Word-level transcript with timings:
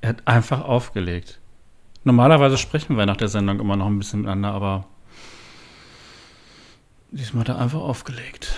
Er 0.00 0.10
hat 0.10 0.28
einfach 0.28 0.64
aufgelegt. 0.64 1.40
Normalerweise 2.04 2.56
sprechen 2.56 2.96
wir 2.96 3.04
nach 3.04 3.16
der 3.16 3.28
Sendung 3.28 3.58
immer 3.58 3.76
noch 3.76 3.86
ein 3.86 3.98
bisschen 3.98 4.20
miteinander, 4.20 4.52
aber 4.52 4.86
diesmal 7.10 7.40
hat 7.40 7.48
er 7.48 7.58
einfach 7.58 7.80
aufgelegt. 7.80 8.56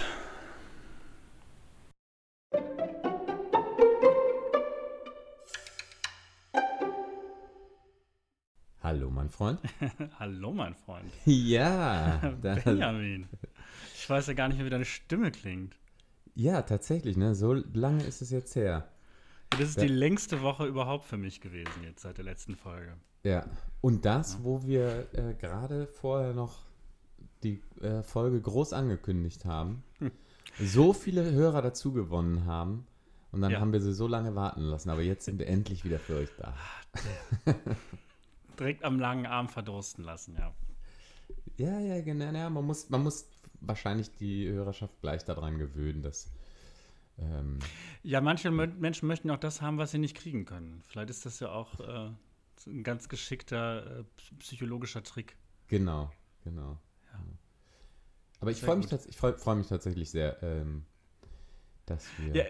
Hallo, 8.82 9.10
mein 9.10 9.30
Freund. 9.30 9.60
Hallo, 10.18 10.52
mein 10.52 10.74
Freund. 10.74 11.10
Ja. 11.24 12.20
Benjamin. 12.42 13.28
Ich 13.94 14.10
weiß 14.10 14.26
ja 14.26 14.34
gar 14.34 14.48
nicht 14.48 14.58
mehr, 14.58 14.66
wie 14.66 14.70
deine 14.70 14.84
Stimme 14.84 15.30
klingt. 15.30 15.74
Ja, 16.34 16.62
tatsächlich, 16.62 17.16
ne? 17.16 17.34
So 17.34 17.54
lange 17.54 18.02
ist 18.04 18.20
es 18.20 18.30
jetzt 18.30 18.54
her. 18.56 18.88
Das 19.50 19.68
ist 19.68 19.80
die 19.80 19.88
längste 19.88 20.42
Woche 20.42 20.66
überhaupt 20.66 21.04
für 21.04 21.16
mich 21.16 21.40
gewesen, 21.40 21.82
jetzt 21.82 22.02
seit 22.02 22.16
der 22.16 22.24
letzten 22.24 22.56
Folge. 22.56 22.96
Ja. 23.22 23.46
Und 23.80 24.04
das, 24.04 24.34
ja. 24.34 24.38
wo 24.44 24.62
wir 24.64 25.08
äh, 25.12 25.34
gerade 25.34 25.86
vorher 25.86 26.32
noch 26.32 26.58
die 27.42 27.62
äh, 27.80 28.02
Folge 28.02 28.40
groß 28.40 28.72
angekündigt 28.72 29.44
haben, 29.44 29.82
hm. 29.98 30.10
so 30.58 30.92
viele 30.92 31.30
Hörer 31.30 31.62
dazu 31.62 31.92
gewonnen 31.92 32.44
haben. 32.44 32.86
Und 33.32 33.42
dann 33.42 33.52
ja. 33.52 33.60
haben 33.60 33.72
wir 33.72 33.80
sie 33.80 33.94
so 33.94 34.06
lange 34.06 34.34
warten 34.34 34.62
lassen. 34.62 34.90
Aber 34.90 35.02
jetzt 35.02 35.24
sind 35.24 35.38
wir 35.38 35.46
endlich 35.46 35.84
wieder 35.84 35.98
für 35.98 36.16
euch 36.16 36.30
da. 36.36 36.54
Direkt 38.58 38.82
am 38.84 38.98
langen 38.98 39.26
Arm 39.26 39.48
verdursten 39.48 40.04
lassen, 40.04 40.36
ja. 40.36 40.52
Ja, 41.56 41.78
ja, 41.78 42.00
genau. 42.00 42.32
Ja, 42.32 42.50
man, 42.50 42.64
muss, 42.64 42.90
man 42.90 43.02
muss 43.02 43.28
wahrscheinlich 43.60 44.10
die 44.16 44.50
Hörerschaft 44.50 45.00
gleich 45.00 45.24
daran 45.24 45.58
gewöhnen, 45.58 46.02
dass. 46.02 46.30
Ähm, 47.20 47.58
ja, 48.02 48.20
manche 48.20 48.50
Menschen 48.50 49.06
möchten 49.06 49.30
auch 49.30 49.38
das 49.38 49.60
haben, 49.60 49.78
was 49.78 49.90
sie 49.90 49.98
nicht 49.98 50.16
kriegen 50.16 50.44
können. 50.44 50.82
Vielleicht 50.86 51.10
ist 51.10 51.26
das 51.26 51.40
ja 51.40 51.50
auch 51.50 51.80
äh, 51.80 52.10
ein 52.66 52.82
ganz 52.82 53.08
geschickter 53.08 54.00
äh, 54.00 54.04
psychologischer 54.38 55.02
Trick. 55.02 55.36
Genau, 55.68 56.10
genau. 56.44 56.78
Ja. 57.12 57.20
Aber 58.40 58.50
ich 58.50 58.60
freue 58.60 58.76
mich, 58.76 58.88
freu, 58.88 59.32
freu 59.34 59.54
mich 59.54 59.68
tatsächlich 59.68 60.10
sehr, 60.10 60.42
ähm, 60.42 60.84
dass 61.86 62.06
wir. 62.18 62.34
Ja, 62.34 62.44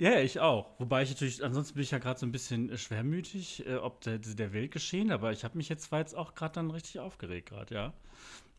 ja, 0.00 0.20
ich 0.20 0.38
auch. 0.38 0.78
Wobei 0.78 1.02
ich 1.02 1.10
natürlich, 1.10 1.44
ansonsten 1.44 1.74
bin 1.74 1.82
ich 1.82 1.90
ja 1.90 1.98
gerade 1.98 2.20
so 2.20 2.26
ein 2.26 2.32
bisschen 2.32 2.76
schwermütig, 2.78 3.66
äh, 3.66 3.76
ob 3.76 4.00
der, 4.02 4.18
der 4.18 4.52
Welt 4.52 4.70
geschehen, 4.70 5.10
aber 5.10 5.32
ich 5.32 5.44
habe 5.44 5.56
mich 5.56 5.68
jetzt 5.68 5.84
zwar 5.84 6.00
jetzt 6.00 6.14
auch 6.14 6.34
gerade 6.34 6.54
dann 6.54 6.70
richtig 6.70 7.00
aufgeregt, 7.00 7.48
gerade, 7.48 7.74
ja. 7.74 7.92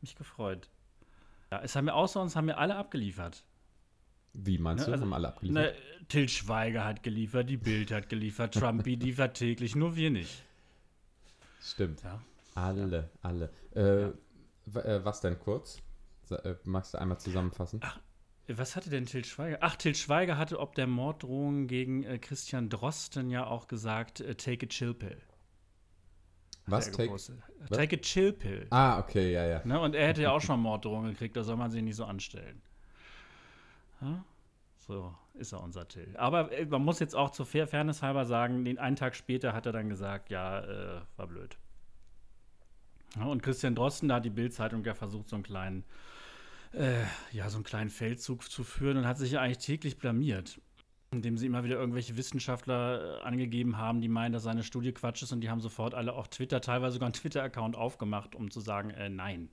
Mich 0.01 0.15
gefreut. 0.15 0.69
Ja, 1.51 1.61
es 1.61 1.75
haben 1.75 1.85
wir 1.85 1.95
außer 1.95 2.21
uns 2.21 2.35
haben 2.35 2.47
wir 2.47 2.57
alle 2.57 2.75
abgeliefert. 2.75 3.43
Wie 4.33 4.57
meinst 4.57 4.81
ne, 4.81 4.85
du? 4.87 4.91
Also, 4.93 5.05
haben 5.05 5.13
alle 5.13 5.27
abgeliefert? 5.27 5.75
Ne, 5.75 6.05
Till 6.07 6.29
Schweiger 6.29 6.85
hat 6.85 7.03
geliefert, 7.03 7.49
die 7.49 7.57
Bild 7.57 7.91
hat 7.91 8.09
geliefert, 8.09 8.53
Trump 8.53 8.85
liefert 8.85 9.37
täglich, 9.37 9.75
nur 9.75 9.95
wir 9.95 10.09
nicht. 10.09 10.43
Stimmt. 11.61 12.03
Ja. 12.03 12.21
Alle, 12.55 13.09
alle. 13.21 13.51
Äh, 13.75 14.01
ja. 14.01 14.13
Äh, 14.81 15.05
was 15.05 15.21
denn 15.21 15.39
kurz? 15.39 15.81
Äh, 16.29 16.55
magst 16.63 16.93
du 16.93 16.97
einmal 16.99 17.19
zusammenfassen? 17.19 17.79
Ach, 17.83 17.99
was 18.47 18.75
hatte 18.75 18.89
denn 18.89 19.05
Til 19.05 19.23
Schweiger? 19.25 19.59
Ach, 19.61 19.75
Til 19.75 19.95
Schweiger 19.95 20.37
hatte 20.37 20.59
ob 20.59 20.75
der 20.75 20.87
Morddrohung 20.87 21.67
gegen 21.67 22.03
äh, 22.03 22.17
Christian 22.17 22.69
Drosten 22.69 23.29
ja 23.29 23.45
auch 23.45 23.67
gesagt, 23.67 24.21
äh, 24.21 24.35
take 24.35 24.65
a 24.65 24.69
chill 24.69 24.93
pill. 24.93 25.17
Was? 26.65 26.91
Take, 26.91 27.15
take 27.71 27.95
a 27.95 27.99
chill 27.99 28.31
pill. 28.31 28.67
Ah, 28.69 28.99
okay, 28.99 29.31
ja, 29.31 29.45
ja. 29.45 29.65
Ne? 29.65 29.79
Und 29.79 29.95
er 29.95 30.07
hätte 30.07 30.21
ja 30.21 30.31
auch 30.31 30.41
schon 30.41 30.59
Morddrohungen 30.59 31.11
gekriegt, 31.11 31.35
da 31.35 31.43
soll 31.43 31.57
man 31.57 31.71
sich 31.71 31.81
nicht 31.81 31.95
so 31.95 32.05
anstellen. 32.05 32.61
Ja? 34.01 34.23
So 34.77 35.13
ist 35.33 35.51
er 35.51 35.61
unser 35.61 35.87
Till. 35.87 36.15
Aber 36.17 36.51
äh, 36.51 36.65
man 36.65 36.83
muss 36.83 36.99
jetzt 36.99 37.15
auch 37.15 37.29
zur 37.29 37.45
Fairness 37.45 38.01
halber 38.01 38.25
sagen, 38.25 38.65
den 38.65 38.79
einen 38.79 38.95
Tag 38.95 39.15
später 39.15 39.53
hat 39.53 39.65
er 39.65 39.71
dann 39.71 39.89
gesagt, 39.89 40.29
ja, 40.29 40.59
äh, 40.61 41.01
war 41.17 41.27
blöd. 41.27 41.57
Ja, 43.15 43.25
und 43.25 43.41
Christian 43.41 43.75
Drosten, 43.75 44.09
da 44.09 44.15
hat 44.15 44.25
die 44.25 44.29
Bild-Zeitung 44.29 44.83
ja 44.83 44.93
versucht, 44.93 45.29
so 45.29 45.35
einen 45.35 45.43
kleinen 45.43 45.83
äh, 46.73 47.03
ja, 47.31 47.49
so 47.49 47.57
einen 47.57 47.63
kleinen 47.63 47.89
Feldzug 47.89 48.49
zu 48.49 48.63
führen 48.63 48.97
und 48.97 49.07
hat 49.07 49.17
sich 49.17 49.31
ja 49.31 49.41
eigentlich 49.41 49.59
täglich 49.59 49.97
blamiert. 49.97 50.61
Indem 51.11 51.37
sie 51.37 51.47
immer 51.47 51.63
wieder 51.63 51.77
irgendwelche 51.77 52.17
Wissenschaftler 52.17 53.21
äh, 53.21 53.23
angegeben 53.23 53.77
haben, 53.77 53.99
die 53.99 54.07
meinen, 54.07 54.31
dass 54.31 54.43
seine 54.43 54.63
Studie 54.63 54.91
Quatsch 54.91 55.23
ist 55.23 55.31
und 55.31 55.41
die 55.41 55.49
haben 55.49 55.61
sofort 55.61 55.95
alle 55.95 56.13
auch 56.13 56.27
Twitter, 56.27 56.61
teilweise 56.61 56.93
sogar 56.93 57.07
einen 57.07 57.13
Twitter-Account 57.13 57.75
aufgemacht, 57.75 58.35
um 58.35 58.51
zu 58.51 58.59
sagen, 58.59 58.91
äh, 58.91 59.09
nein. 59.09 59.49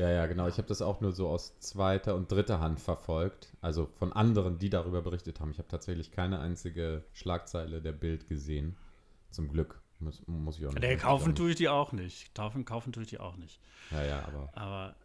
Ja, 0.00 0.08
ja, 0.08 0.26
genau. 0.26 0.48
Ich 0.48 0.56
habe 0.56 0.66
das 0.66 0.80
auch 0.80 1.02
nur 1.02 1.12
so 1.12 1.28
aus 1.28 1.58
zweiter 1.58 2.14
und 2.14 2.32
dritter 2.32 2.58
Hand 2.58 2.80
verfolgt. 2.80 3.52
Also 3.60 3.84
von 3.84 4.14
anderen, 4.14 4.58
die 4.58 4.70
darüber 4.70 5.02
berichtet 5.02 5.40
haben. 5.40 5.50
Ich 5.50 5.58
habe 5.58 5.68
tatsächlich 5.68 6.10
keine 6.10 6.40
einzige 6.40 7.04
Schlagzeile 7.12 7.82
der 7.82 7.92
Bild 7.92 8.26
gesehen. 8.26 8.76
Zum 9.30 9.48
Glück. 9.48 9.82
Muss, 9.98 10.26
muss 10.26 10.58
ich 10.58 10.66
auch 10.66 10.70
nicht. 10.70 10.82
Der 10.82 10.96
kaufen 10.96 11.34
tue 11.34 11.50
ich 11.50 11.56
die 11.56 11.68
auch 11.68 11.92
nicht. 11.92 12.34
Kaufen, 12.34 12.64
kaufen 12.64 12.94
tue 12.94 13.02
ich 13.02 13.10
die 13.10 13.20
auch 13.20 13.36
nicht. 13.36 13.60
Ja, 13.90 14.02
ja, 14.02 14.24
aber. 14.26 14.48
Aber 14.54 14.96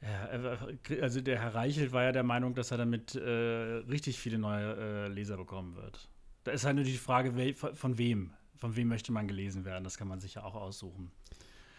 ja, 0.00 1.00
also 1.00 1.20
der 1.20 1.40
Herr 1.40 1.56
Reichelt 1.56 1.90
war 1.90 2.04
ja 2.04 2.12
der 2.12 2.22
Meinung, 2.22 2.54
dass 2.54 2.70
er 2.70 2.78
damit 2.78 3.16
äh, 3.16 3.28
richtig 3.28 4.20
viele 4.20 4.38
neue 4.38 4.76
äh, 4.76 5.08
Leser 5.08 5.36
bekommen 5.36 5.74
wird. 5.74 6.08
Da 6.44 6.52
ist 6.52 6.64
halt 6.64 6.76
nur 6.76 6.84
die 6.84 6.96
Frage, 6.96 7.32
von 7.54 7.98
wem? 7.98 8.34
Von 8.54 8.76
wem 8.76 8.86
möchte 8.86 9.10
man 9.10 9.26
gelesen 9.26 9.64
werden? 9.64 9.82
Das 9.82 9.98
kann 9.98 10.06
man 10.06 10.20
sich 10.20 10.34
ja 10.34 10.44
auch 10.44 10.54
aussuchen. 10.54 11.10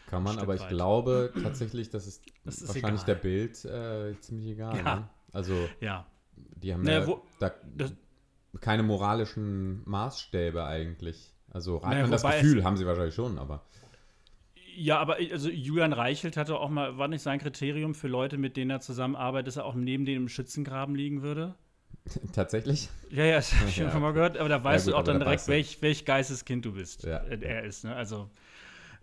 Kann 0.08 0.24
man, 0.24 0.40
aber 0.40 0.56
ich 0.56 0.62
weit. 0.62 0.70
glaube 0.70 1.34
tatsächlich, 1.44 1.90
dass 1.90 2.08
es 2.08 2.22
das 2.46 2.62
ist 2.62 2.68
wahrscheinlich 2.70 3.04
egal. 3.04 3.16
der 3.16 3.22
Bild 3.22 3.66
äh, 3.66 4.20
ziemlich 4.22 4.48
egal. 4.48 4.78
Ja. 4.78 4.96
Ne? 4.96 5.10
Also, 5.34 5.54
ja. 5.82 6.06
die 6.36 6.74
haben 6.74 6.84
naja, 6.84 7.02
ja 7.02 7.08
wo, 7.08 7.22
da, 7.40 7.52
keine 8.62 8.84
moralischen 8.84 9.82
Maßstäbe 9.86 10.66
eigentlich. 10.66 11.34
Also 11.52 11.78
rein 11.78 11.92
naja, 11.92 12.08
das 12.08 12.24
Gefühl 12.24 12.64
haben 12.64 12.78
sie 12.78 12.86
wahrscheinlich 12.86 13.16
schon, 13.16 13.38
aber. 13.38 13.64
Ja, 14.76 15.00
aber 15.00 15.18
also 15.32 15.50
Julian 15.50 15.92
Reichelt 15.92 16.38
hatte 16.38 16.58
auch 16.58 16.70
mal, 16.70 16.98
war 16.98 17.08
nicht 17.08 17.24
sein 17.24 17.40
Kriterium 17.40 17.96
für 17.96 18.08
Leute, 18.08 18.38
mit 18.38 18.58
denen 18.58 18.72
er 18.72 18.80
zusammenarbeitet, 18.80 19.48
dass 19.48 19.58
er 19.58 19.66
auch 19.66 19.76
neben 19.76 20.06
denen 20.06 20.24
im 20.24 20.30
Schützengraben 20.30 20.96
liegen 20.96 21.22
würde? 21.22 21.56
Tatsächlich? 22.34 22.90
Ja, 23.10 23.26
ja, 23.26 23.36
das 23.38 23.54
habe 23.56 23.70
ich 23.70 23.78
ja. 23.78 23.92
schon 23.92 24.02
mal 24.02 24.14
gehört, 24.14 24.38
aber 24.38 24.50
da 24.50 24.64
weißt 24.64 24.88
ja, 24.88 24.92
gut, 24.92 24.98
du 24.98 25.02
auch 25.02 25.04
dann 25.04 25.20
direkt, 25.20 25.48
welch, 25.48 25.82
welch 25.82 26.06
Geisteskind 26.06 26.64
du 26.64 26.74
bist. 26.74 27.04
Ja. 27.04 27.18
Äh, 27.24 27.40
er 27.42 27.64
ist, 27.64 27.84
ne? 27.84 27.96
Also, 27.96 28.30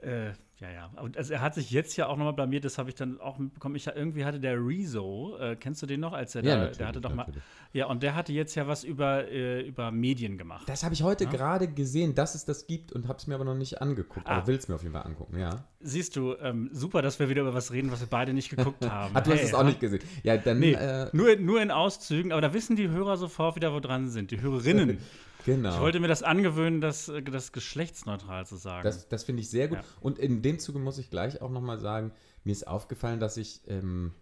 äh, 0.01 0.33
ja, 0.61 0.71
ja. 0.71 0.91
Und 1.01 1.17
also 1.17 1.33
er 1.33 1.41
hat 1.41 1.55
sich 1.55 1.71
jetzt 1.71 1.97
ja 1.97 2.07
auch 2.07 2.17
nochmal 2.17 2.33
blamiert, 2.33 2.65
das 2.65 2.79
habe 2.79 2.89
ich 2.89 2.95
dann 2.95 3.21
auch 3.21 3.39
mitbekommen. 3.39 3.75
Ich, 3.75 3.89
irgendwie 3.89 4.25
hatte 4.25 4.39
der 4.39 4.57
Rezo, 4.57 5.37
äh, 5.41 5.57
kennst 5.57 5.83
du 5.83 5.87
den 5.87 5.99
noch, 6.01 6.13
als 6.13 6.35
er 6.37 6.45
ja, 6.45 6.57
da, 6.57 6.71
der 6.71 6.87
hatte 6.87 7.01
doch 7.01 7.13
mal. 7.13 7.27
Ja, 7.73 7.87
und 7.87 8.05
der 8.05 8.15
hatte 8.15 8.33
jetzt 8.33 8.55
ja 8.55 8.69
was 8.69 8.85
über, 8.85 9.29
äh, 9.29 9.63
über 9.63 9.91
Medien 9.91 10.39
gemacht. 10.39 10.69
Das 10.69 10.85
habe 10.85 10.95
ich 10.95 11.03
heute 11.03 11.25
ja? 11.25 11.31
gerade 11.31 11.67
gesehen, 11.67 12.15
dass 12.15 12.37
es 12.37 12.45
das 12.45 12.69
gibt 12.69 12.93
und 12.93 13.09
habe 13.09 13.19
es 13.19 13.27
mir 13.27 13.35
aber 13.35 13.45
noch 13.45 13.57
nicht 13.57 13.83
angeguckt. 13.83 14.29
Ah. 14.29 14.37
Aber 14.37 14.47
will 14.47 14.57
es 14.57 14.69
mir 14.69 14.77
auf 14.77 14.83
jeden 14.83 14.95
Fall 14.95 15.05
angucken, 15.05 15.39
ja. 15.39 15.65
Siehst 15.81 16.15
du, 16.15 16.37
ähm, 16.41 16.71
super, 16.73 17.03
dass 17.03 17.19
wir 17.19 17.29
wieder 17.29 17.43
über 17.43 17.53
was 17.53 17.73
reden, 17.73 17.91
was 17.91 18.01
wir 18.01 18.07
beide 18.07 18.33
nicht 18.33 18.49
geguckt 18.49 18.87
haben. 18.89 19.15
ah, 19.15 19.21
du 19.21 19.31
hey, 19.33 19.39
hast 19.39 19.47
es 19.47 19.55
auch 19.55 19.65
nicht 19.65 19.81
gesehen. 19.81 20.03
Ja, 20.23 20.37
dann. 20.37 20.61
Nee, 20.61 20.73
äh, 20.73 21.09
nur, 21.13 21.35
nur 21.37 21.61
in 21.61 21.73
Auszügen, 21.73 22.31
aber 22.31 22.41
da 22.41 22.55
wissen 22.55 22.77
die 22.77 22.89
Hörer 22.89 23.17
sofort 23.17 23.57
wieder, 23.57 23.73
wo 23.73 23.81
dran 23.81 24.09
sind. 24.09 24.31
Die 24.31 24.41
Hörerinnen. 24.41 24.99
Genau. 25.45 25.75
Ich 25.75 25.81
wollte 25.81 26.01
mir 26.01 26.09
das 26.09 26.23
angewöhnen, 26.23 26.81
das, 26.81 27.13
das 27.31 27.53
geschlechtsneutral 27.53 28.47
zu 28.47 28.57
sagen. 28.57 28.85
Das, 28.85 29.09
das 29.09 29.25
finde 29.25 29.43
ich 29.43 29.51
sehr 29.51 29.69
gut. 29.69 29.79
Ja. 29.79 29.85
Und 30.01 30.19
in 30.19 30.43
dem 30.43 30.59
Zuge 30.59 30.79
muss 30.79 30.99
ich 30.99 31.11
gleich 31.11 31.43
auch 31.43 31.51
nochmal 31.51 31.79
sagen, 31.79 32.13
mir 32.45 32.53
ist 32.53 32.67
aufgefallen, 32.67 33.21
dass 33.21 33.37
ich 33.37 33.61
ähm, 33.69 34.13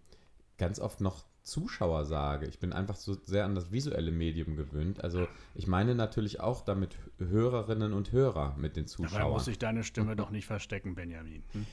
ganz 0.57 0.79
oft 0.79 1.01
noch 1.01 1.23
Zuschauer 1.43 2.05
sage. 2.05 2.47
Ich 2.47 2.59
bin 2.59 2.71
einfach 2.71 2.95
so 2.95 3.15
sehr 3.25 3.45
an 3.45 3.53
das 3.53 3.71
visuelle 3.71 4.11
Medium 4.11 4.55
gewöhnt. 4.55 5.03
Also 5.03 5.27
ich 5.55 5.67
meine 5.67 5.93
natürlich 5.93 6.39
auch 6.39 6.61
damit 6.61 6.95
Hörerinnen 7.19 7.93
und 7.93 8.11
Hörer 8.11 8.55
mit 8.57 8.77
den 8.77 8.87
Zuschauern. 8.87 9.21
Da 9.21 9.29
muss 9.29 9.47
ich 9.47 9.59
deine 9.59 9.83
Stimme 9.83 10.15
doch 10.17 10.29
nicht 10.29 10.45
verstecken, 10.45 10.95
Benjamin. 10.95 11.43
Hm? 11.51 11.65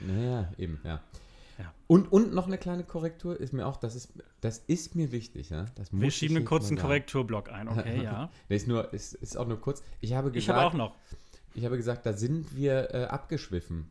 Naja, 0.00 0.52
eben, 0.58 0.80
ja. 0.84 1.00
Ja. 1.58 1.72
Und, 1.86 2.12
und 2.12 2.34
noch 2.34 2.46
eine 2.46 2.58
kleine 2.58 2.84
Korrektur 2.84 3.38
ist 3.38 3.52
mir 3.52 3.66
auch, 3.66 3.76
das 3.76 3.94
ist, 3.94 4.12
das 4.40 4.58
ist 4.58 4.94
mir 4.94 5.12
wichtig. 5.12 5.50
Ja? 5.50 5.66
Das 5.74 5.92
Wir 5.92 6.10
schieben 6.10 6.36
einen 6.36 6.44
kurzen 6.44 6.76
Korrekturblock 6.76 7.50
ein, 7.50 7.68
okay, 7.68 8.02
ja. 8.02 8.30
nee, 8.48 8.56
ist, 8.56 8.66
nur, 8.66 8.92
ist, 8.92 9.14
ist 9.14 9.36
auch 9.36 9.46
nur 9.46 9.60
kurz. 9.60 9.82
Ich 10.00 10.12
habe 10.12 10.30
gesagt, 10.30 10.36
ich 10.36 10.48
habe 10.50 10.66
auch 10.66 10.74
noch. 10.74 10.94
Ich 11.54 11.64
habe 11.64 11.76
gesagt, 11.76 12.04
da 12.04 12.12
sind 12.12 12.54
wir 12.54 12.94
äh, 12.94 13.04
abgeschwiffen. 13.04 13.90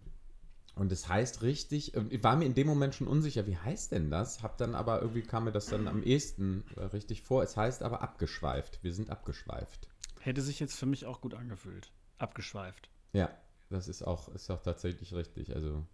Und 0.76 0.92
das 0.92 1.08
heißt 1.08 1.42
richtig, 1.42 1.94
ich 2.10 2.24
war 2.24 2.36
mir 2.36 2.46
in 2.46 2.54
dem 2.54 2.68
Moment 2.68 2.94
schon 2.94 3.08
unsicher, 3.08 3.48
wie 3.48 3.56
heißt 3.56 3.94
denn 3.94 4.12
das? 4.12 4.44
Hab 4.44 4.58
dann 4.58 4.76
aber 4.76 5.02
irgendwie 5.02 5.22
kam 5.22 5.46
mir 5.46 5.54
das 5.54 5.68
dann 5.68 5.88
am 5.88 6.04
ehesten 6.04 6.66
äh, 6.76 6.84
richtig 6.84 7.22
vor. 7.22 7.44
Es 7.44 7.56
heißt 7.56 7.82
aber 7.82 8.02
abgeschweift. 8.02 8.80
Wir 8.84 8.94
sind 8.94 9.10
abgeschweift. 9.10 9.88
Hätte 10.20 10.42
sich 10.42 10.60
jetzt 10.60 10.76
für 10.76 10.86
mich 10.86 11.06
auch 11.06 11.22
gut 11.22 11.34
angefühlt. 11.34 11.92
Abgeschweift. 12.18 12.90
Ja, 13.14 13.30
das 13.70 13.88
ist 13.88 14.04
auch, 14.04 14.28
ist 14.30 14.52
auch 14.52 14.62
tatsächlich 14.62 15.14
richtig. 15.14 15.56
Also 15.56 15.86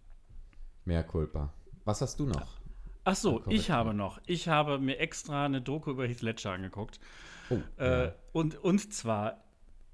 mehr 0.84 1.04
Culpa. 1.04 1.52
Was 1.84 2.00
hast 2.00 2.20
du 2.20 2.26
noch? 2.26 2.60
Ach 3.04 3.16
so, 3.16 3.42
ich 3.48 3.70
habe 3.70 3.94
noch. 3.94 4.20
Ich 4.26 4.48
habe 4.48 4.78
mir 4.78 4.98
extra 4.98 5.46
eine 5.46 5.60
Doku 5.60 5.90
über 5.90 6.06
Heath 6.06 6.22
Ledger 6.22 6.52
angeguckt. 6.52 7.00
Oh, 7.50 7.58
äh, 7.78 8.04
ja. 8.04 8.14
und, 8.32 8.56
und 8.62 8.92
zwar, 8.94 9.42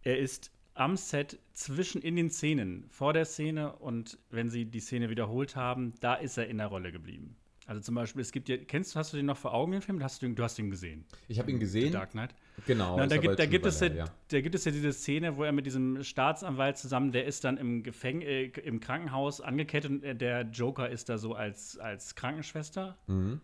er 0.02 0.18
ist 0.18 0.50
am 0.74 0.96
Set 0.96 1.38
zwischen 1.52 2.02
in 2.02 2.16
den 2.16 2.30
Szenen, 2.30 2.84
vor 2.90 3.12
der 3.12 3.24
Szene 3.24 3.72
und 3.76 4.18
wenn 4.30 4.48
sie 4.48 4.66
die 4.66 4.80
Szene 4.80 5.10
wiederholt 5.10 5.56
haben, 5.56 5.94
da 6.00 6.14
ist 6.14 6.36
er 6.36 6.48
in 6.48 6.58
der 6.58 6.68
Rolle 6.68 6.92
geblieben. 6.92 7.36
Also 7.68 7.82
zum 7.82 7.96
Beispiel, 7.96 8.22
es 8.22 8.32
gibt 8.32 8.48
ja, 8.48 8.56
kennst 8.56 8.94
du, 8.94 8.98
hast 8.98 9.12
du 9.12 9.18
den 9.18 9.26
noch 9.26 9.36
vor 9.36 9.52
Augen, 9.52 9.72
den 9.72 9.82
Film? 9.82 10.02
Hast 10.02 10.22
du, 10.22 10.26
den, 10.26 10.34
du 10.34 10.42
hast 10.42 10.56
den 10.56 10.70
gesehen? 10.70 11.04
Ich 11.28 11.38
habe 11.38 11.50
ihn 11.50 11.60
gesehen. 11.60 11.92
Dark 11.92 12.12
Knight. 12.12 12.34
Genau. 12.66 12.96
Na, 12.96 13.06
da, 13.06 13.18
gibt, 13.18 13.38
da, 13.38 13.44
gibt 13.44 13.66
es 13.66 13.78
ja, 13.80 13.88
her, 13.88 14.10
da 14.28 14.40
gibt 14.40 14.54
es 14.54 14.64
ja 14.64 14.72
diese 14.72 14.90
Szene, 14.90 15.36
wo 15.36 15.44
er 15.44 15.52
mit 15.52 15.66
diesem 15.66 16.02
Staatsanwalt 16.02 16.78
zusammen, 16.78 17.12
der 17.12 17.26
ist 17.26 17.44
dann 17.44 17.58
im 17.58 17.82
Gefäng 17.82 18.22
äh, 18.22 18.44
im 18.44 18.80
Krankenhaus 18.80 19.42
angekettet 19.42 19.90
und 19.90 20.18
der 20.18 20.44
Joker 20.44 20.88
ist 20.88 21.10
da 21.10 21.18
so 21.18 21.34
als, 21.34 21.78
als 21.78 22.14
Krankenschwester. 22.14 22.96
Mhm. 23.06 23.42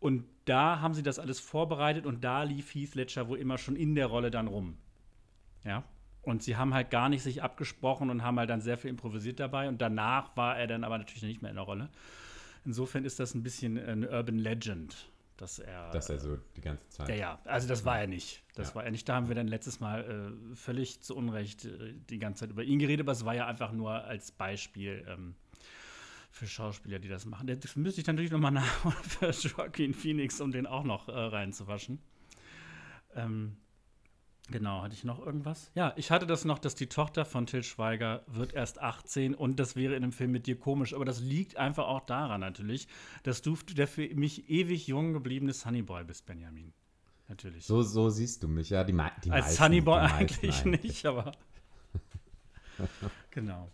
Und 0.00 0.24
da 0.44 0.80
haben 0.80 0.94
sie 0.94 1.04
das 1.04 1.20
alles 1.20 1.38
vorbereitet 1.38 2.04
und 2.04 2.24
da 2.24 2.42
lief 2.42 2.74
Heath 2.74 2.96
Ledger 2.96 3.28
wohl 3.28 3.38
immer 3.38 3.58
schon 3.58 3.76
in 3.76 3.94
der 3.94 4.06
Rolle 4.06 4.32
dann 4.32 4.48
rum. 4.48 4.76
Ja. 5.64 5.84
Und 6.22 6.42
sie 6.42 6.56
haben 6.56 6.74
halt 6.74 6.90
gar 6.90 7.08
nicht 7.08 7.22
sich 7.22 7.44
abgesprochen 7.44 8.10
und 8.10 8.24
haben 8.24 8.40
halt 8.40 8.50
dann 8.50 8.60
sehr 8.60 8.76
viel 8.76 8.90
improvisiert 8.90 9.38
dabei. 9.38 9.68
Und 9.68 9.80
danach 9.80 10.36
war 10.36 10.58
er 10.58 10.66
dann 10.66 10.82
aber 10.82 10.98
natürlich 10.98 11.22
nicht 11.22 11.42
mehr 11.42 11.52
in 11.52 11.56
der 11.56 11.64
Rolle. 11.64 11.90
Insofern 12.68 13.06
ist 13.06 13.18
das 13.18 13.34
ein 13.34 13.42
bisschen 13.42 13.78
eine 13.78 14.10
Urban 14.10 14.36
Legend, 14.38 14.94
dass 15.38 15.58
er. 15.58 15.90
Dass 15.90 16.10
er 16.10 16.18
so 16.18 16.36
die 16.54 16.60
ganze 16.60 16.86
Zeit. 16.90 17.08
Ja, 17.08 17.14
ja, 17.14 17.38
also 17.46 17.66
das 17.66 17.86
war 17.86 17.98
er 17.98 18.06
nicht. 18.06 18.42
Das 18.54 18.68
Ja. 18.68 18.74
war 18.74 18.84
er 18.84 18.90
nicht. 18.90 19.08
Da 19.08 19.14
haben 19.14 19.28
wir 19.28 19.34
dann 19.34 19.48
letztes 19.48 19.80
Mal 19.80 20.34
äh, 20.52 20.54
völlig 20.54 21.00
zu 21.00 21.16
Unrecht 21.16 21.64
äh, 21.64 21.94
die 22.10 22.18
ganze 22.18 22.40
Zeit 22.40 22.50
über 22.50 22.62
ihn 22.62 22.78
geredet, 22.78 23.06
aber 23.06 23.12
es 23.12 23.24
war 23.24 23.34
ja 23.34 23.46
einfach 23.46 23.72
nur 23.72 23.92
als 24.04 24.32
Beispiel 24.32 25.02
ähm, 25.08 25.34
für 26.30 26.46
Schauspieler, 26.46 26.98
die 26.98 27.08
das 27.08 27.24
machen. 27.24 27.46
Das 27.46 27.74
müsste 27.74 28.02
ich 28.02 28.04
dann 28.04 28.16
natürlich 28.16 28.32
nochmal 28.32 28.52
nach 28.52 28.92
für 29.02 29.30
Joaquin 29.30 29.94
Phoenix, 29.94 30.38
um 30.42 30.52
den 30.52 30.66
auch 30.66 30.84
noch 30.84 31.08
äh, 31.08 31.12
reinzuwaschen. 31.12 32.00
Ähm, 33.14 33.56
genau, 34.50 34.82
hatte 34.82 34.94
ich 34.94 35.04
noch 35.04 35.24
irgendwas? 35.24 35.70
Ja, 35.74 35.92
ich 35.96 36.10
hatte 36.10 36.26
das 36.26 36.44
noch, 36.44 36.58
dass 36.58 36.74
die 36.74 36.88
Tochter 36.88 37.24
von 37.24 37.46
Till 37.46 37.62
Schweiger 37.62 38.22
wird 38.26 38.52
erst 38.52 38.80
18 38.80 39.34
und 39.34 39.58
das 39.60 39.76
wäre 39.76 39.94
in 39.94 40.02
einem 40.02 40.12
Film 40.12 40.32
mit 40.32 40.46
dir 40.46 40.58
komisch, 40.58 40.94
aber 40.94 41.04
das 41.04 41.20
liegt 41.20 41.56
einfach 41.56 41.86
auch 41.86 42.00
daran 42.06 42.40
natürlich, 42.40 42.88
dass 43.22 43.42
du 43.42 43.56
der 43.56 43.88
für 43.88 44.08
mich 44.14 44.50
ewig 44.50 44.86
jung 44.86 45.12
gebliebene 45.12 45.52
Sunnyboy 45.52 46.04
bist, 46.04 46.26
Benjamin. 46.26 46.72
Natürlich. 47.28 47.66
So, 47.66 47.82
so 47.82 48.08
siehst 48.08 48.42
du 48.42 48.48
mich, 48.48 48.70
ja. 48.70 48.84
Die, 48.84 48.96
die 49.24 49.30
Als 49.30 49.56
Sunnyboy 49.56 50.00
die 50.00 50.00
meisten 50.00 50.18
eigentlich 50.18 50.64
nicht, 50.64 51.06
aber. 51.06 51.32
genau. 53.30 53.68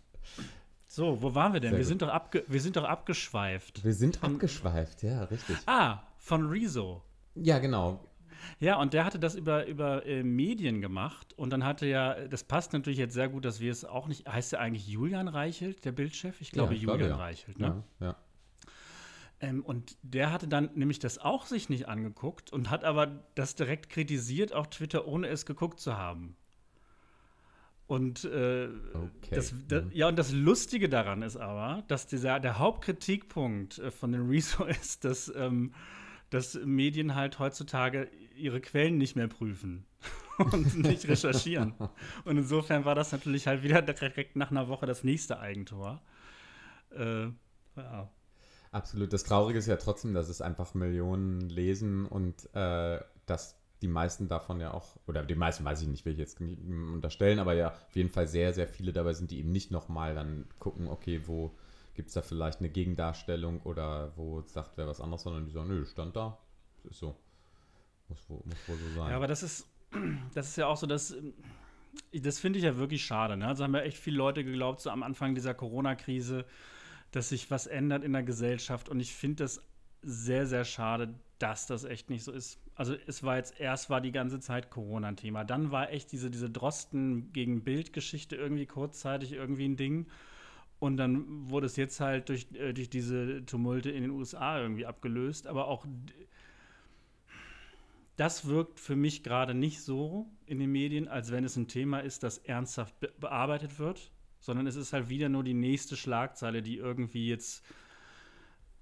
So, 0.87 1.21
wo 1.21 1.35
waren 1.35 1.53
wir 1.53 1.59
denn? 1.59 1.71
Sehr 1.71 1.79
Wir 1.79 1.83
gut. 1.83 1.87
sind, 1.89 2.01
doch 2.01 2.09
abge 2.09 2.43
wir 2.47 2.61
sind 2.61 2.75
doch 2.75 2.83
abgeschweift. 2.83 3.83
Wir 3.83 3.93
sind 3.93 4.23
abgeschweift, 4.23 5.03
ja, 5.03 5.23
richtig. 5.25 5.57
Ah, 5.65 6.03
von 6.17 6.47
Rezo. 6.47 7.01
Ja, 7.35 7.59
genau. 7.59 8.03
Ja, 8.59 8.79
und 8.79 8.93
der 8.93 9.05
hatte 9.05 9.19
das 9.19 9.35
über, 9.35 9.65
über 9.67 10.05
äh, 10.05 10.23
Medien 10.23 10.81
gemacht. 10.81 11.33
Und 11.33 11.51
dann 11.51 11.63
hatte 11.63 11.85
ja, 11.85 12.27
das 12.27 12.43
passt 12.43 12.73
natürlich 12.73 12.99
jetzt 12.99 13.13
sehr 13.13 13.29
gut, 13.29 13.45
dass 13.45 13.59
wir 13.59 13.71
es 13.71 13.85
auch 13.85 14.07
nicht. 14.07 14.27
Heißt 14.27 14.53
er 14.53 14.59
eigentlich 14.59 14.87
Julian 14.87 15.27
Reichelt, 15.27 15.83
der 15.85 15.91
Bildchef? 15.91 16.39
Ich 16.41 16.51
glaube 16.51 16.73
Ja, 16.73 16.79
ich 16.79 16.83
glaube, 16.83 16.99
Julian 16.99 17.17
ja. 17.19 17.23
Reichelt, 17.23 17.59
ne? 17.59 17.83
Ja, 17.99 18.07
ja. 18.07 18.15
Ähm, 19.41 19.63
und 19.63 19.97
der 20.01 20.31
hatte 20.31 20.47
dann 20.47 20.69
nämlich 20.75 20.99
das 20.99 21.17
auch 21.17 21.45
sich 21.45 21.67
nicht 21.69 21.87
angeguckt 21.89 22.53
und 22.53 22.69
hat 22.69 22.83
aber 22.85 23.23
das 23.35 23.55
direkt 23.55 23.89
kritisiert 23.89 24.53
auf 24.53 24.69
Twitter, 24.69 25.07
ohne 25.07 25.27
es 25.27 25.45
geguckt 25.45 25.79
zu 25.79 25.97
haben. 25.97 26.37
Und 27.87 28.23
äh, 28.23 28.67
Okay. 28.93 29.35
das, 29.35 29.53
da, 29.67 29.81
Mhm. 29.81 29.91
ja, 29.93 30.07
und 30.07 30.17
das 30.17 30.31
Lustige 30.31 30.89
daran 30.89 31.21
ist 31.21 31.37
aber, 31.37 31.83
dass 31.87 32.07
dieser 32.07 32.39
der 32.39 32.57
Hauptkritikpunkt 32.57 33.81
von 33.91 34.11
den 34.11 34.21
Rezo 34.29 34.63
ist, 34.65 35.03
dass, 35.05 35.31
ähm, 35.35 35.73
dass 36.31 36.55
Medien 36.65 37.13
halt 37.13 37.37
heutzutage 37.37 38.09
ihre 38.35 38.61
Quellen 38.61 38.97
nicht 38.97 39.15
mehr 39.15 39.27
prüfen 39.27 39.85
und 40.37 40.77
nicht 40.77 41.07
recherchieren. 41.07 41.73
Und 42.25 42.37
insofern 42.37 42.85
war 42.85 42.95
das 42.95 43.11
natürlich 43.11 43.47
halt 43.47 43.63
wieder 43.63 43.81
direkt 43.81 44.35
nach 44.35 44.51
einer 44.51 44.67
Woche 44.67 44.85
das 44.85 45.03
nächste 45.03 45.39
Eigentor. 45.39 46.01
Äh, 46.91 47.27
ja. 47.75 48.09
Absolut. 48.71 49.13
Das 49.13 49.23
Traurige 49.23 49.59
ist 49.59 49.67
ja 49.67 49.77
trotzdem, 49.77 50.13
dass 50.13 50.27
es 50.27 50.41
einfach 50.41 50.73
Millionen 50.73 51.41
lesen 51.49 52.05
und 52.05 52.53
äh, 52.53 52.99
dass 53.25 53.57
die 53.81 53.87
meisten 53.87 54.27
davon 54.27 54.59
ja 54.59 54.73
auch, 54.73 54.97
oder 55.07 55.23
die 55.23 55.35
meisten 55.35 55.63
weiß 55.63 55.81
ich 55.81 55.87
nicht, 55.87 56.05
will 56.05 56.13
ich 56.13 56.19
jetzt 56.19 56.41
nicht 56.41 56.59
unterstellen, 56.67 57.39
aber 57.39 57.53
ja 57.53 57.69
auf 57.69 57.95
jeden 57.95 58.09
Fall 58.09 58.27
sehr, 58.27 58.53
sehr 58.53 58.67
viele 58.67 58.93
dabei 58.93 59.13
sind, 59.13 59.31
die 59.31 59.39
eben 59.39 59.51
nicht 59.51 59.71
nochmal 59.71 60.15
dann 60.15 60.45
gucken, 60.59 60.87
okay, 60.87 61.21
wo 61.25 61.55
gibt 61.93 62.09
es 62.09 62.13
da 62.13 62.21
vielleicht 62.21 62.59
eine 62.59 62.69
Gegendarstellung 62.69 63.61
oder 63.61 64.11
wo 64.17 64.41
sagt 64.41 64.77
wer 64.77 64.87
was 64.87 65.01
anderes, 65.01 65.23
sondern 65.23 65.45
die 65.45 65.51
sagen, 65.51 65.69
nö, 65.69 65.85
stand 65.85 66.15
da, 66.15 66.37
ist 66.83 66.99
so. 66.99 67.15
Muss, 68.09 68.29
wohl- 68.29 68.41
muss 68.45 68.67
wohl 68.67 68.77
so 68.77 68.99
sein. 68.99 69.09
Ja, 69.09 69.15
aber 69.15 69.27
das 69.27 69.43
ist, 69.43 69.67
das 70.33 70.49
ist 70.49 70.57
ja 70.57 70.67
auch 70.67 70.77
so, 70.77 70.87
dass 70.87 71.11
ähm, 71.11 71.33
das 72.13 72.39
finde 72.39 72.59
ich 72.59 72.65
ja 72.65 72.77
wirklich 72.77 73.05
schade. 73.05 73.37
Ne? 73.37 73.47
Also 73.47 73.63
haben 73.63 73.73
ja 73.75 73.81
echt 73.81 73.97
viele 73.97 74.17
Leute 74.17 74.43
geglaubt, 74.43 74.81
so 74.81 74.89
am 74.89 75.03
Anfang 75.03 75.35
dieser 75.35 75.53
Corona-Krise, 75.53 76.45
dass 77.11 77.29
sich 77.29 77.49
was 77.51 77.67
ändert 77.67 78.03
in 78.03 78.13
der 78.13 78.23
Gesellschaft. 78.23 78.89
Und 78.89 78.99
ich 78.99 79.13
finde 79.13 79.43
das 79.43 79.61
sehr, 80.01 80.45
sehr 80.45 80.65
schade, 80.65 81.13
dass 81.39 81.67
das 81.67 81.83
echt 81.83 82.09
nicht 82.09 82.23
so 82.23 82.31
ist. 82.31 82.59
Also 82.75 82.95
es 83.07 83.23
war 83.23 83.37
jetzt, 83.37 83.59
erst 83.59 83.89
war 83.89 84.01
die 84.01 84.11
ganze 84.11 84.39
Zeit 84.39 84.69
Corona 84.69 85.07
ein 85.09 85.15
Thema. 85.17 85.43
Dann 85.45 85.71
war 85.71 85.91
echt 85.91 86.11
diese, 86.11 86.29
diese 86.29 86.49
Drosten 86.49 87.31
gegen 87.31 87.63
Bild-Geschichte 87.63 88.35
irgendwie 88.35 88.65
kurzzeitig 88.65 89.31
irgendwie 89.31 89.65
ein 89.65 89.77
Ding. 89.77 90.07
Und 90.79 90.97
dann 90.97 91.49
wurde 91.49 91.67
es 91.67 91.77
jetzt 91.77 91.99
halt 92.01 92.27
durch, 92.29 92.47
äh, 92.53 92.73
durch 92.73 92.89
diese 92.89 93.45
Tumulte 93.45 93.91
in 93.91 94.01
den 94.01 94.11
USA 94.11 94.59
irgendwie 94.59 94.85
abgelöst. 94.85 95.47
Aber 95.47 95.67
auch 95.67 95.85
das 98.17 98.47
wirkt 98.47 98.79
für 98.79 98.95
mich 98.95 99.23
gerade 99.23 99.53
nicht 99.53 99.81
so 99.81 100.27
in 100.45 100.59
den 100.59 100.71
Medien, 100.71 101.07
als 101.07 101.31
wenn 101.31 101.43
es 101.43 101.55
ein 101.55 101.67
Thema 101.67 101.99
ist, 101.99 102.23
das 102.23 102.37
ernsthaft 102.37 102.99
be 102.99 103.11
bearbeitet 103.19 103.77
wird, 103.79 104.11
sondern 104.39 104.67
es 104.67 104.75
ist 104.75 104.93
halt 104.93 105.09
wieder 105.09 105.29
nur 105.29 105.43
die 105.43 105.53
nächste 105.53 105.97
Schlagzeile, 105.97 106.61
die 106.61 106.77
irgendwie 106.77 107.27
jetzt, 107.27 107.65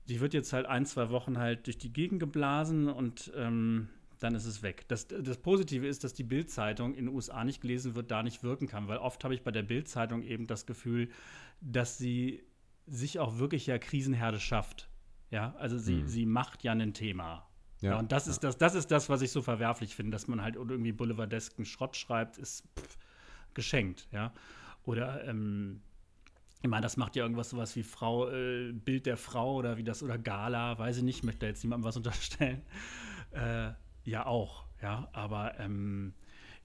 die 0.08 0.20
wird 0.20 0.34
jetzt 0.34 0.54
halt 0.54 0.66
ein, 0.66 0.86
zwei 0.86 1.10
Wochen 1.10 1.38
halt 1.38 1.66
durch 1.66 1.78
die 1.78 1.92
Gegend 1.94 2.20
geblasen 2.20 2.90
und 2.90 3.32
ähm, 3.36 3.90
dann 4.20 4.36
ist 4.36 4.46
es 4.46 4.62
weg. 4.64 4.86
Das, 4.88 5.08
das 5.08 5.38
Positive 5.38 5.86
ist, 5.88 6.04
dass 6.04 6.14
die 6.14 6.24
Bild-Zeitung 6.24 6.94
in 6.94 7.06
den 7.06 7.16
USA 7.16 7.44
nicht 7.44 7.62
gelesen 7.62 7.96
wird, 7.96 8.12
da 8.12 8.24
nicht 8.24 8.44
wirken 8.44 8.68
kann, 8.68 8.88
weil 8.88 8.98
oft 8.98 9.24
habe 9.24 9.34
ich 9.34 9.44
bei 9.44 9.52
der 9.52 9.64
Bild-Zeitung 9.64 10.22
eben 10.22 10.48
das 10.48 10.66
Gefühl, 10.66 11.10
dass 11.60 11.98
sie 11.98 12.44
sich 12.86 13.20
auch 13.20 13.38
wirklich 13.38 13.66
ja 13.68 13.78
Krisenherde 13.78 14.40
schafft. 14.40 14.90
Ja, 15.32 15.56
also 15.58 15.78
sie, 15.78 16.02
Hm. 16.02 16.08
sie 16.08 16.26
macht 16.26 16.64
ja 16.64 16.74
ein 16.74 16.94
Thema. 16.94 17.48
Ja, 17.84 17.92
Ja, 17.92 18.00
und 18.00 18.12
das 18.12 18.28
ist 18.28 18.44
das, 18.44 18.58
das 18.58 18.76
ist 18.76 18.92
das, 18.92 19.10
was 19.10 19.22
ich 19.22 19.32
so 19.32 19.42
verwerflich 19.42 19.96
finde, 19.96 20.12
dass 20.12 20.28
man 20.28 20.42
halt 20.42 20.56
irgendwie 20.56 20.94
boulevardesken 20.94 21.66
Schrott 21.66 21.98
schreibt, 21.98 22.38
ist 22.38 22.64
pff, 22.80 22.98
geschenkt, 23.54 24.08
ja. 24.12 24.34
Oder 24.86 25.26
ähm, 25.28 25.82
ich 26.62 26.70
meine, 26.70 26.82
das 26.82 26.96
macht 26.96 27.18
ja 27.18 27.24
irgendwas 27.24 27.50
sowas 27.50 27.76
wie 27.76 27.84
Frau, 27.84 28.30
äh, 28.30 28.72
Bild 28.72 29.06
der 29.06 29.18
Frau 29.18 29.56
oder 29.56 29.78
wie 29.78 29.84
das 29.84 30.02
oder 30.02 30.18
Gala, 30.18 30.78
weiß 30.80 30.98
ich 30.98 31.04
nicht, 31.04 31.24
möchte 31.24 31.42
da 31.42 31.48
jetzt 31.48 31.64
niemandem 31.64 31.86
was 31.86 31.98
unterstellen. 31.98 32.62
Äh, 33.32 33.72
ja, 34.06 34.26
auch, 34.26 34.66
ja, 34.82 35.10
aber 35.12 35.60
ähm, 35.60 36.14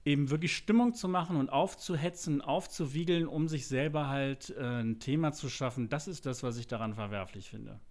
eben 0.05 0.29
wirklich 0.29 0.55
Stimmung 0.55 0.93
zu 0.93 1.09
machen 1.09 1.35
und 1.35 1.49
aufzuhetzen, 1.49 2.41
aufzuwiegeln, 2.41 3.27
um 3.27 3.49
sich 3.49 3.67
selber 3.67 4.07
halt 4.07 4.51
äh, 4.57 4.81
ein 4.81 4.99
Thema 4.99 5.33
zu 5.33 5.49
schaffen, 5.49 5.89
das 5.89 6.07
ist 6.07 6.25
das, 6.25 6.43
was 6.43 6.57
ich 6.57 6.67
daran 6.67 6.93
verwerflich 6.93 7.49
finde. 7.49 7.81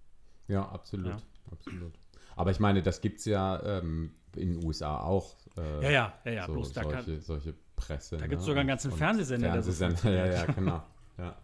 Ja, 0.46 0.66
absolut. 0.66 1.06
Ja. 1.08 1.18
absolut. 1.52 1.98
Aber 2.38 2.50
ich 2.50 2.60
meine, 2.60 2.82
das 2.82 3.00
gibt 3.00 3.18
es 3.18 3.24
ja 3.24 3.60
ähm, 3.64 4.12
in 4.36 4.54
den 4.54 4.64
USA 4.64 5.00
auch. 5.00 5.34
äh, 5.56 5.84
Ja, 5.84 5.90
ja, 5.90 6.12
ja, 6.24 6.32
ja, 6.32 6.46
so, 6.46 6.52
bloß 6.52 6.72
da 6.72 6.82
kann, 6.84 7.04
solche, 7.04 7.20
solche 7.20 7.54
Presse. 7.76 8.16
Da 8.16 8.22
ne? 8.22 8.28
gibt's 8.28 8.44
sogar 8.44 8.60
einen 8.60 8.68
ganzen 8.68 8.92
Fernsehsender, 8.92 9.50
Fernsehsender, 9.50 10.10
ja, 10.12 10.26
ja, 10.26 10.46
genau. 10.46 10.82
Ja. 11.18 11.36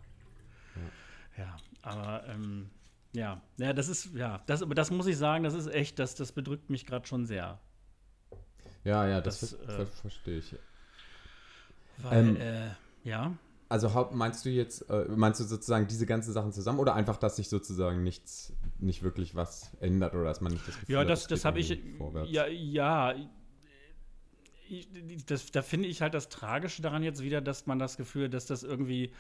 Ja, 1.37 1.57
aber 1.83 2.25
ähm, 2.29 2.71
ja, 3.13 3.41
ja, 3.59 3.73
das 3.73 3.89
ist, 3.89 4.15
ja, 4.15 4.41
das, 4.47 4.63
aber 4.63 4.75
das 4.75 4.91
muss 4.91 5.07
ich 5.07 5.17
sagen, 5.17 5.45
das 5.45 5.55
ist 5.55 5.67
echt, 5.67 5.99
das, 5.99 6.15
das 6.15 6.33
bedrückt 6.33 6.71
mich 6.71 6.87
gerade 6.87 7.07
schon 7.07 7.27
sehr. 7.27 7.59
ja, 8.85 9.07
ja, 9.09 9.21
das, 9.21 9.41
Das, 9.41 9.51
ver- 9.51 9.63
äh, 9.63 9.67
ver 9.77 9.87
verstehe 9.87 10.39
ich. 10.39 10.55
Weil, 12.03 12.29
Ähm, 12.29 12.37
äh, 12.37 12.71
ja, 13.05 13.33
Also 13.69 14.09
meinst 14.13 14.45
du 14.45 14.51
jetzt, 14.51 14.89
äh, 14.91 15.07
meinst 15.09 15.41
du 15.41 15.45
sozusagen 15.45 15.87
diese 15.87 16.07
ganzen 16.07 16.33
Sachen 16.33 16.53
zusammen 16.53 16.79
oder 16.79 16.95
einfach, 16.95 17.17
dass 17.17 17.37
sich 17.37 17.49
sozusagen 17.49 18.03
nichts, 18.03 18.53
nicht 18.79 19.03
wirklich 19.03 19.35
was 19.35 19.71
ändert 19.81 20.15
oder 20.15 20.25
dass 20.25 20.41
man 20.41 20.53
nicht 20.53 20.69
das 20.69 20.79
Gefühl 20.79 20.95
ja, 20.95 21.01
hat, 21.01 21.09
das, 21.09 21.23
es 21.23 21.29
das 21.29 21.39
geht 21.41 21.45
habe 21.47 21.61
ich, 21.61 21.81
vorwärts? 21.97 22.31
ja, 22.31 22.47
ja, 22.47 23.15
ich, 24.69 24.89
das, 25.27 25.51
da 25.51 25.63
finde 25.63 25.89
ich 25.89 26.03
halt 26.03 26.15
das 26.15 26.29
Tragische 26.29 26.83
daran 26.83 27.03
jetzt 27.03 27.23
wieder, 27.23 27.41
dass 27.41 27.67
man 27.67 27.79
das 27.79 27.97
Gefühl 27.97 28.27
hat, 28.27 28.35
dass 28.35 28.47
das 28.47 28.63
irgendwie 28.63 29.13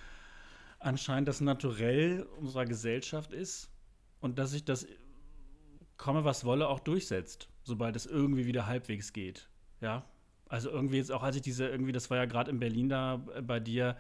anscheinend 0.79 1.29
das 1.29 1.41
Naturell 1.41 2.27
unserer 2.39 2.67
Gesellschaft 2.67 3.33
ist 3.33 3.71
und 4.21 4.39
dass 4.39 4.51
sich 4.51 4.65
das 4.65 4.87
komme 5.97 6.25
was 6.25 6.45
wolle 6.45 6.69
auch 6.69 6.81
durchsetzt, 6.81 7.49
sobald 7.63 7.97
es 7.97 8.07
irgendwie 8.07 8.47
wieder 8.47 8.67
halbwegs 8.67 9.13
geht. 9.13 9.49
Ja, 9.81 10.05
also 10.49 10.71
irgendwie 10.71 10.97
jetzt 10.97 11.13
auch, 11.13 11.23
als 11.23 11.37
ich 11.37 11.43
diese 11.43 11.69
irgendwie, 11.69 11.93
das 11.93 12.11
war 12.11 12.19
ja 12.19 12.25
gerade 12.27 12.51
in 12.51 12.59
Berlin 12.59 12.89
da 12.89 13.25
äh, 13.35 13.43
bei 13.43 13.61
dir, 13.61 13.97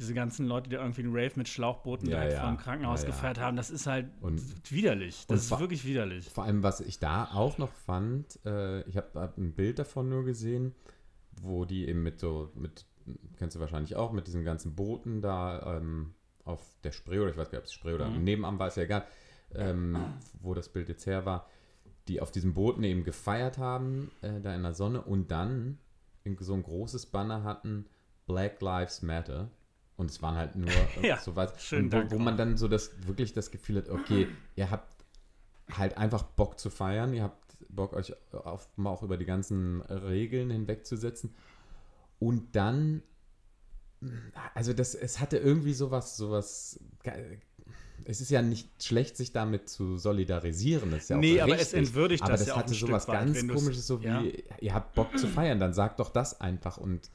diese 0.00 0.14
ganzen 0.14 0.46
Leute, 0.46 0.68
die 0.70 0.76
irgendwie 0.76 1.02
einen 1.02 1.12
Rave 1.14 1.32
mit 1.36 1.48
Schlauchbooten 1.48 2.08
Ja, 2.08 2.16
direkt 2.16 2.34
ja. 2.34 2.46
vom 2.46 2.56
Krankenhaus 2.56 3.02
Ja, 3.02 3.08
gefeiert 3.08 3.38
haben, 3.38 3.56
das 3.56 3.70
ist 3.70 3.86
halt 3.86 4.10
Und- 4.20 4.40
widerlich. 4.72 5.26
Das 5.28 5.42
ist 5.44 5.60
wirklich 5.60 5.84
widerlich. 5.84 6.28
Vor 6.30 6.44
allem, 6.44 6.62
was 6.62 6.80
ich 6.80 6.98
da 6.98 7.26
auch 7.32 7.58
noch 7.58 7.72
fand, 7.72 8.38
äh, 8.44 8.80
ich 8.88 8.96
habe 8.96 9.20
hab 9.20 9.36
ein 9.38 9.52
Bild 9.54 9.78
davon 9.78 10.08
nur 10.08 10.24
gesehen, 10.24 10.74
wo 11.42 11.64
die 11.64 11.86
eben 11.88 12.02
mit 12.02 12.18
so, 12.18 12.50
mit, 12.54 12.86
kennst 13.38 13.56
du 13.56 13.60
wahrscheinlich 13.60 13.94
auch, 13.96 14.12
mit 14.12 14.26
diesen 14.26 14.44
ganzen 14.44 14.74
Booten 14.74 15.20
da 15.22 15.76
ähm, 15.76 16.14
auf 16.44 16.60
der 16.82 16.92
Spree 16.92 17.18
oder 17.20 17.30
ich 17.30 17.36
weiß 17.36 17.50
gar 17.50 17.58
nicht, 17.58 17.64
ob 17.64 17.64
es 17.66 17.72
Spree 17.72 17.92
oder 17.94 18.08
Mhm. 18.08 18.24
nebenan 18.24 18.58
war, 18.58 18.68
ist 18.68 18.76
ja 18.76 18.82
egal. 18.84 19.04
ähm, 19.52 19.98
wo 20.40 20.54
das 20.54 20.68
Bild 20.68 20.88
jetzt 20.88 21.06
her 21.06 21.26
war, 21.26 21.48
die 22.06 22.20
auf 22.20 22.30
diesem 22.30 22.54
Booten 22.54 22.84
eben 22.84 23.02
gefeiert 23.02 23.58
haben, 23.58 24.10
äh, 24.22 24.40
da 24.40 24.54
in 24.54 24.62
der 24.62 24.74
Sonne 24.74 25.02
und 25.02 25.30
dann 25.32 25.78
so 26.38 26.54
ein 26.54 26.62
großes 26.62 27.06
Banner 27.06 27.42
hatten, 27.42 27.86
Black 28.26 28.60
Lives 28.62 29.02
Matter. 29.02 29.50
Und 30.00 30.10
es 30.10 30.22
waren 30.22 30.34
halt 30.34 30.56
nur 30.56 30.70
ja, 31.02 31.18
so 31.18 31.36
was, 31.36 31.62
schön, 31.62 31.92
wo, 31.92 32.10
wo, 32.12 32.18
man 32.18 32.38
dann 32.38 32.56
so 32.56 32.68
das 32.68 32.90
wirklich 33.06 33.34
das 33.34 33.50
Gefühl 33.50 33.76
hat, 33.76 33.90
okay, 33.90 34.28
ihr 34.56 34.70
habt 34.70 35.04
halt 35.70 35.98
einfach 35.98 36.22
Bock 36.22 36.58
zu 36.58 36.70
feiern, 36.70 37.12
ihr 37.12 37.22
habt 37.22 37.58
Bock 37.68 37.92
euch 37.92 38.14
auf, 38.32 38.66
mal 38.76 38.88
auch 38.88 39.02
über 39.02 39.18
die 39.18 39.26
ganzen 39.26 39.82
Regeln 39.82 40.48
hinwegzusetzen. 40.50 41.34
Und 42.18 42.56
dann, 42.56 43.02
also 44.54 44.72
das, 44.72 44.94
es 44.94 45.20
hatte 45.20 45.36
irgendwie 45.36 45.74
sowas, 45.74 46.16
sowas 46.16 46.80
es 48.06 48.22
ist 48.22 48.30
ja 48.30 48.40
nicht 48.40 48.82
schlecht, 48.82 49.18
sich 49.18 49.32
damit 49.32 49.68
zu 49.68 49.98
solidarisieren. 49.98 50.92
Das 50.92 51.02
ist 51.02 51.10
ja 51.10 51.18
nee, 51.18 51.40
auch 51.40 51.44
aber 51.44 51.52
richtig. 51.52 51.68
es 51.68 51.72
entwürdigt 51.74 52.22
aber 52.22 52.32
das, 52.32 52.40
das 52.40 52.48
ja 52.48 52.56
hatte 52.56 52.64
auch 52.64 52.72
ein 52.72 52.74
sowas 52.74 53.02
Stück 53.02 53.14
weit, 53.14 53.34
ganz 53.34 53.48
komisches, 53.48 53.86
so 53.86 53.98
ja. 53.98 54.22
wie, 54.22 54.44
ihr 54.60 54.72
habt 54.72 54.94
Bock 54.94 55.18
zu 55.18 55.26
feiern, 55.26 55.60
dann 55.60 55.74
sagt 55.74 56.00
doch 56.00 56.08
das 56.08 56.40
einfach 56.40 56.78
und 56.78 57.10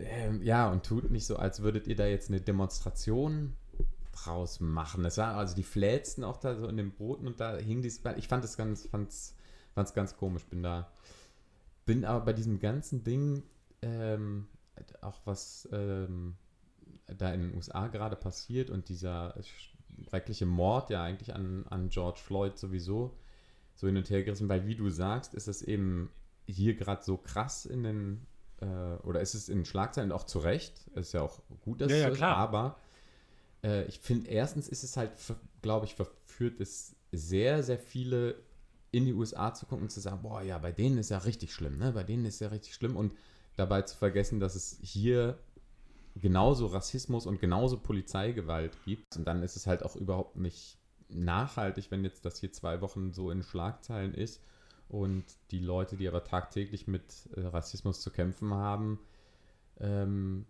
ähm, 0.00 0.42
ja, 0.42 0.70
und 0.70 0.84
tut 0.84 1.10
nicht 1.10 1.26
so, 1.26 1.36
als 1.36 1.62
würdet 1.62 1.86
ihr 1.86 1.96
da 1.96 2.06
jetzt 2.06 2.30
eine 2.30 2.40
Demonstration 2.40 3.56
draus 4.12 4.60
machen. 4.60 5.04
Es 5.04 5.18
war 5.18 5.36
also 5.36 5.54
die 5.54 5.62
flätzten 5.62 6.24
auch 6.24 6.36
da 6.36 6.56
so 6.56 6.66
in 6.68 6.76
den 6.76 6.92
Booten 6.92 7.26
und 7.26 7.40
da 7.40 7.56
hing 7.56 7.82
dieses. 7.82 8.02
Ich 8.16 8.28
fand 8.28 8.44
es 8.44 8.56
ganz, 8.56 8.86
fand's, 8.86 9.34
fand's 9.74 9.94
ganz 9.94 10.16
komisch. 10.16 10.44
Bin 10.46 10.62
da, 10.62 10.90
bin 11.86 12.04
aber 12.04 12.24
bei 12.24 12.32
diesem 12.32 12.58
ganzen 12.60 13.04
Ding, 13.04 13.42
ähm, 13.82 14.46
auch 15.00 15.20
was 15.24 15.68
ähm, 15.72 16.36
da 17.06 17.32
in 17.32 17.40
den 17.42 17.54
USA 17.54 17.88
gerade 17.88 18.16
passiert 18.16 18.70
und 18.70 18.88
dieser 18.88 19.34
schreckliche 20.08 20.46
Mord 20.46 20.90
ja 20.90 21.02
eigentlich 21.02 21.34
an, 21.34 21.66
an 21.68 21.88
George 21.88 22.20
Floyd 22.22 22.58
sowieso 22.58 23.16
so 23.74 23.86
hin 23.86 23.96
und 23.96 24.10
her 24.10 24.22
gerissen, 24.22 24.48
weil 24.48 24.66
wie 24.66 24.74
du 24.74 24.90
sagst, 24.90 25.34
ist 25.34 25.48
es 25.48 25.62
eben 25.62 26.10
hier 26.46 26.74
gerade 26.74 27.02
so 27.02 27.16
krass 27.16 27.66
in 27.66 27.82
den, 27.82 28.26
äh, 28.60 28.66
oder 29.02 29.20
ist 29.20 29.34
es 29.34 29.48
in 29.48 29.64
Schlagzeilen 29.64 30.12
auch 30.12 30.24
zu 30.24 30.38
Recht, 30.38 30.88
ist 30.94 31.12
ja 31.12 31.22
auch 31.22 31.40
gut, 31.62 31.80
dass 31.80 31.90
Ja, 31.90 31.98
ja, 31.98 32.08
es 32.08 32.14
ist, 32.14 32.22
aber 32.22 32.76
äh, 33.62 33.84
ich 33.84 34.00
finde, 34.00 34.28
erstens 34.30 34.68
ist 34.68 34.82
es 34.82 34.96
halt, 34.96 35.12
glaube 35.62 35.86
ich, 35.86 35.94
verführt 35.94 36.60
es 36.60 36.94
sehr, 37.12 37.62
sehr 37.62 37.78
viele 37.78 38.36
in 38.92 39.04
die 39.04 39.12
USA 39.12 39.54
zu 39.54 39.66
gucken 39.66 39.84
und 39.84 39.90
zu 39.90 40.00
sagen, 40.00 40.22
boah, 40.22 40.42
ja, 40.42 40.58
bei 40.58 40.72
denen 40.72 40.98
ist 40.98 41.10
ja 41.10 41.18
richtig 41.18 41.52
schlimm, 41.52 41.78
ne? 41.78 41.92
Bei 41.92 42.02
denen 42.02 42.24
ist 42.24 42.40
ja 42.40 42.48
richtig 42.48 42.74
schlimm 42.74 42.96
und 42.96 43.14
dabei 43.56 43.82
zu 43.82 43.96
vergessen, 43.96 44.40
dass 44.40 44.54
es 44.54 44.78
hier 44.82 45.38
genauso 46.16 46.66
Rassismus 46.66 47.26
und 47.26 47.40
genauso 47.40 47.78
Polizeigewalt 47.78 48.76
gibt. 48.84 49.16
Und 49.16 49.26
dann 49.26 49.42
ist 49.42 49.56
es 49.56 49.66
halt 49.66 49.84
auch 49.84 49.94
überhaupt 49.94 50.36
nicht 50.36 50.78
nachhaltig, 51.08 51.90
wenn 51.90 52.04
jetzt 52.04 52.24
das 52.24 52.38
hier 52.38 52.52
zwei 52.52 52.80
Wochen 52.80 53.12
so 53.12 53.30
in 53.30 53.42
Schlagzeilen 53.42 54.14
ist 54.14 54.40
und 54.90 55.24
die 55.50 55.60
Leute, 55.60 55.96
die 55.96 56.08
aber 56.08 56.24
tagtäglich 56.24 56.86
mit 56.86 57.02
äh, 57.36 57.46
Rassismus 57.46 58.00
zu 58.00 58.10
kämpfen 58.10 58.52
haben, 58.52 58.98
ähm, 59.78 60.46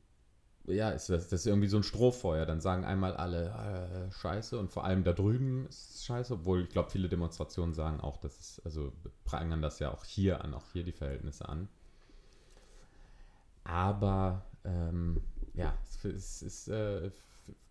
ja, 0.67 0.91
ist 0.91 1.09
das, 1.09 1.29
das 1.29 1.41
ist 1.41 1.47
irgendwie 1.47 1.69
so 1.69 1.79
ein 1.79 1.83
Strohfeuer. 1.83 2.47
Dann 2.47 2.61
sagen 2.61 2.85
einmal 2.85 3.15
alle 3.15 4.09
äh, 4.09 4.13
Scheiße 4.13 4.59
und 4.59 4.71
vor 4.71 4.85
allem 4.85 5.05
da 5.05 5.13
drüben 5.13 5.67
ist 5.67 5.95
es 5.95 6.05
Scheiße, 6.05 6.35
obwohl 6.35 6.63
ich 6.63 6.69
glaube, 6.69 6.91
viele 6.91 7.09
Demonstrationen 7.09 7.75
sagen 7.75 8.01
auch, 8.01 8.17
dass 8.19 8.39
es, 8.39 8.63
also 8.65 8.93
prangern 9.25 9.63
das 9.63 9.79
ja 9.79 9.91
auch 9.91 10.05
hier 10.05 10.45
an, 10.45 10.55
auch 10.55 10.71
hier 10.73 10.85
die 10.85 10.93
Verhältnisse 10.93 11.49
an. 11.49 11.69
Aber 13.65 14.45
ähm, 14.65 15.21
ja, 15.55 15.77
es, 16.03 16.43
ist, 16.43 16.69
äh, 16.69 17.11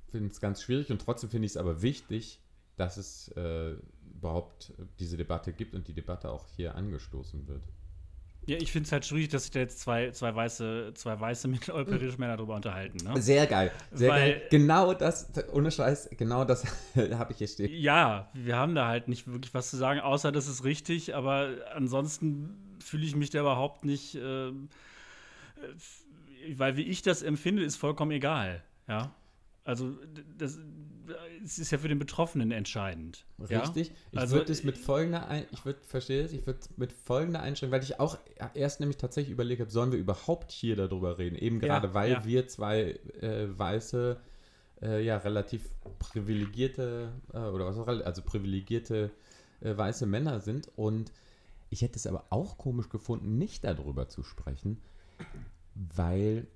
finde 0.09 0.31
es 0.31 0.39
ganz 0.39 0.61
schwierig 0.61 0.91
und 0.91 1.01
trotzdem 1.01 1.29
finde 1.29 1.45
ich 1.45 1.53
es 1.53 1.57
aber 1.57 1.81
wichtig, 1.81 2.39
dass 2.77 2.97
es 2.97 3.29
äh, 3.29 3.75
überhaupt 4.19 4.73
diese 4.99 5.17
Debatte 5.17 5.53
gibt 5.53 5.73
und 5.75 5.87
die 5.87 5.93
Debatte 5.93 6.29
auch 6.29 6.45
hier 6.55 6.75
angestoßen 6.75 7.47
wird. 7.47 7.63
Ja, 8.47 8.57
ich 8.57 8.71
finde 8.71 8.87
es 8.87 8.91
halt 8.91 9.05
schwierig, 9.05 9.29
dass 9.29 9.43
sich 9.43 9.51
da 9.51 9.59
jetzt 9.59 9.79
zwei, 9.79 10.11
zwei 10.11 10.33
weiße, 10.33 10.91
zwei 10.95 11.19
weiße 11.19 11.47
mitteleuropäische 11.47 12.17
Männer 12.19 12.35
darüber 12.37 12.55
unterhalten. 12.55 12.97
Ne? 13.05 13.21
Sehr 13.21 13.45
geil, 13.47 13.71
sehr 13.91 14.09
Weil- 14.09 14.31
geil. 14.33 14.41
Genau 14.49 14.93
das, 14.93 15.29
ohne 15.53 15.69
Scheiß, 15.71 16.09
genau 16.17 16.45
das 16.45 16.65
habe 16.95 17.31
ich 17.31 17.37
hier 17.37 17.47
stehen. 17.47 17.71
Ja, 17.73 18.29
wir 18.33 18.55
haben 18.55 18.75
da 18.75 18.87
halt 18.87 19.07
nicht 19.07 19.27
wirklich 19.27 19.53
was 19.53 19.69
zu 19.69 19.77
sagen, 19.77 19.99
außer 19.99 20.31
das 20.31 20.47
ist 20.47 20.63
richtig, 20.63 21.15
aber 21.15 21.49
ansonsten 21.75 22.77
fühle 22.79 23.05
ich 23.05 23.15
mich 23.15 23.29
da 23.29 23.41
überhaupt 23.41 23.85
nicht, 23.85 24.15
ähm, 24.15 24.69
äh, 25.57 26.57
weil 26.57 26.75
wie 26.75 26.83
ich 26.83 27.01
das 27.03 27.21
empfinde, 27.21 27.63
ist 27.63 27.75
vollkommen 27.75 28.11
egal. 28.11 28.63
Ja. 28.87 29.13
Also 29.63 29.95
das, 30.37 30.57
es 31.43 31.59
ist 31.59 31.71
ja 31.71 31.77
für 31.77 31.87
den 31.87 31.99
Betroffenen 31.99 32.51
entscheidend. 32.51 33.25
Richtig. 33.39 33.91
Ich 34.11 34.19
Also, 34.19 34.35
würde 34.35 34.51
es 34.51 34.63
mit 34.63 34.77
folgender, 34.77 35.27
Ein 35.27 35.45
ich 35.51 35.65
würde, 35.65 35.79
verstehe 35.85 36.23
es, 36.23 36.33
ich 36.33 36.45
würde 36.45 36.59
mit 36.77 36.91
folgender 36.93 37.41
Einstellung, 37.41 37.71
weil 37.71 37.83
ich 37.83 37.99
auch 37.99 38.17
erst 38.53 38.79
nämlich 38.79 38.97
tatsächlich 38.97 39.31
überlegt 39.31 39.61
habe, 39.61 39.71
sollen 39.71 39.91
wir 39.91 39.99
überhaupt 39.99 40.51
hier 40.51 40.75
darüber 40.75 41.17
reden? 41.17 41.35
Eben 41.35 41.61
Ja, 41.61 41.67
gerade, 41.67 41.93
weil 41.93 42.11
ja. 42.11 42.25
wir 42.25 42.47
zwei 42.47 42.99
äh, 43.21 43.47
weiße, 43.49 44.17
äh, 44.81 45.03
ja, 45.03 45.17
relativ 45.17 45.69
privilegierte, 45.99 47.11
äh, 47.33 47.37
oder 47.37 47.65
was 47.65 47.77
auch, 47.77 47.87
also 47.87 48.21
privilegierte 48.21 49.11
äh, 49.61 49.75
weiße 49.75 50.05
Männer 50.05 50.39
sind. 50.39 50.69
Und 50.75 51.11
ich 51.69 51.81
hätte 51.81 51.97
es 51.97 52.07
aber 52.07 52.25
auch 52.29 52.57
komisch 52.57 52.89
gefunden, 52.89 53.37
nicht 53.37 53.63
darüber 53.63 54.07
zu 54.07 54.23
sprechen, 54.23 54.81
weil 55.75 56.47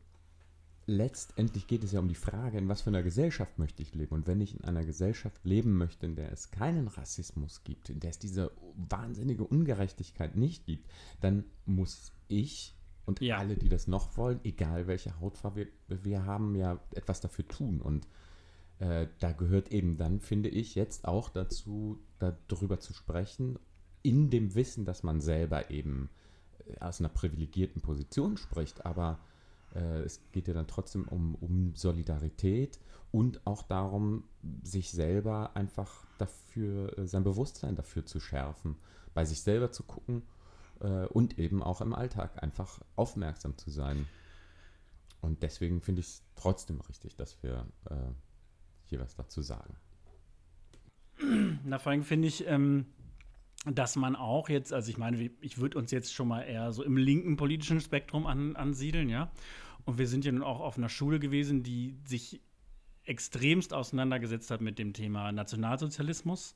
letztendlich 0.86 1.68
geht 1.68 1.84
es 1.84 1.92
ja 1.92 2.00
um 2.00 2.08
die 2.08 2.16
Frage, 2.16 2.58
in 2.58 2.68
was 2.68 2.82
für 2.82 2.90
einer 2.90 3.04
Gesellschaft 3.04 3.58
möchte 3.60 3.82
ich 3.82 3.94
leben. 3.94 4.16
Und 4.16 4.28
wenn 4.28 4.42
ich 4.42 4.56
in 4.56 4.64
einer 4.64 4.86
Gesellschaft 4.86 5.44
leben 5.46 5.78
möchte, 5.78 6.06
in 6.06 6.16
der 6.16 6.32
es 6.32 6.52
keinen 6.52 6.88
Rassismus 6.88 7.64
gibt, 7.64 7.90
in 7.90 8.00
der 8.00 8.10
es 8.10 8.20
diese 8.20 8.52
wahnsinnige 8.76 9.44
Ungerechtigkeit 9.44 10.36
nicht 10.36 10.66
gibt, 10.66 10.90
dann 11.22 11.46
muss 11.66 12.12
ich 12.28 12.76
und 13.06 13.22
Ja. 13.22 13.38
alle, 13.38 13.56
die 13.56 13.70
das 13.70 13.88
noch 13.88 14.16
wollen, 14.18 14.40
egal 14.44 14.88
welche 14.88 15.20
Hautfarbe 15.20 15.68
wir, 15.88 16.04
wir 16.06 16.26
haben, 16.26 16.56
ja 16.56 16.80
etwas 16.94 17.20
dafür 17.20 17.48
tun. 17.48 17.82
Und 17.82 18.08
äh, 18.80 19.08
da 19.20 19.32
gehört 19.32 19.72
eben 19.72 19.98
dann, 19.98 20.20
finde 20.20 20.50
ich, 20.50 20.76
jetzt 20.76 21.06
auch 21.06 21.30
dazu, 21.30 22.00
darüber 22.48 22.80
zu 22.80 22.94
sprechen, 22.94 23.60
in 24.02 24.30
dem 24.30 24.56
Wissen, 24.56 24.86
dass 24.86 25.04
man 25.04 25.22
selber 25.22 25.70
eben 25.70 26.10
äh, 26.66 26.80
aus 26.80 27.00
einer 27.00 27.10
privilegierten 27.10 27.82
Position 27.82 28.38
spricht, 28.38 28.86
aber 28.86 29.20
es 29.80 30.22
geht 30.32 30.48
ja 30.48 30.54
dann 30.54 30.68
trotzdem 30.68 31.08
um, 31.08 31.36
um 31.36 31.76
Solidarität 31.76 32.80
und 33.12 33.46
auch 33.46 33.64
darum, 33.64 34.24
sich 34.64 34.92
selber 34.92 35.56
einfach 35.56 36.06
dafür, 36.18 36.98
äh, 36.98 37.08
sein 37.08 37.24
Bewusstsein 37.24 37.76
dafür 37.76 38.06
zu 38.06 38.20
schärfen, 38.20 38.76
bei 39.14 39.24
sich 39.24 39.42
selber 39.42 39.72
zu 39.72 39.84
gucken 39.84 40.24
äh, 40.80 41.06
und 41.06 41.38
eben 41.38 41.62
auch 41.62 41.82
im 41.82 41.94
Alltag 41.94 42.42
einfach 42.42 42.80
aufmerksam 42.96 43.58
zu 43.58 43.70
sein. 43.70 44.08
Und 45.22 45.44
deswegen 45.44 45.80
finde 45.82 46.02
ich 46.02 46.08
es 46.08 46.24
trotzdem 46.36 46.82
richtig, 46.82 47.16
dass 47.16 47.42
wir 47.44 47.68
äh, 47.90 47.96
hier 48.86 49.00
was 49.00 49.16
dazu 49.16 49.42
sagen. 49.42 49.76
Na, 51.64 51.80
vor 51.80 51.92
allem 51.92 52.04
finde 52.04 52.28
ich, 52.28 52.46
ähm, 52.48 52.88
dass 53.66 53.96
man 53.96 54.16
auch 54.16 54.50
jetzt, 54.50 54.74
also 54.74 54.90
ich 54.90 54.98
meine, 54.98 55.30
ich 55.42 55.58
würde 55.58 55.78
uns 55.78 55.92
jetzt 55.92 56.14
schon 56.14 56.28
mal 56.28 56.42
eher 56.42 56.72
so 56.74 56.84
im 56.84 56.98
linken 56.98 57.38
politischen 57.38 57.80
Spektrum 57.80 58.26
an, 58.26 58.56
ansiedeln, 58.56 59.10
ja. 59.10 59.32
Und 59.86 59.98
wir 59.98 60.08
sind 60.08 60.26
ja 60.26 60.32
nun 60.32 60.44
auch 60.44 60.60
auf 60.60 60.78
einer 60.78 60.90
Schule 60.90 61.20
gewesen, 61.20 61.64
die 61.64 61.98
sich 62.06 62.42
extremst 63.04 63.74
auseinandergesetzt 63.74 64.50
hat 64.52 64.62
mit 64.62 64.80
dem 64.80 64.94
Thema 64.94 65.32
Nationalsozialismus. 65.32 66.56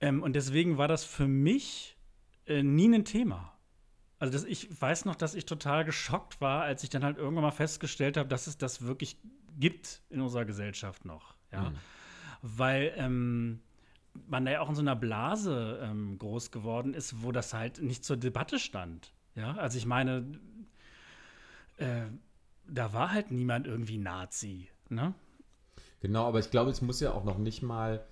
Ähm, 0.00 0.22
und 0.22 0.36
deswegen 0.36 0.78
war 0.78 0.88
das 0.88 1.04
für 1.04 1.26
mich 1.26 1.96
äh, 2.46 2.62
nie 2.62 2.92
ein 2.94 3.04
Thema. 3.04 3.52
Also 4.18 4.32
das, 4.32 4.44
ich 4.44 4.80
weiß 4.80 5.04
noch, 5.04 5.16
dass 5.16 5.34
ich 5.34 5.46
total 5.46 5.84
geschockt 5.84 6.40
war, 6.40 6.62
als 6.62 6.82
ich 6.82 6.90
dann 6.90 7.04
halt 7.04 7.18
irgendwann 7.18 7.42
mal 7.42 7.50
festgestellt 7.50 8.16
habe, 8.16 8.28
dass 8.28 8.46
es 8.46 8.58
das 8.58 8.82
wirklich 8.82 9.18
gibt 9.58 10.02
in 10.10 10.20
unserer 10.20 10.44
Gesellschaft 10.44 11.04
noch. 11.04 11.34
Ja? 11.52 11.70
Mhm. 11.70 11.76
Weil 12.42 12.92
ähm, 12.96 13.60
man 14.28 14.44
da 14.44 14.52
ja 14.52 14.60
auch 14.60 14.68
in 14.68 14.74
so 14.74 14.80
einer 14.80 14.96
Blase 14.96 15.80
ähm, 15.82 16.18
groß 16.18 16.50
geworden 16.50 16.94
ist, 16.94 17.22
wo 17.22 17.32
das 17.32 17.54
halt 17.54 17.82
nicht 17.82 18.04
zur 18.04 18.16
Debatte 18.16 18.58
stand. 18.58 19.12
Ja, 19.34 19.54
also 19.56 19.78
ich 19.78 19.86
meine, 19.86 20.24
äh, 21.76 22.06
da 22.68 22.92
war 22.92 23.12
halt 23.12 23.30
niemand 23.30 23.66
irgendwie 23.66 23.98
Nazi. 23.98 24.68
Ne? 24.88 25.14
Genau, 26.00 26.26
aber 26.26 26.38
ich 26.38 26.50
glaube, 26.50 26.70
es 26.70 26.82
muss 26.82 27.00
ja 27.00 27.12
auch 27.12 27.24
noch 27.24 27.38
nicht 27.38 27.62
mal 27.62 28.04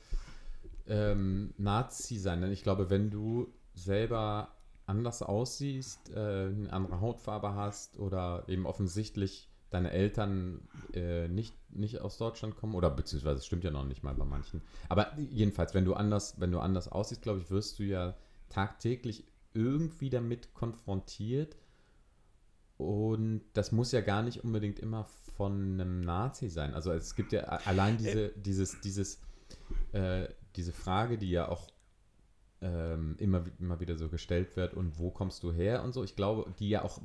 ähm, 0.86 1.54
Nazi 1.56 2.18
sein. 2.18 2.40
Denn 2.40 2.52
ich 2.52 2.62
glaube, 2.62 2.90
wenn 2.90 3.10
du 3.10 3.52
selber 3.74 4.54
anders 4.86 5.22
aussiehst, 5.22 6.10
äh, 6.10 6.46
eine 6.46 6.72
andere 6.72 7.00
Hautfarbe 7.00 7.54
hast 7.54 7.98
oder 7.98 8.44
eben 8.48 8.66
offensichtlich 8.66 9.48
deine 9.74 9.90
Eltern 9.90 10.66
äh, 10.94 11.28
nicht, 11.28 11.54
nicht 11.70 12.00
aus 12.00 12.16
Deutschland 12.16 12.56
kommen, 12.56 12.74
oder 12.74 12.90
beziehungsweise 12.90 13.38
es 13.38 13.46
stimmt 13.46 13.64
ja 13.64 13.70
noch 13.70 13.84
nicht 13.84 14.02
mal 14.02 14.14
bei 14.14 14.24
manchen. 14.24 14.62
Aber 14.88 15.12
jedenfalls, 15.18 15.74
wenn 15.74 15.84
du 15.84 15.94
anders, 15.94 16.40
wenn 16.40 16.52
du 16.52 16.60
anders 16.60 16.88
aussiehst, 16.88 17.22
glaube 17.22 17.40
ich, 17.40 17.50
wirst 17.50 17.78
du 17.78 17.82
ja 17.82 18.16
tagtäglich 18.48 19.24
irgendwie 19.52 20.10
damit 20.10 20.54
konfrontiert. 20.54 21.56
Und 22.76 23.42
das 23.52 23.72
muss 23.72 23.92
ja 23.92 24.00
gar 24.00 24.22
nicht 24.22 24.42
unbedingt 24.42 24.80
immer 24.80 25.04
von 25.36 25.74
einem 25.74 26.00
Nazi 26.00 26.48
sein. 26.48 26.74
Also 26.74 26.92
es 26.92 27.14
gibt 27.14 27.32
ja 27.32 27.42
allein 27.42 27.98
diese, 27.98 28.30
dieses, 28.30 28.80
dieses, 28.80 29.20
äh, 29.92 30.28
diese 30.56 30.72
Frage, 30.72 31.18
die 31.18 31.30
ja 31.30 31.48
auch 31.48 31.68
ähm, 32.64 33.14
immer, 33.18 33.44
immer 33.60 33.78
wieder 33.78 33.96
so 33.96 34.08
gestellt 34.08 34.56
wird 34.56 34.72
und 34.72 34.98
wo 34.98 35.10
kommst 35.10 35.42
du 35.42 35.52
her 35.52 35.84
und 35.84 35.92
so. 35.92 36.02
Ich 36.02 36.16
glaube, 36.16 36.50
die 36.58 36.70
ja 36.70 36.82
auch 36.82 36.98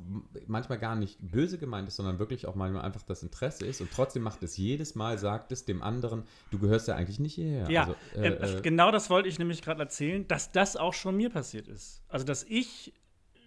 manchmal 0.46 0.78
gar 0.78 0.96
nicht 0.96 1.18
böse 1.20 1.58
gemeint 1.58 1.86
ist, 1.86 1.96
sondern 1.96 2.18
wirklich 2.18 2.46
auch 2.46 2.54
manchmal 2.54 2.82
einfach 2.82 3.02
das 3.02 3.22
Interesse 3.22 3.66
ist 3.66 3.82
und 3.82 3.90
trotzdem 3.92 4.22
macht 4.22 4.42
es 4.42 4.56
jedes 4.56 4.94
Mal, 4.94 5.18
sagt 5.18 5.52
es 5.52 5.66
dem 5.66 5.82
anderen, 5.82 6.22
du 6.50 6.58
gehörst 6.58 6.88
ja 6.88 6.96
eigentlich 6.96 7.20
nicht 7.20 7.34
hierher. 7.34 7.70
Ja, 7.70 7.82
also, 7.82 7.96
äh, 8.16 8.28
äh, 8.28 8.58
äh, 8.58 8.60
genau 8.62 8.90
das 8.90 9.10
wollte 9.10 9.28
ich 9.28 9.38
nämlich 9.38 9.60
gerade 9.60 9.80
erzählen, 9.80 10.26
dass 10.26 10.50
das 10.50 10.76
auch 10.76 10.94
schon 10.94 11.16
mir 11.16 11.28
passiert 11.28 11.68
ist. 11.68 12.02
Also, 12.08 12.24
dass 12.24 12.42
ich 12.44 12.94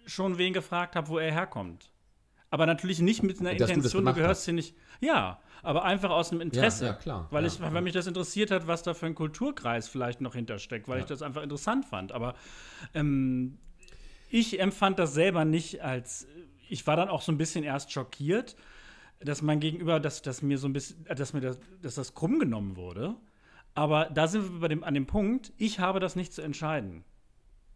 schon 0.06 0.38
wen 0.38 0.52
gefragt 0.52 0.94
habe, 0.94 1.08
wo 1.08 1.18
er 1.18 1.32
herkommt. 1.32 1.90
Aber 2.54 2.66
natürlich 2.66 3.00
nicht 3.00 3.24
mit 3.24 3.40
einer 3.40 3.50
Intention, 3.50 4.04
du, 4.04 4.12
du 4.12 4.14
gehörst 4.16 4.44
hier 4.44 4.54
nicht. 4.54 4.76
Ja, 5.00 5.40
aber 5.64 5.82
einfach 5.82 6.10
aus 6.10 6.30
einem 6.30 6.40
Interesse. 6.40 6.84
Ja, 6.84 6.90
ja 6.92 6.96
klar. 6.96 7.26
Weil, 7.32 7.42
ja, 7.42 7.48
ich, 7.48 7.60
weil 7.60 7.82
mich 7.82 7.94
das 7.94 8.06
interessiert 8.06 8.52
hat, 8.52 8.68
was 8.68 8.84
da 8.84 8.94
für 8.94 9.06
ein 9.06 9.16
Kulturkreis 9.16 9.88
vielleicht 9.88 10.20
noch 10.20 10.36
hintersteckt, 10.36 10.86
weil 10.86 11.00
ich 11.00 11.06
das 11.06 11.20
einfach 11.20 11.42
interessant 11.42 11.84
fand. 11.84 12.12
Aber 12.12 12.36
ähm, 12.94 13.58
ich 14.30 14.60
empfand 14.60 15.00
das 15.00 15.14
selber 15.14 15.44
nicht 15.44 15.82
als. 15.82 16.28
Ich 16.68 16.86
war 16.86 16.94
dann 16.94 17.08
auch 17.08 17.22
so 17.22 17.32
ein 17.32 17.38
bisschen 17.38 17.64
erst 17.64 17.90
schockiert, 17.90 18.54
dass 19.18 19.42
mein 19.42 19.58
Gegenüber, 19.58 19.98
dass, 19.98 20.22
dass 20.22 20.40
mir 20.40 20.56
so 20.56 20.68
ein 20.68 20.72
bisschen, 20.72 21.04
dass 21.06 21.32
mir 21.32 21.40
das, 21.40 21.58
dass 21.82 21.96
das 21.96 22.14
krumm 22.14 22.38
genommen 22.38 22.76
wurde. 22.76 23.16
Aber 23.74 24.04
da 24.14 24.28
sind 24.28 24.44
wir 24.44 24.60
bei 24.60 24.68
dem, 24.68 24.84
an 24.84 24.94
dem 24.94 25.06
Punkt, 25.06 25.52
ich 25.56 25.80
habe 25.80 25.98
das 25.98 26.14
nicht 26.14 26.32
zu 26.32 26.40
entscheiden. 26.40 27.02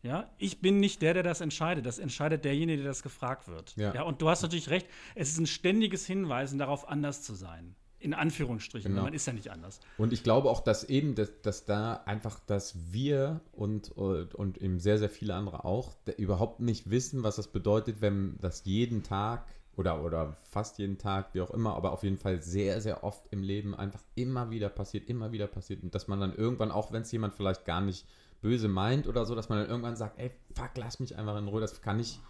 Ja, 0.02 0.30
ich 0.38 0.60
bin 0.60 0.78
nicht 0.78 1.02
der, 1.02 1.14
der 1.14 1.22
das 1.22 1.40
entscheidet. 1.40 1.84
Das 1.84 1.98
entscheidet 1.98 2.44
derjenige, 2.44 2.82
der 2.82 2.90
das 2.90 3.02
gefragt 3.02 3.48
wird. 3.48 3.74
Ja. 3.76 3.94
ja. 3.94 4.02
und 4.02 4.22
du 4.22 4.28
hast 4.28 4.42
natürlich 4.42 4.70
recht. 4.70 4.86
Es 5.14 5.30
ist 5.30 5.38
ein 5.38 5.46
ständiges 5.46 6.06
Hinweisen 6.06 6.58
darauf, 6.58 6.88
anders 6.88 7.22
zu 7.22 7.34
sein. 7.34 7.74
In 8.00 8.14
Anführungsstrichen. 8.14 8.92
Genau. 8.92 9.02
Man 9.02 9.12
ist 9.12 9.26
ja 9.26 9.32
nicht 9.32 9.50
anders. 9.50 9.80
Und 9.96 10.12
ich 10.12 10.22
glaube 10.22 10.50
auch, 10.50 10.60
dass 10.60 10.84
eben, 10.84 11.16
dass, 11.16 11.42
dass 11.42 11.64
da 11.64 11.94
einfach, 12.06 12.38
dass 12.38 12.92
wir 12.92 13.40
und, 13.50 13.90
und, 13.90 14.36
und 14.36 14.58
eben 14.58 14.78
sehr, 14.78 14.98
sehr 14.98 15.10
viele 15.10 15.34
andere 15.34 15.64
auch 15.64 15.96
überhaupt 16.16 16.60
nicht 16.60 16.90
wissen, 16.90 17.24
was 17.24 17.36
das 17.36 17.48
bedeutet, 17.48 18.00
wenn 18.00 18.38
das 18.40 18.64
jeden 18.64 19.02
Tag 19.02 19.46
oder, 19.78 20.04
oder 20.04 20.36
fast 20.50 20.78
jeden 20.78 20.98
Tag, 20.98 21.34
wie 21.34 21.40
auch 21.40 21.50
immer, 21.50 21.74
aber 21.74 21.92
auf 21.92 22.04
jeden 22.04 22.18
Fall 22.18 22.40
sehr, 22.40 22.80
sehr 22.80 23.02
oft 23.02 23.26
im 23.32 23.42
Leben 23.42 23.74
einfach 23.74 24.02
immer 24.14 24.50
wieder 24.50 24.68
passiert, 24.68 25.08
immer 25.08 25.32
wieder 25.32 25.48
passiert. 25.48 25.82
Und 25.82 25.92
dass 25.94 26.06
man 26.06 26.20
dann 26.20 26.34
irgendwann, 26.34 26.70
auch 26.70 26.92
wenn 26.92 27.02
es 27.02 27.10
jemand 27.10 27.34
vielleicht 27.34 27.64
gar 27.64 27.80
nicht 27.80 28.06
böse 28.40 28.68
meint 28.68 29.06
oder 29.06 29.24
so, 29.24 29.34
dass 29.34 29.48
man 29.48 29.58
dann 29.58 29.68
irgendwann 29.68 29.96
sagt, 29.96 30.18
ey, 30.18 30.30
fuck, 30.54 30.70
lass 30.76 31.00
mich 31.00 31.16
einfach 31.16 31.36
in 31.38 31.48
Ruhe, 31.48 31.60
das 31.60 31.80
kann 31.82 31.98
ich, 31.98 32.20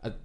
also, 0.00 0.16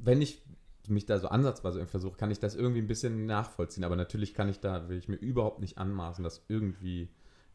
wenn 0.00 0.20
ich 0.20 0.42
mich 0.88 1.06
da 1.06 1.18
so 1.18 1.28
ansatzweise 1.28 1.84
versuche, 1.86 2.16
kann 2.16 2.30
ich 2.30 2.40
das 2.40 2.54
irgendwie 2.54 2.80
ein 2.80 2.86
bisschen 2.86 3.26
nachvollziehen, 3.26 3.84
aber 3.84 3.96
natürlich 3.96 4.34
kann 4.34 4.48
ich 4.48 4.60
da, 4.60 4.88
will 4.88 4.98
ich 4.98 5.08
mir 5.08 5.16
überhaupt 5.16 5.60
nicht 5.60 5.78
anmaßen, 5.78 6.24
das 6.24 6.44
irgendwie 6.48 7.08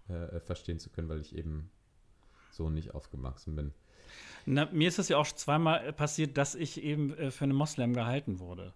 äh, 0.08 0.40
verstehen 0.40 0.80
zu 0.80 0.90
können, 0.90 1.10
weil 1.10 1.22
ich 1.22 1.36
eben 1.36 1.70
so 2.52 2.70
nicht 2.70 2.94
aufgewachsen 2.94 3.56
bin. 3.56 3.74
Na, 4.46 4.70
mir 4.72 4.88
ist 4.88 5.00
es 5.00 5.10
ja 5.10 5.18
auch 5.18 5.28
zweimal 5.28 5.94
passiert, 5.94 6.38
dass 6.38 6.56
ich 6.56 6.84
eben 6.84 7.16
äh, 7.18 7.32
für 7.32 7.46
einen 7.46 7.56
Moslem 7.56 7.94
gehalten 7.94 8.40
wurde. 8.40 8.74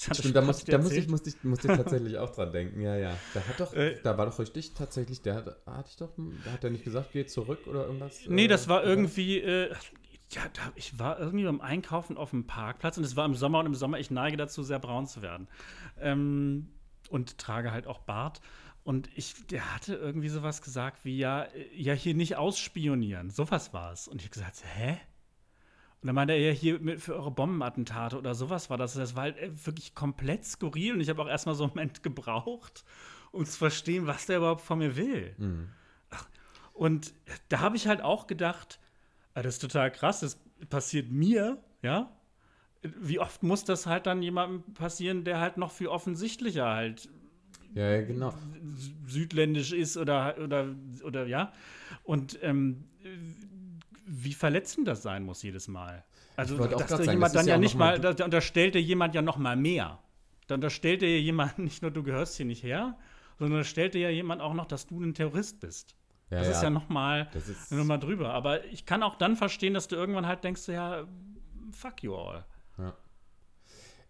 Stimmt, 0.00 0.34
da, 0.34 0.40
muss, 0.40 0.64
da 0.64 0.78
muss, 0.78 0.92
ich, 0.92 1.08
muss, 1.08 1.26
ich, 1.26 1.44
muss 1.44 1.58
ich 1.62 1.66
tatsächlich 1.66 2.16
auch 2.16 2.30
dran 2.30 2.52
denken. 2.52 2.80
Ja, 2.80 2.96
ja. 2.96 3.18
Da 3.34 3.46
hat 3.46 3.60
doch, 3.60 3.74
äh, 3.74 4.00
da 4.02 4.16
war 4.16 4.24
doch 4.24 4.38
richtig 4.38 4.72
tatsächlich, 4.72 5.20
der 5.20 5.34
hat, 5.34 5.56
hatte 5.66 5.90
ich 5.90 5.96
doch, 5.96 6.10
da 6.44 6.52
hat 6.52 6.64
er 6.64 6.70
nicht 6.70 6.84
gesagt, 6.84 7.12
geh 7.12 7.26
zurück 7.26 7.66
oder 7.66 7.84
irgendwas? 7.84 8.20
Nee, 8.26 8.48
das 8.48 8.66
war 8.66 8.82
irgendwie, 8.82 9.40
äh, 9.40 9.70
ja, 10.30 10.42
da, 10.54 10.72
ich 10.74 10.98
war 10.98 11.20
irgendwie 11.20 11.44
beim 11.44 11.60
Einkaufen 11.60 12.16
auf 12.16 12.30
dem 12.30 12.46
Parkplatz 12.46 12.96
und 12.96 13.04
es 13.04 13.14
war 13.14 13.26
im 13.26 13.34
Sommer 13.34 13.58
und 13.58 13.66
im 13.66 13.74
Sommer, 13.74 13.98
ich 13.98 14.10
neige 14.10 14.38
dazu, 14.38 14.62
sehr 14.62 14.78
braun 14.78 15.06
zu 15.06 15.20
werden. 15.20 15.48
Ähm, 15.98 16.68
und 17.10 17.36
trage 17.36 17.70
halt 17.70 17.86
auch 17.86 17.98
Bart. 17.98 18.40
Und 18.84 19.10
ich, 19.14 19.46
der 19.48 19.74
hatte 19.74 19.94
irgendwie 19.96 20.30
sowas 20.30 20.62
gesagt 20.62 21.04
wie, 21.04 21.18
ja, 21.18 21.42
äh, 21.42 21.68
ja, 21.74 21.92
hier 21.92 22.14
nicht 22.14 22.36
ausspionieren. 22.36 23.28
Sowas 23.28 23.74
war 23.74 23.92
es. 23.92 24.08
Und 24.08 24.22
ich 24.22 24.28
habe 24.28 24.34
gesagt, 24.34 24.62
hä? 24.76 24.98
Und 26.02 26.06
dann 26.06 26.14
meinte 26.14 26.32
er 26.32 26.40
ja 26.40 26.52
hier 26.52 26.78
mit, 26.78 27.00
für 27.00 27.14
eure 27.14 27.30
Bombenattentate 27.30 28.16
oder 28.16 28.34
sowas 28.34 28.70
war 28.70 28.78
das. 28.78 28.94
Das 28.94 29.16
war 29.16 29.24
halt 29.24 29.38
äh, 29.38 29.50
wirklich 29.66 29.94
komplett 29.94 30.44
skurril 30.44 30.94
und 30.94 31.00
ich 31.00 31.10
habe 31.10 31.20
auch 31.22 31.28
erstmal 31.28 31.54
so 31.54 31.64
einen 31.64 31.72
Moment 31.72 32.02
gebraucht, 32.02 32.84
um 33.32 33.44
zu 33.44 33.58
verstehen, 33.58 34.06
was 34.06 34.26
der 34.26 34.38
überhaupt 34.38 34.62
von 34.62 34.78
mir 34.78 34.96
will. 34.96 35.34
Mhm. 35.38 35.68
Und 36.72 37.12
da 37.50 37.60
habe 37.60 37.76
ich 37.76 37.86
halt 37.86 38.00
auch 38.00 38.26
gedacht, 38.26 38.80
ah, 39.34 39.42
das 39.42 39.56
ist 39.56 39.60
total 39.60 39.90
krass, 39.90 40.20
das 40.20 40.40
passiert 40.70 41.10
mir, 41.10 41.62
ja. 41.82 42.10
Wie 42.82 43.18
oft 43.18 43.42
muss 43.42 43.64
das 43.64 43.86
halt 43.86 44.06
dann 44.06 44.22
jemandem 44.22 44.72
passieren, 44.72 45.24
der 45.24 45.40
halt 45.40 45.58
noch 45.58 45.70
viel 45.70 45.88
offensichtlicher 45.88 46.70
halt 46.70 47.10
ja, 47.74 47.90
ja, 47.90 48.02
genau. 48.02 48.32
südländisch 49.06 49.72
ist 49.72 49.98
oder, 49.98 50.36
oder, 50.42 50.74
oder 51.04 51.26
ja. 51.26 51.52
Und 52.02 52.38
ähm, 52.42 52.84
wie 54.10 54.34
verletzend 54.34 54.88
das 54.88 55.02
sein 55.02 55.22
muss 55.22 55.42
jedes 55.42 55.68
Mal. 55.68 56.04
Also, 56.36 56.58
dass 56.58 56.86
da 56.86 56.96
sagen, 56.96 57.10
jemand 57.10 57.34
dann 57.34 57.46
ja, 57.46 57.54
ja 57.54 57.58
nicht 57.58 57.76
mal, 57.76 58.00
da, 58.00 58.12
da 58.12 58.24
unterstellt 58.24 58.74
dir 58.74 58.82
jemand 58.82 59.14
ja 59.14 59.22
noch 59.22 59.36
mal 59.36 59.56
mehr. 59.56 60.00
Da 60.48 60.56
unterstellt 60.56 61.02
dir 61.02 61.20
jemand 61.20 61.58
nicht 61.60 61.82
nur, 61.82 61.92
du 61.92 62.02
gehörst 62.02 62.36
hier 62.36 62.46
nicht 62.46 62.64
her, 62.64 62.98
sondern 63.38 63.60
da 63.60 63.64
stellt 63.64 63.94
dir 63.94 64.00
ja 64.00 64.10
jemand 64.10 64.42
auch 64.42 64.54
noch, 64.54 64.66
dass 64.66 64.88
du 64.88 65.00
ein 65.00 65.14
Terrorist 65.14 65.60
bist. 65.60 65.94
Ja, 66.28 66.38
das 66.38 66.48
ja. 66.48 66.52
ist 66.54 66.62
ja 66.62 66.70
noch 66.70 66.88
mal, 66.88 67.28
noch 67.70 67.84
mal 67.84 67.98
drüber. 67.98 68.32
Aber 68.34 68.64
ich 68.66 68.84
kann 68.84 69.02
auch 69.02 69.16
dann 69.16 69.36
verstehen, 69.36 69.74
dass 69.74 69.86
du 69.86 69.96
irgendwann 69.96 70.26
halt 70.26 70.42
denkst, 70.42 70.66
ja, 70.68 71.06
fuck 71.72 72.02
you 72.02 72.14
all. 72.14 72.44
Ja. 72.78 72.94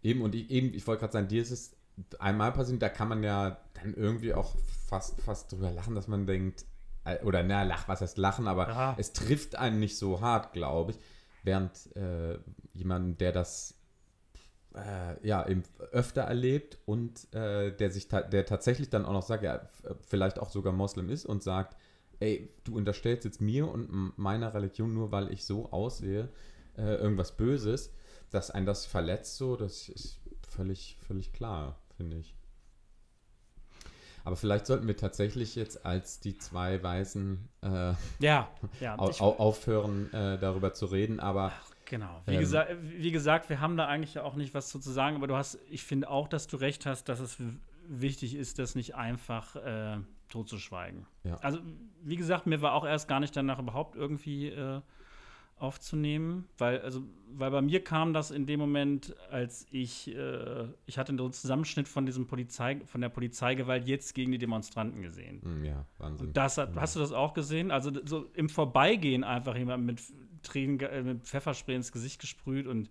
Eben, 0.03 0.23
und 0.23 0.35
ich, 0.35 0.51
eben, 0.51 0.73
ich 0.75 0.87
wollte 0.87 1.01
gerade 1.01 1.13
sagen, 1.13 1.29
dir 1.29 1.43
ist 1.43 1.51
es 1.51 1.77
einmal 2.19 2.53
passiert, 2.53 2.81
da 2.81 2.89
kann 2.89 3.09
man 3.09 3.23
ja 3.23 3.59
dann 3.75 3.95
irgendwie 3.95 4.33
auch 4.33 4.55
fast, 4.89 5.21
fast 5.21 5.53
drüber 5.53 5.71
lachen, 5.71 5.95
dass 5.95 6.09
man 6.09 6.27
denkt, 6.27 6.65
oder 7.25 7.43
na, 7.43 7.63
lach, 7.63 7.89
was 7.89 8.01
heißt 8.01 8.19
lachen, 8.19 8.47
aber 8.47 8.69
Aha. 8.69 8.95
es 8.99 9.13
trifft 9.13 9.57
einen 9.57 9.81
nicht 9.81 9.97
so 9.97 10.21
hart, 10.21 10.53
glaube 10.53 10.93
ich. 10.93 10.99
Während 11.43 11.95
äh, 11.97 12.39
jemand, 12.75 13.21
der 13.21 13.33
das 13.33 13.81
äh, 14.75 15.27
ja 15.27 15.47
eben 15.49 15.63
öfter 15.93 16.23
erlebt 16.23 16.79
und 16.85 17.33
äh, 17.35 17.75
der 17.75 17.91
sich 17.91 18.09
ta 18.09 18.21
der 18.21 18.45
tatsächlich 18.47 18.91
dann 18.91 19.07
auch 19.07 19.13
noch 19.13 19.23
sagt, 19.23 19.43
ja, 19.43 19.63
vielleicht 20.07 20.39
auch 20.39 20.51
sogar 20.51 20.73
Moslem 20.73 21.09
ist 21.09 21.25
und 21.25 21.43
sagt, 21.43 21.77
ey, 22.21 22.53
du 22.65 22.77
unterstellst 22.77 23.25
jetzt 23.25 23.41
mir 23.41 23.69
und 23.69 24.17
meiner 24.19 24.53
Religion 24.55 24.93
nur, 24.93 25.11
weil 25.11 25.33
ich 25.33 25.45
so 25.45 25.73
aussehe, 25.73 26.29
äh, 26.77 26.97
irgendwas 26.97 27.37
Böses, 27.37 27.93
dass 28.31 28.51
ein 28.51 28.67
das 28.67 28.87
verletzt, 28.87 29.37
so, 29.37 29.57
das 29.57 29.89
ist 29.89 30.21
völlig, 30.49 30.99
völlig 31.07 31.33
klar, 31.33 31.79
finde 31.97 32.19
ich. 32.19 32.37
Aber 34.25 34.37
vielleicht 34.37 34.67
sollten 34.67 34.87
wir 34.87 34.97
tatsächlich 34.97 35.55
jetzt 35.55 35.85
als 35.85 36.21
die 36.21 36.37
zwei 36.37 36.83
Weißen 36.83 37.49
äh, 37.63 37.93
ja, 38.19 38.49
ja, 38.81 38.99
au 38.99 39.31
aufhören, 39.39 40.13
äh, 40.13 40.39
darüber 40.39 40.75
zu 40.75 40.87
reden. 40.87 41.21
Aber 41.21 41.53
Ach, 41.55 41.75
genau. 41.87 42.23
Wie, 42.27 42.35
ähm, 42.35 42.41
gesa 42.41 42.67
wie, 42.81 43.11
gesagt, 43.11 43.49
wir 43.49 43.61
haben 43.61 43.77
da 43.77 43.87
eigentlich 43.87 44.19
auch 44.19 44.35
nicht 44.35 44.55
was 44.55 44.69
zu 44.69 44.79
sagen. 44.79 45.17
Aber 45.17 45.27
du 45.27 45.37
hast, 45.37 45.59
ich 45.71 45.85
finde 45.85 46.11
auch, 46.11 46.29
dass 46.29 46.47
du 46.47 46.57
recht 46.57 46.87
hast, 46.87 47.09
dass 47.09 47.21
es 47.21 47.39
wichtig 47.87 48.35
ist, 48.35 48.59
das 48.59 48.75
nicht 48.75 48.95
einfach 48.95 49.57
äh, 49.57 49.99
totzuschweigen. 50.29 51.07
Ja. 51.25 51.37
Also 51.37 51.59
wie 52.03 52.17
gesagt, 52.17 52.47
mir 52.47 52.63
war 52.63 52.75
auch 52.75 52.87
erst 52.87 53.09
gar 53.09 53.21
nicht 53.21 53.37
danach 53.37 53.59
überhaupt 53.59 53.97
irgendwie 53.97 54.49
äh, 54.49 54.81
aufzunehmen, 55.61 56.49
weil, 56.59 56.81
also, 56.81 57.03
weil 57.33 57.51
bei 57.51 57.63
mir 57.63 57.85
kam 57.85 58.13
das 58.13 58.31
in 58.31 58.47
dem 58.47 58.59
Moment, 58.59 59.15
als 59.31 59.67
ich, 59.71 60.15
äh, 60.15 60.67
ich 60.87 60.99
hatte 60.99 61.11
einen 61.13 61.33
Zusammenschnitt 61.33 61.87
von 61.87 62.07
diesem 62.07 62.27
Polizei, 62.27 62.81
von 62.87 63.01
der 63.01 63.11
Polizeigewalt 63.11 63.87
jetzt 63.87 64.15
gegen 64.15 64.33
die 64.33 64.39
Demonstranten 64.39 65.03
gesehen. 65.03 65.41
Hm, 65.43 65.65
ja, 65.65 65.87
Wahnsinn. 65.99 66.33
Das 66.33 66.59
hat, 66.59 66.75
Hast 66.77 66.97
du 66.97 67.01
das 67.01 67.13
auch 67.13 67.35
gesehen? 67.35 67.71
Also 67.71 67.93
so 68.05 68.27
im 68.35 68.49
Vorbeigehen 68.49 69.23
einfach 69.23 69.57
jemand 69.57 69.85
mit 69.85 70.03
Tränen, 70.43 70.81
äh, 70.81 71.03
mit 71.03 71.25
Pfefferspray 71.25 71.77
ins 71.77 71.93
Gesicht 71.93 72.21
gesprüht 72.21 72.67
und 72.67 72.91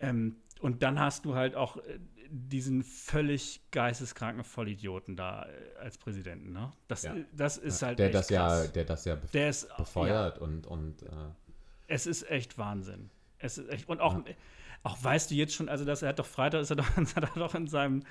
ähm, 0.00 0.36
und 0.60 0.82
dann 0.82 0.98
hast 1.00 1.24
du 1.24 1.34
halt 1.34 1.54
auch 1.54 1.76
äh, 1.78 1.98
diesen 2.30 2.82
völlig 2.82 3.60
geisteskranken 3.70 4.44
Vollidioten 4.44 5.16
da 5.16 5.44
äh, 5.44 5.78
als 5.78 5.98
Präsidenten, 5.98 6.52
ne? 6.52 6.70
Das, 6.86 7.02
ja. 7.02 7.14
das 7.32 7.58
ist 7.58 7.82
halt 7.82 7.98
der 7.98 8.10
das 8.10 8.28
krass. 8.28 8.66
ja, 8.66 8.70
der 8.72 8.84
das 8.84 9.04
ja 9.04 9.14
bef 9.16 9.30
der 9.32 9.48
ist, 9.50 9.76
befeuert 9.76 10.36
ja. 10.36 10.42
und 10.42 10.66
und 10.66 11.02
äh 11.02 11.06
es 11.90 12.06
ist 12.06 12.30
echt 12.30 12.56
Wahnsinn. 12.56 13.10
Es 13.38 13.58
ist 13.58 13.68
echt, 13.68 13.88
und 13.88 14.00
auch, 14.00 14.14
ja. 14.14 14.34
auch 14.82 15.02
weißt 15.02 15.30
du 15.30 15.34
jetzt 15.34 15.54
schon, 15.54 15.68
also 15.68 15.84
dass 15.84 16.02
er 16.02 16.10
hat 16.10 16.18
doch 16.18 16.26
Freitag 16.26 16.62
ist 16.62 16.70
er 16.70 16.76
doch, 16.76 16.96
ist 16.96 17.16
er 17.16 17.22
doch 17.22 17.54
in 17.54 17.66
seinem 17.66 18.02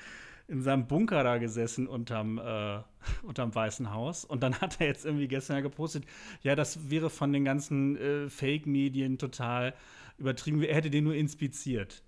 in 0.47 0.63
seinem 0.63 0.87
Bunker 0.87 1.23
da 1.23 1.37
gesessen 1.37 1.87
unterm, 1.87 2.39
äh, 2.39 2.79
unterm 3.21 3.53
Weißen 3.53 3.93
Haus. 3.93 4.25
Und 4.25 4.41
dann 4.41 4.59
hat 4.59 4.81
er 4.81 4.87
jetzt 4.87 5.05
irgendwie 5.05 5.27
gestern 5.27 5.57
ja 5.57 5.61
gepostet, 5.61 6.05
ja, 6.41 6.55
das 6.55 6.89
wäre 6.89 7.11
von 7.11 7.31
den 7.31 7.45
ganzen 7.45 7.95
äh, 7.97 8.29
Fake-Medien 8.29 9.19
total 9.19 9.75
übertrieben. 10.17 10.63
Er 10.63 10.75
hätte 10.75 10.89
den 10.89 11.03
nur 11.03 11.13
inspiziert. 11.13 12.01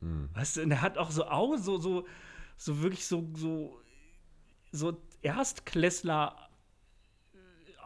Mhm. 0.00 0.28
Weißt 0.34 0.56
du, 0.56 0.62
und 0.62 0.70
er 0.70 0.82
hat 0.82 0.98
auch 0.98 1.10
so 1.10 1.24
auch 1.24 1.56
so, 1.56 1.78
so, 1.78 2.06
so 2.56 2.80
wirklich 2.80 3.06
so, 3.06 3.28
so, 3.34 3.80
so 4.70 4.96
Erstklässler 5.22 6.49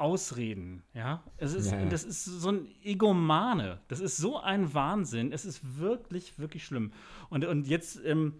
Ausreden, 0.00 0.82
ja. 0.92 1.22
Es 1.36 1.54
ist, 1.54 1.72
ja. 1.72 1.84
Das 1.86 2.04
ist 2.04 2.24
so 2.24 2.50
ein 2.50 2.68
Egomane. 2.82 3.80
Das 3.88 4.00
ist 4.00 4.16
so 4.16 4.38
ein 4.38 4.74
Wahnsinn. 4.74 5.32
Es 5.32 5.44
ist 5.44 5.78
wirklich, 5.78 6.38
wirklich 6.38 6.64
schlimm. 6.64 6.92
Und, 7.30 7.44
und 7.44 7.66
jetzt, 7.66 8.04
ähm, 8.04 8.34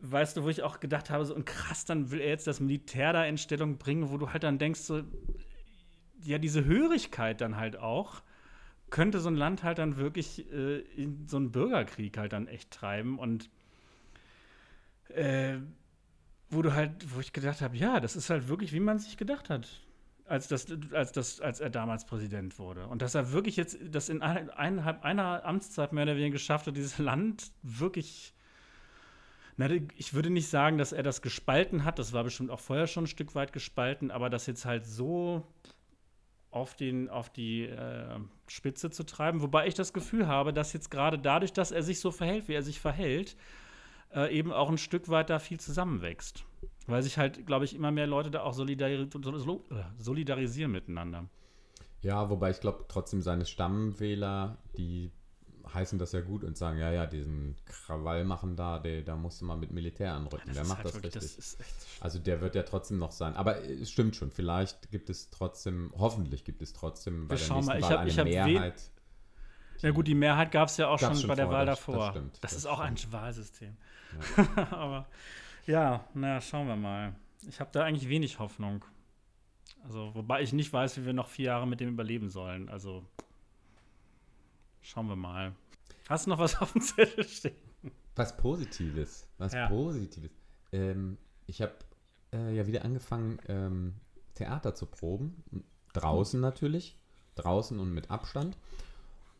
weißt 0.00 0.36
du, 0.36 0.44
wo 0.44 0.48
ich 0.48 0.62
auch 0.62 0.80
gedacht 0.80 1.10
habe, 1.10 1.24
so 1.24 1.34
und 1.34 1.46
krass, 1.46 1.84
dann 1.84 2.10
will 2.10 2.20
er 2.20 2.28
jetzt 2.28 2.46
das 2.46 2.60
Militär 2.60 3.12
da 3.12 3.24
in 3.24 3.38
Stellung 3.38 3.78
bringen, 3.78 4.10
wo 4.10 4.18
du 4.18 4.30
halt 4.32 4.42
dann 4.42 4.58
denkst, 4.58 4.80
so, 4.80 5.02
ja, 6.24 6.38
diese 6.38 6.64
Hörigkeit 6.64 7.40
dann 7.40 7.56
halt 7.56 7.76
auch, 7.76 8.22
könnte 8.90 9.20
so 9.20 9.28
ein 9.28 9.36
Land 9.36 9.62
halt 9.62 9.78
dann 9.78 9.96
wirklich 9.96 10.50
äh, 10.52 10.80
in 10.80 11.26
so 11.26 11.36
einen 11.38 11.52
Bürgerkrieg 11.52 12.18
halt 12.18 12.32
dann 12.32 12.46
echt 12.46 12.70
treiben 12.70 13.18
und 13.18 13.48
äh, 15.08 15.58
wo 16.50 16.62
du 16.62 16.74
halt, 16.74 17.14
wo 17.14 17.20
ich 17.20 17.32
gedacht 17.32 17.62
habe, 17.62 17.76
ja, 17.76 17.98
das 17.98 18.14
ist 18.14 18.28
halt 18.28 18.48
wirklich, 18.48 18.72
wie 18.72 18.80
man 18.80 18.98
sich 18.98 19.16
gedacht 19.16 19.48
hat, 19.50 19.80
als, 20.26 20.48
das, 20.48 20.66
als, 20.92 21.12
das, 21.12 21.40
als 21.40 21.60
er 21.60 21.70
damals 21.70 22.04
Präsident 22.04 22.58
wurde. 22.58 22.86
Und 22.86 23.02
dass 23.02 23.14
er 23.14 23.32
wirklich 23.32 23.56
jetzt 23.56 23.78
das 23.90 24.08
in 24.08 24.22
eineinhalb 24.22 25.04
einer 25.04 25.44
Amtszeit 25.44 25.92
mehr 25.92 26.04
oder 26.04 26.16
weniger 26.16 26.32
geschafft 26.32 26.66
hat, 26.66 26.76
dieses 26.76 26.98
Land 26.98 27.52
wirklich. 27.62 28.34
Na, 29.58 29.68
ich 29.70 30.14
würde 30.14 30.30
nicht 30.30 30.48
sagen, 30.48 30.78
dass 30.78 30.92
er 30.92 31.02
das 31.02 31.20
gespalten 31.20 31.84
hat, 31.84 31.98
das 31.98 32.14
war 32.14 32.24
bestimmt 32.24 32.50
auch 32.50 32.60
vorher 32.60 32.86
schon 32.86 33.04
ein 33.04 33.08
Stück 33.08 33.34
weit 33.34 33.52
gespalten, 33.52 34.10
aber 34.10 34.30
das 34.30 34.46
jetzt 34.46 34.64
halt 34.64 34.86
so 34.86 35.46
auf, 36.50 36.74
den, 36.74 37.10
auf 37.10 37.30
die 37.30 37.64
äh, 37.64 38.18
Spitze 38.46 38.90
zu 38.90 39.04
treiben. 39.04 39.42
Wobei 39.42 39.66
ich 39.66 39.74
das 39.74 39.92
Gefühl 39.92 40.26
habe, 40.26 40.52
dass 40.52 40.72
jetzt 40.72 40.90
gerade 40.90 41.18
dadurch, 41.18 41.52
dass 41.52 41.70
er 41.70 41.82
sich 41.82 42.00
so 42.00 42.10
verhält, 42.10 42.48
wie 42.48 42.54
er 42.54 42.62
sich 42.62 42.80
verhält, 42.80 43.36
äh, 44.14 44.34
eben 44.34 44.52
auch 44.52 44.70
ein 44.70 44.78
Stück 44.78 45.08
weit 45.08 45.30
da 45.30 45.38
viel 45.38 45.60
zusammenwächst. 45.60 46.44
Weil 46.86 47.02
sich 47.02 47.18
halt, 47.18 47.46
glaube 47.46 47.64
ich, 47.64 47.74
immer 47.74 47.90
mehr 47.90 48.06
Leute 48.06 48.30
da 48.30 48.42
auch 48.42 48.54
solidari 48.54 49.08
solidarisieren 49.98 50.72
miteinander. 50.72 51.28
Ja, 52.00 52.28
wobei 52.30 52.50
ich 52.50 52.60
glaube, 52.60 52.84
trotzdem 52.88 53.22
seine 53.22 53.46
Stammwähler, 53.46 54.58
die 54.76 55.12
heißen 55.72 55.98
das 55.98 56.12
ja 56.12 56.20
gut 56.20 56.44
und 56.44 56.56
sagen, 56.56 56.78
ja, 56.78 56.90
ja, 56.90 57.06
diesen 57.06 57.56
Krawall 57.64 58.24
machen 58.24 58.56
da, 58.56 58.78
der, 58.78 59.02
da 59.02 59.16
musst 59.16 59.40
du 59.40 59.44
mal 59.44 59.56
mit 59.56 59.72
Militär 59.72 60.12
anrücken. 60.12 60.48
Ja, 60.48 60.54
der 60.54 60.64
macht 60.64 60.78
halt 60.78 60.86
das 60.86 60.94
wirklich, 60.94 61.14
richtig. 61.14 61.36
Das 61.36 61.56
also 62.00 62.18
der 62.18 62.40
wird 62.40 62.54
ja 62.54 62.62
trotzdem 62.62 62.98
noch 62.98 63.12
sein. 63.12 63.34
Aber 63.36 63.62
es 63.62 63.90
stimmt 63.90 64.16
schon, 64.16 64.30
vielleicht 64.30 64.90
gibt 64.90 65.10
es 65.10 65.30
trotzdem, 65.30 65.92
hoffentlich 65.96 66.44
gibt 66.44 66.62
es 66.62 66.72
trotzdem 66.72 67.28
bei 67.28 67.38
Wir 67.38 67.46
der 67.46 67.56
nächsten 67.56 67.72
mal, 67.72 67.82
Wahl 67.82 67.90
hab, 67.90 68.00
eine 68.00 68.24
Mehrheit. 68.24 68.82
Ja 69.80 69.90
gut, 69.90 70.06
die 70.06 70.14
Mehrheit 70.14 70.52
gab 70.52 70.68
es 70.68 70.76
ja 70.76 70.88
auch 70.88 70.98
schon, 70.98 71.16
schon 71.16 71.28
bei 71.28 71.34
der 71.34 71.50
Wahl 71.50 71.66
davor. 71.66 71.96
Das, 71.96 72.08
stimmt, 72.10 72.34
das, 72.34 72.40
das 72.40 72.52
ist 72.54 72.66
auch 72.66 72.78
ein 72.80 72.96
Wahlsystem. 73.10 73.76
Ja. 74.36 74.70
Aber 74.70 75.06
ja, 75.66 76.04
naja, 76.14 76.40
schauen 76.40 76.68
wir 76.68 76.76
mal. 76.76 77.14
Ich 77.48 77.60
habe 77.60 77.70
da 77.72 77.84
eigentlich 77.84 78.08
wenig 78.08 78.38
Hoffnung. 78.38 78.84
Also, 79.84 80.14
wobei 80.14 80.42
ich 80.42 80.52
nicht 80.52 80.72
weiß, 80.72 80.98
wie 80.98 81.06
wir 81.06 81.12
noch 81.12 81.28
vier 81.28 81.46
Jahre 81.46 81.66
mit 81.66 81.80
dem 81.80 81.90
überleben 81.90 82.30
sollen. 82.30 82.68
Also, 82.68 83.04
schauen 84.80 85.08
wir 85.08 85.16
mal. 85.16 85.54
Hast 86.08 86.26
du 86.26 86.30
noch 86.30 86.38
was 86.38 86.56
auf 86.60 86.72
dem 86.72 86.82
Zettel 86.82 87.24
stehen? 87.24 87.56
Was 88.14 88.36
Positives. 88.36 89.26
Was 89.38 89.52
ja. 89.52 89.68
Positives. 89.68 90.30
Ähm, 90.72 91.18
ich 91.46 91.62
habe 91.62 91.74
äh, 92.32 92.54
ja 92.54 92.66
wieder 92.66 92.84
angefangen, 92.84 93.38
ähm, 93.48 93.94
Theater 94.34 94.74
zu 94.74 94.86
proben. 94.86 95.42
Draußen 95.92 96.38
hm. 96.38 96.42
natürlich. 96.42 96.98
Draußen 97.34 97.78
und 97.78 97.92
mit 97.92 98.10
Abstand. 98.10 98.58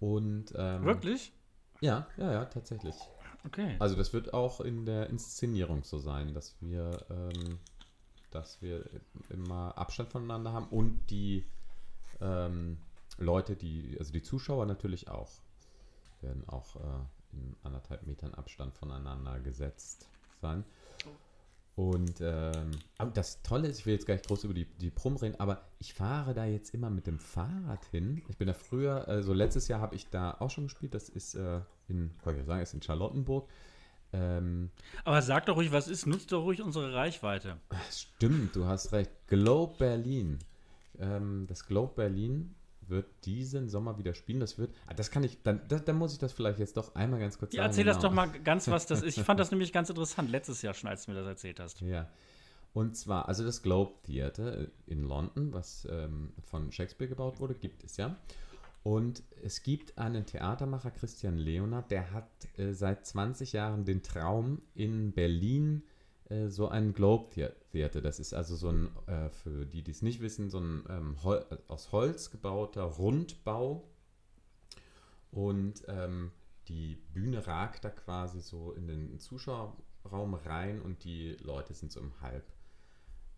Und, 0.01 0.53
ähm, 0.57 0.85
Wirklich? 0.85 1.33
Ja, 1.81 2.07
ja, 2.17 2.33
ja, 2.33 2.45
tatsächlich. 2.47 2.95
Okay. 3.45 3.77
Also 3.79 3.97
das 3.97 4.13
wird 4.13 4.35
auch 4.35 4.61
in 4.61 4.87
der 4.87 5.11
Inszenierung 5.11 5.83
so 5.83 5.99
sein, 5.99 6.33
dass 6.35 6.55
wir, 6.61 7.05
ähm, 7.11 7.59
dass 8.31 8.63
wir 8.63 8.89
immer 9.31 9.77
Abstand 9.77 10.11
voneinander 10.11 10.53
haben 10.53 10.69
und 10.69 11.11
die 11.11 11.45
ähm, 12.21 12.79
Leute, 13.19 13.57
die, 13.57 13.97
also 13.99 14.13
die 14.13 14.23
Zuschauer 14.23 14.67
natürlich 14.67 15.09
auch, 15.09 15.31
werden 16.21 16.49
auch 16.49 16.77
äh, 16.77 16.79
in 17.33 17.57
anderthalb 17.63 18.07
Metern 18.07 18.35
Abstand 18.35 18.75
voneinander 18.75 19.41
gesetzt 19.41 20.09
sein. 20.41 20.65
Und 21.75 22.21
ähm, 22.21 22.71
das 23.15 23.43
Tolle 23.43 23.69
ist, 23.69 23.79
ich 23.79 23.87
will 23.87 23.95
jetzt 23.95 24.07
gar 24.07 24.15
nicht 24.15 24.29
groß 24.29 24.45
über 24.45 24.53
die, 24.53 24.67
die 24.67 24.91
Prum 24.91 25.17
reden, 25.17 25.41
aber 25.41 25.63
ich 25.79 25.95
fahre 25.95 26.35
da 26.35 26.45
jetzt 26.45 26.75
immer 26.75 26.91
mit 26.91 27.07
dem 27.07 27.19
Fahrrad 27.19 27.85
hin. 27.87 28.23
Ich 28.29 28.37
bin 28.37 28.47
da 28.47 28.53
früher, 28.53 29.09
also 29.09 29.33
letztes 29.33 29.69
Jahr 29.69 29.81
habe 29.81 29.95
ich 29.95 30.11
da 30.11 30.37
auch 30.39 30.51
schon 30.51 30.65
gespielt. 30.65 30.93
Das 30.95 31.09
ist 31.09 31.35
äh, 31.35 31.61
in, 31.89 32.11
kann 32.23 32.39
ich 32.39 32.45
sagen, 32.45 32.63
ist 32.63 32.75
in 32.75 32.83
Charlottenburg. 32.83 33.49
Ähm, 34.13 34.71
aber 35.05 35.23
sag 35.23 35.47
doch 35.47 35.57
ruhig, 35.57 35.73
was 35.73 35.89
ist, 35.89 36.07
nutzt 36.07 36.31
doch 36.33 36.43
ruhig 36.43 36.61
unsere 36.61 36.93
Reichweite. 36.93 37.57
Stimmt, 37.91 38.55
du 38.55 38.67
hast 38.67 38.93
recht. 38.93 39.11
Globe 39.27 39.75
Berlin. 39.79 40.39
Ähm, 40.99 41.47
das 41.49 41.65
Globe 41.65 41.95
Berlin 41.97 42.55
wird 42.93 43.07
diesen 43.25 43.69
Sommer 43.69 43.99
wieder 43.99 44.15
spielen. 44.15 44.39
Das 44.39 44.57
wird, 44.57 44.73
ah, 44.87 44.95
das 44.95 45.11
kann 45.11 45.25
ich, 45.25 45.43
dann, 45.43 45.61
dann, 45.67 45.85
dann, 45.85 45.97
muss 45.97 46.13
ich 46.13 46.21
das 46.21 46.33
vielleicht 46.33 46.61
jetzt 46.61 46.77
doch 46.77 46.95
einmal 46.95 47.19
ganz 47.19 47.39
kurz 47.39 47.53
ja, 47.53 47.63
sagen. 47.63 47.71
Erzähl 47.71 47.85
genau. 47.85 47.95
das 47.95 48.03
doch 48.03 48.13
mal 48.13 48.31
ganz, 48.45 48.69
was 48.69 48.87
das 48.87 49.03
ist. 49.03 49.19
Ich 49.19 49.25
fand 49.25 49.41
das 49.41 49.51
nämlich 49.51 49.73
ganz 49.73 49.91
interessant 49.91 50.31
letztes 50.31 50.63
Jahr 50.63 50.75
schon, 50.75 50.89
als 50.89 51.07
du 51.07 51.11
mir 51.11 51.19
das 51.19 51.27
erzählt 51.27 51.59
hast. 51.59 51.81
Ja. 51.81 52.09
Und 52.75 52.97
zwar, 52.97 53.29
also 53.29 53.45
das 53.45 53.63
Globe 53.63 53.93
Theatre 54.05 54.71
in 54.87 55.03
London, 55.03 55.53
was 55.53 55.87
ähm, 55.91 56.33
von 56.43 56.71
Shakespeare 56.71 57.09
gebaut 57.09 57.41
wurde, 57.41 57.55
gibt 57.55 57.83
es 57.83 57.97
ja. 57.97 58.17
Und 58.83 59.23
es 59.43 59.63
gibt 59.63 59.99
einen 59.99 60.27
Theatermacher, 60.27 60.91
Christian 60.91 61.37
Leonard, 61.37 61.91
der 61.91 62.13
hat 62.13 62.29
äh, 62.57 62.73
seit 62.73 63.07
20 63.07 63.53
Jahren 63.53 63.85
den 63.85 64.03
Traum 64.03 64.63
in 64.75 65.13
Berlin 65.13 65.83
äh, 66.33 66.49
so 66.49 66.69
ein 66.69 66.93
Globe 66.93 67.31
Theater. 67.71 68.01
Das 68.01 68.19
ist 68.19 68.33
also 68.33 68.57
so 68.57 68.71
ein, 68.71 68.89
äh, 69.07 69.29
für 69.31 69.67
die, 69.67 69.83
die 69.83 69.91
es 69.91 70.03
nicht 70.03 70.21
wissen, 70.21 70.51
so 70.51 70.59
ein 70.59 70.85
ähm, 70.89 71.23
Hol 71.23 71.45
aus 71.69 71.93
Holz 71.93 72.31
gebauter 72.31 72.83
Rundbau. 72.83 73.89
Und 75.31 75.83
ähm, 75.89 76.33
die 76.69 76.97
Bühne 77.13 77.47
ragt 77.47 77.85
da 77.85 77.91
quasi 77.91 78.41
so 78.41 78.73
in 78.73 78.87
den 78.87 79.19
Zuschauerraum 79.19 80.35
rein 80.35 80.81
und 80.81 81.05
die 81.05 81.37
Leute 81.43 81.75
sind 81.75 81.93
so 81.93 82.01
im 82.01 82.21
Halb 82.21 82.45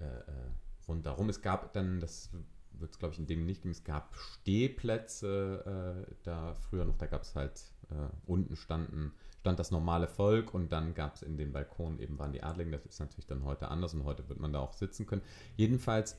äh, 0.01 0.05
äh 0.05 0.51
rundherum. 0.87 1.31
Es 1.31 1.41
gab 1.41 1.73
dann, 1.73 1.99
das 2.01 2.31
wird 2.73 2.93
es 2.93 2.99
glaube 2.99 3.15
ich 3.15 3.19
in 3.19 3.27
dem 3.27 3.47
nicht 3.47 3.63
geben, 3.63 3.73
es 3.73 3.85
gab 3.85 4.15
Stehplätze 4.15 6.05
äh, 6.11 6.15
da 6.25 6.55
früher 6.55 6.85
noch, 6.85 6.99
da 6.99 7.07
gab 7.07 7.23
es 7.23 7.35
halt, 7.35 7.74
äh, 7.95 8.09
unten 8.27 8.57
standen 8.57 9.13
stand 9.45 9.59
das 9.59 9.71
normale 9.71 10.09
Volk 10.09 10.55
und 10.55 10.73
dann 10.73 10.95
gab 10.95 11.17
es 11.17 11.23
in 11.23 11.37
den 11.37 11.53
Balkonen 11.53 11.99
eben 11.99 12.19
waren 12.19 12.33
die 12.33 12.43
Adligen. 12.43 12.73
Das 12.73 12.87
ist 12.87 12.99
natürlich 12.99 13.27
dann 13.27 13.45
heute 13.45 13.69
anders 13.69 13.93
und 13.93 14.05
heute 14.05 14.27
wird 14.31 14.41
man 14.41 14.55
da 14.55 14.61
auch 14.61 14.73
sitzen 14.73 15.05
können. 15.05 15.21
Jedenfalls 15.57 16.19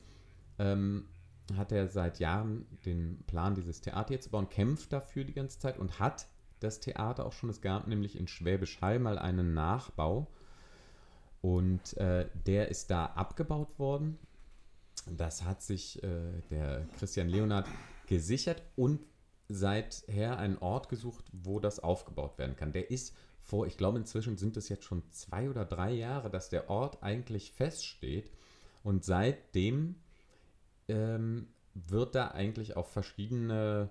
ähm, 0.60 1.08
hat 1.56 1.72
er 1.72 1.88
seit 1.88 2.20
Jahren 2.20 2.66
den 2.84 3.24
Plan, 3.26 3.56
dieses 3.56 3.80
Theater 3.80 4.10
hier 4.10 4.20
zu 4.20 4.30
bauen, 4.30 4.48
kämpft 4.48 4.92
dafür 4.92 5.24
die 5.24 5.34
ganze 5.34 5.58
Zeit 5.58 5.76
und 5.76 5.98
hat 5.98 6.28
das 6.60 6.78
Theater 6.78 7.26
auch 7.26 7.32
schon. 7.32 7.50
Es 7.50 7.60
gab 7.60 7.88
nämlich 7.88 8.16
in 8.16 8.28
Schwäbisch 8.28 8.80
Hall 8.80 9.00
mal 9.00 9.18
einen 9.18 9.54
Nachbau 9.54 10.28
und 11.40 11.96
äh, 11.96 12.28
der 12.46 12.68
ist 12.68 12.92
da 12.92 13.06
abgebaut 13.06 13.76
worden. 13.80 14.18
Das 15.10 15.44
hat 15.44 15.62
sich 15.62 16.00
äh, 16.04 16.42
der 16.50 16.86
Christian 16.98 17.28
Leonard 17.28 17.66
gesichert 18.06 18.62
und 18.76 19.00
seither 19.48 20.38
einen 20.38 20.58
Ort 20.58 20.88
gesucht, 20.88 21.24
wo 21.32 21.60
das 21.60 21.78
aufgebaut 21.80 22.38
werden 22.38 22.56
kann. 22.56 22.72
Der 22.72 22.90
ist 22.90 23.14
vor, 23.38 23.66
ich 23.66 23.76
glaube 23.76 23.98
inzwischen 23.98 24.36
sind 24.36 24.56
es 24.56 24.68
jetzt 24.68 24.84
schon 24.84 25.02
zwei 25.12 25.48
oder 25.48 25.64
drei 25.64 25.92
Jahre, 25.92 26.30
dass 26.30 26.48
der 26.48 26.68
Ort 26.68 27.02
eigentlich 27.02 27.52
feststeht. 27.52 28.30
Und 28.82 29.04
seitdem 29.04 29.96
ähm, 30.88 31.48
wird 31.74 32.14
da 32.14 32.28
eigentlich 32.28 32.76
auf 32.76 32.90
verschiedene, 32.90 33.90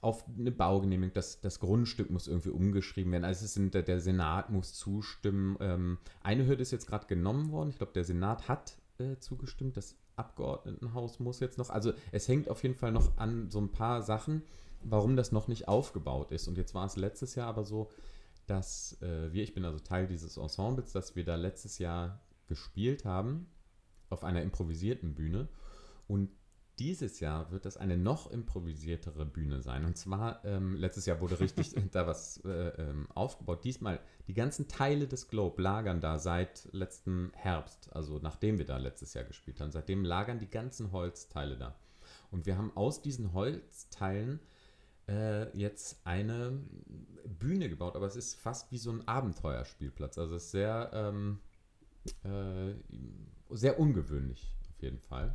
auf 0.00 0.24
eine 0.38 0.52
Baugenehmigung, 0.52 1.14
das, 1.14 1.40
das 1.40 1.58
Grundstück 1.60 2.10
muss 2.10 2.28
irgendwie 2.28 2.50
umgeschrieben 2.50 3.12
werden. 3.12 3.24
Also 3.24 3.44
es 3.46 3.54
sind, 3.54 3.74
der 3.74 4.00
Senat 4.00 4.50
muss 4.50 4.74
zustimmen. 4.74 5.56
Ähm, 5.60 5.98
eine 6.22 6.46
Hürde 6.46 6.62
ist 6.62 6.70
jetzt 6.70 6.86
gerade 6.86 7.06
genommen 7.06 7.50
worden. 7.50 7.70
Ich 7.70 7.78
glaube, 7.78 7.92
der 7.92 8.04
Senat 8.04 8.48
hat 8.48 8.76
äh, 8.98 9.16
zugestimmt. 9.18 9.76
Das 9.76 9.96
Abgeordnetenhaus 10.16 11.18
muss 11.18 11.40
jetzt 11.40 11.58
noch. 11.58 11.70
Also 11.70 11.92
es 12.12 12.28
hängt 12.28 12.48
auf 12.48 12.62
jeden 12.62 12.76
Fall 12.76 12.92
noch 12.92 13.16
an 13.16 13.50
so 13.50 13.60
ein 13.60 13.72
paar 13.72 14.02
Sachen 14.02 14.42
warum 14.84 15.16
das 15.16 15.32
noch 15.32 15.48
nicht 15.48 15.68
aufgebaut 15.68 16.30
ist. 16.32 16.48
Und 16.48 16.56
jetzt 16.56 16.74
war 16.74 16.86
es 16.86 16.96
letztes 16.96 17.34
Jahr 17.34 17.48
aber 17.48 17.64
so, 17.64 17.90
dass 18.46 19.00
äh, 19.02 19.32
wir, 19.32 19.42
ich 19.42 19.54
bin 19.54 19.64
also 19.64 19.78
Teil 19.78 20.06
dieses 20.06 20.36
Ensembles, 20.36 20.92
dass 20.92 21.16
wir 21.16 21.24
da 21.24 21.36
letztes 21.36 21.78
Jahr 21.78 22.20
gespielt 22.46 23.04
haben 23.04 23.46
auf 24.10 24.24
einer 24.24 24.42
improvisierten 24.42 25.14
Bühne. 25.14 25.48
Und 26.06 26.30
dieses 26.78 27.20
Jahr 27.20 27.50
wird 27.52 27.66
das 27.66 27.76
eine 27.76 27.96
noch 27.96 28.30
improvisiertere 28.30 29.24
Bühne 29.24 29.60
sein. 29.60 29.84
Und 29.84 29.96
zwar, 29.96 30.44
ähm, 30.44 30.74
letztes 30.74 31.06
Jahr 31.06 31.20
wurde 31.20 31.38
richtig 31.38 31.74
da 31.92 32.06
was 32.06 32.38
äh, 32.44 32.50
ähm, 32.50 33.06
aufgebaut. 33.14 33.64
Diesmal, 33.64 34.00
die 34.26 34.34
ganzen 34.34 34.66
Teile 34.66 35.06
des 35.06 35.28
Globe 35.28 35.62
lagern 35.62 36.00
da 36.00 36.18
seit 36.18 36.68
letzten 36.72 37.30
Herbst, 37.34 37.94
also 37.94 38.18
nachdem 38.18 38.58
wir 38.58 38.64
da 38.64 38.78
letztes 38.78 39.14
Jahr 39.14 39.24
gespielt 39.24 39.60
haben. 39.60 39.70
Seitdem 39.70 40.04
lagern 40.04 40.40
die 40.40 40.50
ganzen 40.50 40.90
Holzteile 40.90 41.56
da. 41.56 41.76
Und 42.30 42.46
wir 42.46 42.58
haben 42.58 42.72
aus 42.76 43.02
diesen 43.02 43.32
Holzteilen 43.32 44.40
äh, 45.08 45.56
jetzt 45.56 46.06
eine 46.06 46.60
Bühne 47.26 47.68
gebaut, 47.68 47.96
aber 47.96 48.06
es 48.06 48.16
ist 48.16 48.34
fast 48.34 48.70
wie 48.72 48.78
so 48.78 48.90
ein 48.90 49.06
Abenteuerspielplatz. 49.06 50.18
Also 50.18 50.36
es 50.36 50.44
ist 50.44 50.50
sehr, 50.52 50.90
ähm, 50.92 51.40
äh, 52.22 52.74
sehr 53.50 53.78
ungewöhnlich 53.78 54.54
auf 54.70 54.82
jeden 54.82 54.98
Fall. 55.00 55.34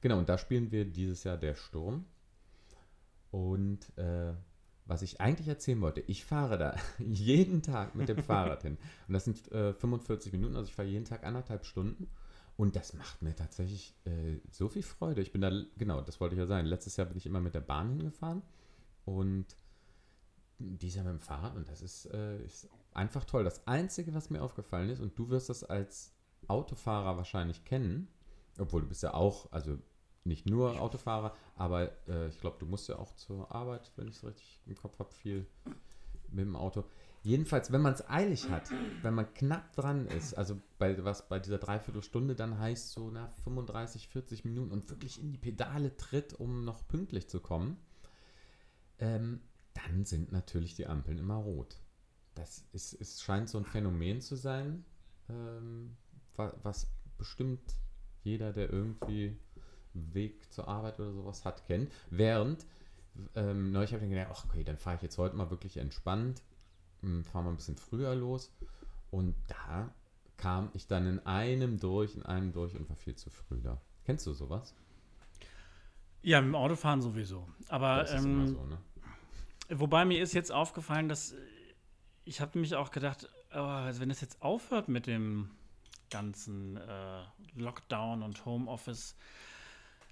Genau, 0.00 0.18
und 0.18 0.28
da 0.28 0.38
spielen 0.38 0.70
wir 0.70 0.84
dieses 0.84 1.24
Jahr 1.24 1.36
der 1.36 1.54
Sturm. 1.54 2.04
Und 3.30 3.96
äh, 3.96 4.34
was 4.84 5.02
ich 5.02 5.20
eigentlich 5.20 5.48
erzählen 5.48 5.80
wollte, 5.80 6.00
ich 6.00 6.24
fahre 6.24 6.58
da 6.58 6.76
jeden 6.98 7.62
Tag 7.62 7.94
mit 7.94 8.08
dem 8.08 8.22
Fahrrad 8.22 8.62
hin. 8.62 8.78
Und 9.08 9.14
das 9.14 9.24
sind 9.24 9.38
45 9.38 10.32
äh, 10.32 10.36
Minuten, 10.36 10.56
also 10.56 10.68
ich 10.68 10.74
fahre 10.74 10.88
jeden 10.88 11.04
Tag 11.04 11.24
anderthalb 11.24 11.64
Stunden. 11.64 12.08
Und 12.56 12.76
das 12.76 12.92
macht 12.92 13.22
mir 13.22 13.34
tatsächlich 13.34 13.94
äh, 14.04 14.38
so 14.50 14.68
viel 14.68 14.82
Freude. 14.82 15.22
Ich 15.22 15.32
bin 15.32 15.40
da, 15.40 15.50
genau, 15.78 16.02
das 16.02 16.20
wollte 16.20 16.34
ich 16.34 16.38
ja 16.38 16.46
sagen. 16.46 16.66
Letztes 16.66 16.96
Jahr 16.96 17.06
bin 17.06 17.16
ich 17.16 17.24
immer 17.24 17.40
mit 17.40 17.54
der 17.54 17.60
Bahn 17.60 17.88
hingefahren 17.90 18.42
und 19.04 19.46
dieses 20.58 20.96
Jahr 20.96 21.04
mit 21.04 21.14
dem 21.14 21.20
Fahrrad 21.20 21.56
und 21.56 21.68
das 21.68 21.82
ist, 21.82 22.06
äh, 22.06 22.42
ist 22.44 22.68
einfach 22.92 23.24
toll. 23.24 23.44
Das 23.44 23.66
Einzige, 23.66 24.14
was 24.14 24.30
mir 24.30 24.42
aufgefallen 24.42 24.90
ist, 24.90 25.00
und 25.00 25.18
du 25.18 25.28
wirst 25.30 25.48
das 25.48 25.64
als 25.64 26.12
Autofahrer 26.48 27.16
wahrscheinlich 27.16 27.64
kennen, 27.64 28.08
obwohl 28.58 28.82
du 28.82 28.88
bist 28.88 29.02
ja 29.02 29.14
auch, 29.14 29.50
also 29.52 29.78
nicht 30.24 30.48
nur 30.48 30.80
Autofahrer, 30.80 31.34
aber 31.56 31.90
äh, 32.08 32.28
ich 32.28 32.38
glaube, 32.38 32.56
du 32.60 32.66
musst 32.66 32.88
ja 32.88 32.98
auch 32.98 33.14
zur 33.16 33.52
Arbeit, 33.52 33.92
wenn 33.96 34.08
ich 34.08 34.16
es 34.16 34.24
richtig 34.24 34.60
im 34.66 34.76
Kopf 34.76 34.98
habe, 34.98 35.10
viel 35.10 35.46
mit 36.28 36.44
dem 36.44 36.56
Auto. 36.56 36.84
Jedenfalls, 37.24 37.70
wenn 37.70 37.82
man 37.82 37.94
es 37.94 38.08
eilig 38.08 38.48
hat, 38.50 38.70
wenn 39.02 39.14
man 39.14 39.32
knapp 39.34 39.72
dran 39.74 40.06
ist, 40.06 40.34
also 40.34 40.60
bei 40.78 41.04
was 41.04 41.28
bei 41.28 41.38
dieser 41.38 41.58
Dreiviertelstunde 41.58 42.34
dann 42.34 42.58
heißt 42.58 42.92
so 42.92 43.10
nach 43.10 43.32
35, 43.44 44.08
40 44.08 44.44
Minuten 44.44 44.72
und 44.72 44.90
wirklich 44.90 45.20
in 45.20 45.30
die 45.30 45.38
Pedale 45.38 45.96
tritt, 45.96 46.34
um 46.34 46.64
noch 46.64 46.86
pünktlich 46.88 47.28
zu 47.28 47.38
kommen, 47.38 47.76
ähm, 49.02 49.40
dann 49.74 50.04
sind 50.04 50.32
natürlich 50.32 50.74
die 50.74 50.86
Ampeln 50.86 51.18
immer 51.18 51.36
rot. 51.36 51.76
Das 52.34 52.64
ist, 52.72 52.94
es 53.00 53.22
scheint 53.22 53.48
so 53.48 53.58
ein 53.58 53.64
Phänomen 53.64 54.20
zu 54.20 54.36
sein, 54.36 54.84
ähm, 55.28 55.96
was 56.36 56.90
bestimmt 57.18 57.60
jeder, 58.22 58.52
der 58.52 58.70
irgendwie 58.70 59.36
Weg 59.92 60.50
zur 60.52 60.68
Arbeit 60.68 60.98
oder 60.98 61.12
sowas 61.12 61.44
hat, 61.44 61.66
kennt. 61.66 61.92
Während, 62.10 62.64
ähm, 63.34 63.72
neulich 63.72 63.92
habe 63.92 64.04
ich 64.04 64.10
gedacht, 64.10 64.28
ach, 64.32 64.44
okay, 64.46 64.64
dann 64.64 64.78
fahre 64.78 64.96
ich 64.96 65.02
jetzt 65.02 65.18
heute 65.18 65.36
mal 65.36 65.50
wirklich 65.50 65.76
entspannt 65.76 66.42
hm, 67.02 67.24
fahren 67.24 67.44
wir 67.44 67.50
ein 67.50 67.56
bisschen 67.56 67.76
früher 67.76 68.14
los. 68.14 68.52
Und 69.10 69.34
da 69.48 69.92
kam 70.36 70.70
ich 70.72 70.86
dann 70.86 71.06
in 71.06 71.26
einem 71.26 71.78
durch, 71.78 72.14
in 72.16 72.22
einem 72.22 72.52
durch 72.52 72.74
und 72.74 72.88
war 72.88 72.96
viel 72.96 73.14
zu 73.14 73.30
früh 73.30 73.60
da. 73.60 73.80
Kennst 74.04 74.26
du 74.26 74.32
sowas? 74.32 74.74
Ja, 76.22 76.40
mit 76.40 76.48
dem 76.48 76.54
Autofahren 76.54 77.02
sowieso. 77.02 77.46
Aber 77.68 78.08
ähm, 78.10 78.46
so, 78.48 78.64
ne? 78.64 78.78
Wobei 79.68 80.04
mir 80.04 80.22
ist 80.22 80.32
jetzt 80.32 80.52
aufgefallen, 80.52 81.08
dass 81.08 81.34
ich 82.24 82.40
habe 82.40 82.58
mich 82.58 82.74
auch 82.74 82.90
gedacht, 82.90 83.28
oh, 83.52 83.58
also 83.58 84.00
wenn 84.00 84.10
es 84.10 84.20
jetzt 84.20 84.42
aufhört 84.42 84.88
mit 84.88 85.06
dem 85.06 85.50
ganzen 86.10 86.76
äh, 86.76 87.22
Lockdown 87.56 88.22
und 88.22 88.44
Homeoffice, 88.44 89.16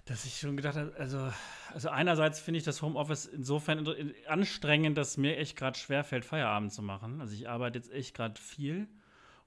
dass 0.05 0.25
ich 0.25 0.39
schon 0.39 0.57
gedacht 0.57 0.75
habe, 0.75 0.93
also, 0.97 1.31
also 1.73 1.89
einerseits 1.89 2.39
finde 2.39 2.57
ich 2.57 2.63
das 2.63 2.81
Homeoffice 2.81 3.27
insofern 3.27 3.87
anstrengend, 4.27 4.97
dass 4.97 5.17
mir 5.17 5.37
echt 5.37 5.55
gerade 5.55 5.77
schwerfällt, 5.77 6.25
Feierabend 6.25 6.73
zu 6.73 6.81
machen. 6.81 7.21
Also 7.21 7.33
ich 7.33 7.47
arbeite 7.47 7.77
jetzt 7.77 7.91
echt 7.91 8.15
gerade 8.15 8.39
viel 8.39 8.87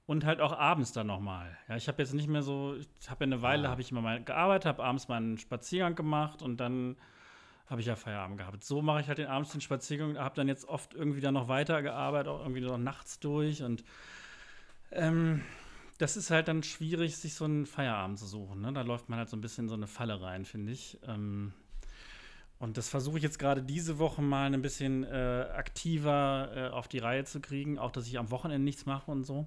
und 0.05 0.23
halt 0.23 0.39
auch 0.39 0.53
abends 0.53 0.93
dann 0.93 1.07
nochmal. 1.07 1.57
Ja, 1.67 1.75
ich 1.75 1.87
habe 1.87 2.01
jetzt 2.01 2.13
nicht 2.13 2.27
mehr 2.27 2.41
so, 2.41 2.75
ich 2.75 3.09
habe 3.09 3.25
ja 3.25 3.31
eine 3.31 3.41
Weile, 3.41 3.63
ja. 3.63 3.69
habe 3.69 3.81
ich 3.81 3.91
immer 3.91 4.01
mal 4.01 4.23
gearbeitet, 4.23 4.65
habe 4.65 4.83
abends 4.83 5.07
mal 5.07 5.17
einen 5.17 5.37
Spaziergang 5.37 5.95
gemacht 5.95 6.41
und 6.41 6.57
dann 6.57 6.95
habe 7.67 7.81
ich 7.81 7.87
ja 7.87 7.95
Feierabend 7.95 8.37
gehabt. 8.37 8.63
So 8.63 8.81
mache 8.81 9.01
ich 9.01 9.07
halt 9.07 9.17
den 9.17 9.27
abends 9.27 9.51
den 9.51 9.61
Spaziergang, 9.61 10.17
habe 10.17 10.35
dann 10.35 10.47
jetzt 10.47 10.67
oft 10.67 10.93
irgendwie 10.93 11.21
dann 11.21 11.33
noch 11.33 11.47
weitergearbeitet, 11.47 12.27
auch 12.31 12.41
irgendwie 12.41 12.61
noch 12.61 12.77
nachts 12.77 13.19
durch 13.19 13.63
und 13.63 13.83
ähm, 14.91 15.41
das 15.97 16.17
ist 16.17 16.29
halt 16.29 16.47
dann 16.47 16.63
schwierig, 16.63 17.17
sich 17.17 17.35
so 17.35 17.45
einen 17.45 17.65
Feierabend 17.65 18.19
zu 18.19 18.25
suchen. 18.25 18.61
Ne? 18.61 18.73
Da 18.73 18.81
läuft 18.81 19.09
man 19.09 19.19
halt 19.19 19.29
so 19.29 19.37
ein 19.37 19.41
bisschen 19.41 19.65
in 19.65 19.69
so 19.69 19.75
eine 19.75 19.87
Falle 19.87 20.21
rein, 20.21 20.45
finde 20.45 20.73
ich. 20.73 20.99
Ähm, 21.07 21.53
und 22.59 22.77
das 22.77 22.89
versuche 22.89 23.17
ich 23.17 23.23
jetzt 23.23 23.39
gerade 23.39 23.61
diese 23.61 23.99
Woche 23.99 24.21
mal 24.21 24.53
ein 24.53 24.61
bisschen 24.61 25.03
äh, 25.03 25.47
aktiver 25.53 26.51
äh, 26.55 26.67
auf 26.69 26.87
die 26.87 26.99
Reihe 26.99 27.23
zu 27.23 27.39
kriegen, 27.39 27.77
auch 27.77 27.91
dass 27.91 28.07
ich 28.07 28.17
am 28.17 28.31
Wochenende 28.31 28.63
nichts 28.63 28.85
mache 28.85 29.11
und 29.11 29.23
so. 29.23 29.45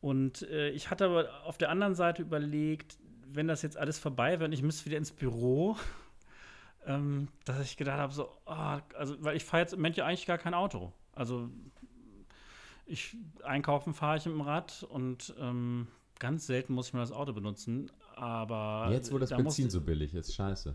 Und 0.00 0.42
äh, 0.42 0.70
ich 0.70 0.90
hatte 0.90 1.06
aber 1.06 1.44
auf 1.44 1.58
der 1.58 1.70
anderen 1.70 1.94
Seite 1.94 2.22
überlegt, 2.22 2.96
wenn 3.32 3.46
das 3.46 3.62
jetzt 3.62 3.76
alles 3.76 3.98
vorbei 3.98 4.32
wäre 4.32 4.46
und 4.46 4.52
ich 4.52 4.62
müsste 4.62 4.86
wieder 4.86 4.96
ins 4.96 5.12
Büro, 5.12 5.76
ähm, 6.86 7.28
dass 7.44 7.60
ich 7.60 7.76
gedacht 7.76 7.98
habe, 7.98 8.12
so, 8.12 8.28
oh, 8.46 8.78
also, 8.96 9.16
weil 9.20 9.36
ich 9.36 9.44
fahre 9.44 9.62
jetzt 9.62 9.72
im 9.72 9.80
Moment 9.80 9.96
ja 9.96 10.06
eigentlich 10.06 10.26
gar 10.26 10.38
kein 10.38 10.54
Auto. 10.54 10.92
Also 11.12 11.50
ich 12.86 13.16
einkaufen 13.44 13.94
fahre 13.94 14.16
ich 14.16 14.26
mit 14.26 14.34
dem 14.34 14.40
Rad 14.40 14.84
und 14.88 15.34
ähm, 15.38 15.86
ganz 16.18 16.46
selten 16.46 16.72
muss 16.74 16.88
ich 16.88 16.94
mal 16.94 17.00
das 17.00 17.12
Auto 17.12 17.32
benutzen. 17.32 17.90
Aber 18.16 18.88
jetzt, 18.90 19.12
wo 19.12 19.18
das 19.18 19.30
da 19.30 19.36
Benzin 19.36 19.70
so 19.70 19.80
billig 19.80 20.14
ist, 20.14 20.34
scheiße. 20.34 20.74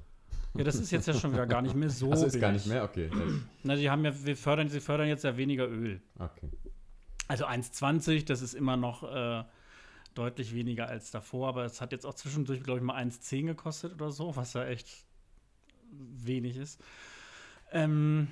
Ja, 0.57 0.63
das 0.63 0.75
ist 0.75 0.91
jetzt 0.91 1.07
ja 1.07 1.13
schon 1.13 1.33
wieder 1.33 1.45
gar 1.45 1.61
nicht 1.61 1.75
mehr 1.75 1.89
so. 1.91 2.09
Das 2.09 2.23
ist 2.23 2.39
gar 2.39 2.51
nicht 2.51 2.65
mehr, 2.67 2.83
okay. 2.83 3.09
Na, 3.63 3.75
die 3.75 3.89
haben 3.89 4.05
ja, 4.05 4.13
wir 4.25 4.37
fördern, 4.37 4.69
sie 4.69 4.79
fördern 4.79 5.07
jetzt 5.07 5.23
ja 5.23 5.35
weniger 5.35 5.67
Öl. 5.67 6.01
Okay. 6.17 6.49
Also 7.27 7.45
1,20, 7.45 8.25
das 8.25 8.41
ist 8.41 8.53
immer 8.53 8.77
noch 8.77 9.03
äh, 9.03 9.43
deutlich 10.13 10.53
weniger 10.53 10.87
als 10.87 11.11
davor, 11.11 11.49
aber 11.49 11.65
es 11.65 11.81
hat 11.81 11.91
jetzt 11.91 12.05
auch 12.05 12.13
zwischendurch, 12.13 12.63
glaube 12.63 12.79
ich, 12.79 12.85
mal 12.85 12.95
1,10 12.95 13.47
gekostet 13.47 13.93
oder 13.93 14.11
so, 14.11 14.35
was 14.35 14.53
ja 14.53 14.65
echt 14.65 15.05
wenig 15.99 16.57
ist. 16.57 16.83
Ähm, 17.71 18.27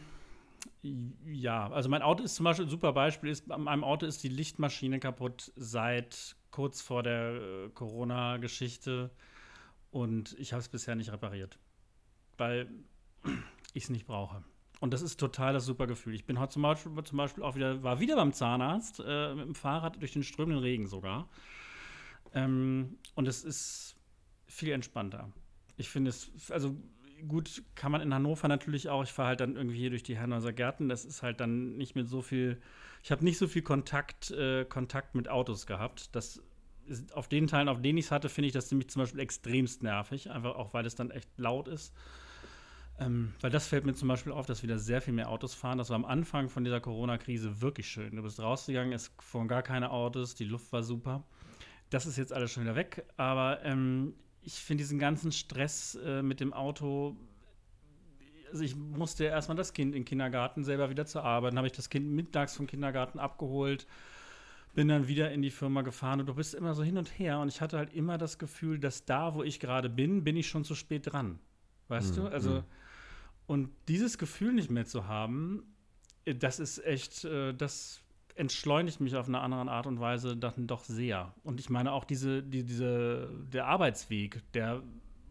ja, 1.25 1.69
also 1.71 1.89
mein 1.89 2.01
Auto 2.01 2.23
ist 2.23 2.35
zum 2.35 2.43
Beispiel 2.45 2.65
ein 2.65 2.69
super 2.69 2.93
Beispiel. 2.93 3.29
Ist, 3.29 3.49
an 3.51 3.63
meinem 3.63 3.83
Auto 3.83 4.05
ist 4.05 4.23
die 4.23 4.29
Lichtmaschine 4.29 4.99
kaputt 4.99 5.51
seit 5.55 6.35
kurz 6.51 6.81
vor 6.81 7.03
der 7.03 7.33
äh, 7.33 7.69
Corona-Geschichte 7.69 9.11
und 9.91 10.35
ich 10.39 10.53
habe 10.53 10.61
es 10.61 10.69
bisher 10.69 10.95
nicht 10.95 11.11
repariert, 11.11 11.57
weil 12.37 12.69
ich 13.73 13.83
es 13.83 13.89
nicht 13.89 14.05
brauche. 14.05 14.43
Und 14.79 14.93
das 14.93 15.01
ist 15.01 15.19
total 15.19 15.53
das 15.53 15.65
super 15.65 15.87
Gefühl. 15.87 16.13
Ich 16.13 16.25
bin 16.25 16.39
heute 16.39 16.53
zum 16.53 16.61
Beispiel, 16.63 16.91
zum 17.05 17.17
Beispiel 17.17 17.43
auch 17.43 17.55
wieder, 17.55 17.83
war 17.83 17.99
wieder 17.99 18.15
beim 18.17 18.33
Zahnarzt 18.33 19.01
äh, 19.05 19.33
mit 19.33 19.45
dem 19.45 19.55
Fahrrad 19.55 20.01
durch 20.01 20.11
den 20.11 20.23
strömenden 20.23 20.61
Regen 20.61 20.87
sogar. 20.87 21.29
Ähm, 22.33 22.97
und 23.15 23.27
es 23.27 23.43
ist 23.43 23.95
viel 24.45 24.71
entspannter. 24.71 25.31
Ich 25.77 25.89
finde 25.89 26.09
es, 26.09 26.51
also 26.51 26.75
gut, 27.27 27.63
kann 27.75 27.91
man 27.91 28.01
in 28.01 28.13
Hannover 28.13 28.47
natürlich 28.47 28.89
auch. 28.89 29.03
Ich 29.03 29.11
fahre 29.11 29.29
halt 29.29 29.39
dann 29.39 29.55
irgendwie 29.55 29.77
hier 29.77 29.89
durch 29.89 30.03
die 30.03 30.19
Hannover 30.19 30.53
Gärten. 30.53 30.89
Das 30.89 31.05
ist 31.05 31.23
halt 31.23 31.39
dann 31.39 31.77
nicht 31.77 31.95
mit 31.95 32.07
so 32.07 32.21
viel. 32.21 32.61
Ich 33.03 33.11
habe 33.11 33.23
nicht 33.23 33.37
so 33.37 33.47
viel 33.47 33.61
Kontakt, 33.61 34.31
äh, 34.31 34.65
Kontakt 34.65 35.15
mit 35.15 35.29
Autos 35.29 35.65
gehabt. 35.65 36.15
Das 36.15 36.41
ist, 36.85 37.13
auf 37.13 37.27
den 37.27 37.47
Teilen, 37.47 37.69
auf 37.69 37.81
denen 37.81 37.97
ich 37.97 38.05
es 38.05 38.11
hatte, 38.11 38.29
finde 38.29 38.47
ich 38.47 38.53
das 38.53 38.69
nämlich 38.71 38.89
zum 38.89 39.01
Beispiel 39.01 39.19
extremst 39.19 39.83
nervig. 39.83 40.29
Einfach 40.29 40.55
auch, 40.55 40.73
weil 40.73 40.85
es 40.85 40.95
dann 40.95 41.11
echt 41.11 41.29
laut 41.37 41.67
ist. 41.67 41.93
Ähm, 42.99 43.33
weil 43.41 43.49
das 43.49 43.67
fällt 43.67 43.85
mir 43.85 43.93
zum 43.93 44.07
Beispiel 44.07 44.31
auf, 44.31 44.45
dass 44.45 44.61
wieder 44.61 44.77
sehr 44.77 45.01
viel 45.01 45.13
mehr 45.13 45.29
Autos 45.29 45.53
fahren. 45.53 45.77
Das 45.77 45.89
war 45.89 45.95
am 45.95 46.05
Anfang 46.05 46.49
von 46.49 46.63
dieser 46.63 46.79
Corona-Krise 46.79 47.61
wirklich 47.61 47.87
schön. 47.87 48.15
Du 48.15 48.21
bist 48.21 48.39
rausgegangen, 48.39 48.93
es 48.93 49.11
fuhren 49.19 49.47
gar 49.47 49.63
keine 49.63 49.89
Autos, 49.89 50.35
die 50.35 50.45
Luft 50.45 50.71
war 50.71 50.83
super. 50.83 51.23
Das 51.89 52.05
ist 52.05 52.17
jetzt 52.17 52.33
alles 52.33 52.51
schon 52.51 52.63
wieder 52.63 52.75
weg. 52.75 53.05
Aber 53.17 53.63
ähm, 53.63 54.13
ich 54.45 54.53
finde 54.55 54.83
diesen 54.83 54.99
ganzen 54.99 55.31
Stress 55.31 55.95
äh, 55.95 56.21
mit 56.21 56.39
dem 56.39 56.53
Auto. 56.53 57.15
Also 58.51 58.63
ich 58.63 58.75
musste 58.75 59.25
erstmal 59.25 59.57
das 59.57 59.73
Kind 59.73 59.95
in 59.95 60.01
den 60.01 60.05
Kindergarten 60.05 60.63
selber 60.63 60.89
wieder 60.89 61.05
zur 61.05 61.23
Arbeit. 61.23 61.51
Dann 61.51 61.57
habe 61.57 61.67
ich 61.67 61.73
das 61.73 61.89
Kind 61.89 62.11
mittags 62.11 62.55
vom 62.55 62.67
Kindergarten 62.67 63.19
abgeholt, 63.19 63.87
bin 64.73 64.87
dann 64.87 65.07
wieder 65.07 65.31
in 65.31 65.41
die 65.41 65.49
Firma 65.49 65.81
gefahren 65.81 66.19
und 66.19 66.27
du 66.27 66.35
bist 66.35 66.53
immer 66.53 66.73
so 66.75 66.83
hin 66.83 66.97
und 66.97 67.17
her. 67.17 67.39
Und 67.39 67.47
ich 67.47 67.61
hatte 67.61 67.77
halt 67.77 67.93
immer 67.93 68.17
das 68.17 68.37
Gefühl, 68.37 68.79
dass 68.79 69.05
da, 69.05 69.33
wo 69.33 69.43
ich 69.43 69.59
gerade 69.59 69.89
bin, 69.89 70.23
bin 70.23 70.35
ich 70.35 70.47
schon 70.47 70.63
zu 70.63 70.75
spät 70.75 71.11
dran. 71.11 71.39
Weißt 71.87 72.11
mhm. 72.11 72.21
du? 72.21 72.27
Also, 72.27 72.49
mhm. 72.51 72.63
und 73.47 73.69
dieses 73.87 74.17
Gefühl 74.17 74.53
nicht 74.53 74.69
mehr 74.69 74.85
zu 74.85 75.07
haben, 75.07 75.63
äh, 76.25 76.35
das 76.35 76.59
ist 76.59 76.83
echt, 76.85 77.25
äh, 77.25 77.53
das 77.53 78.02
entschleunigt 78.35 78.99
mich 78.99 79.15
auf 79.15 79.27
eine 79.27 79.39
andere 79.39 79.69
Art 79.69 79.87
und 79.87 79.99
Weise 79.99 80.35
dann 80.35 80.67
doch 80.67 80.83
sehr. 80.83 81.33
Und 81.43 81.59
ich 81.59 81.69
meine 81.69 81.91
auch 81.91 82.03
diese, 82.03 82.43
die, 82.43 82.63
diese, 82.63 83.29
der 83.51 83.67
Arbeitsweg, 83.67 84.41
der 84.53 84.81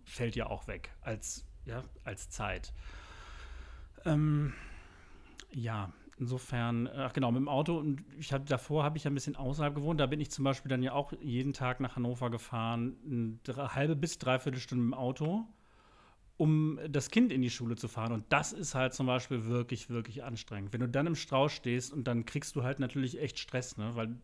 fällt 0.05 0.37
ja 0.37 0.47
auch 0.47 0.67
weg 0.69 0.91
als, 1.01 1.47
ja, 1.65 1.83
als 2.05 2.31
Zeit. 2.31 2.73
Ähm, 4.05 4.53
ja, 5.53 5.93
insofern, 6.19 6.89
ach 6.89 7.13
genau, 7.13 7.31
mit 7.31 7.41
dem 7.41 7.49
Auto 7.49 7.79
und 7.79 8.05
ich 8.19 8.33
hatte 8.33 8.45
davor 8.45 8.85
habe 8.85 8.97
ich 8.97 9.05
ja 9.05 9.11
ein 9.11 9.15
bisschen 9.15 9.37
außerhalb 9.37 9.75
gewohnt. 9.75 10.01
Da 10.01 10.07
bin 10.07 10.21
ich 10.21 10.31
zum 10.31 10.45
Beispiel 10.45 10.69
dann 10.69 10.83
ja 10.83 10.93
auch 10.93 11.13
jeden 11.21 11.53
Tag 11.53 11.81
nach 11.81 11.97
Hannover 11.97 12.31
gefahren, 12.31 13.39
eine 13.47 13.75
halbe 13.75 13.97
bis 13.97 14.19
dreiviertel 14.19 14.61
Stunde 14.61 14.85
im 14.85 14.95
Auto 14.95 15.47
um 16.43 16.81
das 16.89 17.11
Kind 17.11 17.31
in 17.31 17.41
die 17.41 17.51
Schule 17.51 17.77
zu 17.77 17.87
fahren. 17.87 18.11
Und 18.11 18.25
das 18.31 18.53
ist 18.53 18.75
halt 18.75 18.95
zum 18.95 19.07
Beispiel 19.07 19.45
wirklich, 19.45 19.91
wirklich 19.91 20.25
anstrengend. 20.25 20.73
Wenn 20.73 20.81
du 20.81 20.89
dann 20.89 21.07
im 21.07 21.15
Strauß 21.15 21.53
stehst 21.53 21.93
und 21.93 22.09
dann 22.09 22.27
kriegst 22.27 22.57
du 22.57 22.65
halt 22.65 22.81
natürlich 22.81 23.21
echt 23.21 23.39
Stress, 23.39 23.77
ne? 23.77 23.93
Weil 23.95 24.17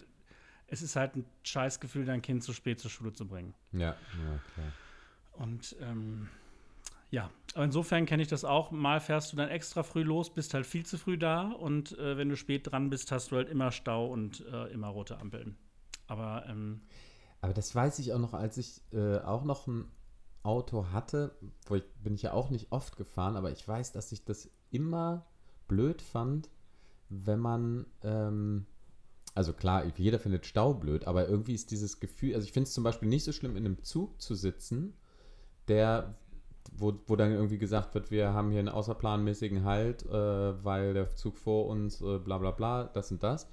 es 0.66 0.82
ist 0.82 0.96
halt 0.96 1.14
ein 1.14 1.24
Scheißgefühl, 1.44 2.06
dein 2.06 2.20
Kind 2.20 2.42
zu 2.42 2.52
spät 2.52 2.80
zur 2.80 2.90
Schule 2.90 3.12
zu 3.12 3.24
bringen. 3.24 3.54
Ja, 3.70 3.90
ja, 3.90 4.40
klar. 4.52 4.72
Und 5.34 5.76
ähm, 5.80 6.26
ja, 7.12 7.30
aber 7.54 7.66
insofern 7.66 8.04
kenne 8.04 8.24
ich 8.24 8.28
das 8.28 8.44
auch. 8.44 8.72
Mal 8.72 8.98
fährst 8.98 9.32
du 9.32 9.36
dann 9.36 9.48
extra 9.48 9.84
früh 9.84 10.02
los, 10.02 10.34
bist 10.34 10.54
halt 10.54 10.66
viel 10.66 10.84
zu 10.84 10.98
früh 10.98 11.18
da 11.18 11.52
und 11.52 11.96
äh, 11.98 12.16
wenn 12.16 12.28
du 12.28 12.36
spät 12.36 12.68
dran 12.68 12.90
bist, 12.90 13.12
hast 13.12 13.30
du 13.30 13.36
halt 13.36 13.48
immer 13.48 13.70
Stau 13.70 14.08
und 14.08 14.44
äh, 14.52 14.72
immer 14.72 14.88
rote 14.88 15.18
Ampeln. 15.20 15.56
Aber 16.08 16.44
ähm, 16.48 16.80
aber 17.40 17.54
das 17.54 17.72
weiß 17.72 18.00
ich 18.00 18.12
auch 18.12 18.18
noch, 18.18 18.34
als 18.34 18.58
ich 18.58 18.82
äh, 18.92 19.18
auch 19.18 19.44
noch 19.44 19.68
ein 19.68 19.84
Auto 20.42 20.86
hatte, 20.92 21.36
wo 21.66 21.76
ich, 21.76 21.84
bin 22.02 22.14
ich 22.14 22.22
ja 22.22 22.32
auch 22.32 22.50
nicht 22.50 22.72
oft 22.72 22.96
gefahren, 22.96 23.36
aber 23.36 23.50
ich 23.50 23.66
weiß, 23.66 23.92
dass 23.92 24.12
ich 24.12 24.24
das 24.24 24.50
immer 24.70 25.26
blöd 25.66 26.02
fand, 26.02 26.50
wenn 27.08 27.40
man 27.40 27.86
ähm, 28.02 28.66
also 29.38 29.52
klar, 29.52 29.84
jeder 29.96 30.18
findet 30.18 30.46
Stau 30.46 30.74
blöd, 30.74 31.06
aber 31.06 31.28
irgendwie 31.28 31.54
ist 31.54 31.70
dieses 31.70 32.00
Gefühl, 32.00 32.34
also 32.34 32.44
ich 32.44 32.52
finde 32.52 32.66
es 32.66 32.74
zum 32.74 32.82
Beispiel 32.82 33.08
nicht 33.08 33.22
so 33.22 33.30
schlimm, 33.30 33.56
in 33.56 33.64
einem 33.64 33.84
Zug 33.84 34.20
zu 34.20 34.34
sitzen, 34.34 34.94
der, 35.68 36.16
wo, 36.72 36.94
wo 37.06 37.14
dann 37.14 37.30
irgendwie 37.30 37.58
gesagt 37.58 37.94
wird, 37.94 38.10
wir 38.10 38.32
haben 38.32 38.50
hier 38.50 38.58
einen 38.58 38.68
außerplanmäßigen 38.68 39.64
Halt, 39.64 40.04
äh, 40.06 40.64
weil 40.64 40.92
der 40.92 41.14
Zug 41.14 41.36
vor 41.36 41.66
uns, 41.66 42.00
äh, 42.00 42.18
bla 42.18 42.38
bla 42.38 42.50
bla, 42.50 42.84
das 42.84 43.12
und 43.12 43.22
das. 43.22 43.48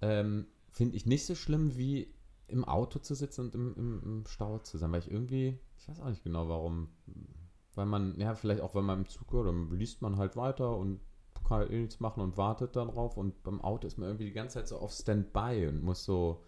Ähm, 0.00 0.46
finde 0.70 0.96
ich 0.96 1.04
nicht 1.04 1.26
so 1.26 1.34
schlimm, 1.34 1.76
wie 1.76 2.14
im 2.50 2.64
Auto 2.64 2.98
zu 2.98 3.14
sitzen 3.14 3.42
und 3.46 3.54
im, 3.54 3.74
im, 3.76 4.02
im 4.02 4.26
Stau 4.26 4.58
zu 4.58 4.78
sein, 4.78 4.92
weil 4.92 5.00
ich 5.00 5.10
irgendwie, 5.10 5.58
ich 5.78 5.88
weiß 5.88 6.00
auch 6.00 6.08
nicht 6.08 6.24
genau 6.24 6.48
warum, 6.48 6.88
weil 7.74 7.86
man, 7.86 8.18
ja, 8.18 8.34
vielleicht 8.34 8.60
auch, 8.60 8.74
wenn 8.74 8.84
man 8.84 9.00
im 9.00 9.08
Zug, 9.08 9.32
oder 9.32 9.52
dann 9.52 9.70
liest 9.70 10.02
man 10.02 10.16
halt 10.16 10.36
weiter 10.36 10.76
und 10.76 11.00
kann 11.50 11.58
halt 11.58 11.70
eh 11.72 11.80
nichts 11.80 11.98
machen 11.98 12.22
und 12.22 12.36
wartet 12.36 12.76
darauf 12.76 13.16
und 13.16 13.42
beim 13.42 13.60
Auto 13.60 13.86
ist 13.86 13.98
man 13.98 14.08
irgendwie 14.08 14.26
die 14.26 14.32
ganze 14.32 14.54
Zeit 14.54 14.68
so 14.68 14.78
auf 14.78 14.92
Standby 14.92 15.66
und 15.66 15.82
muss 15.82 16.04
so, 16.04 16.44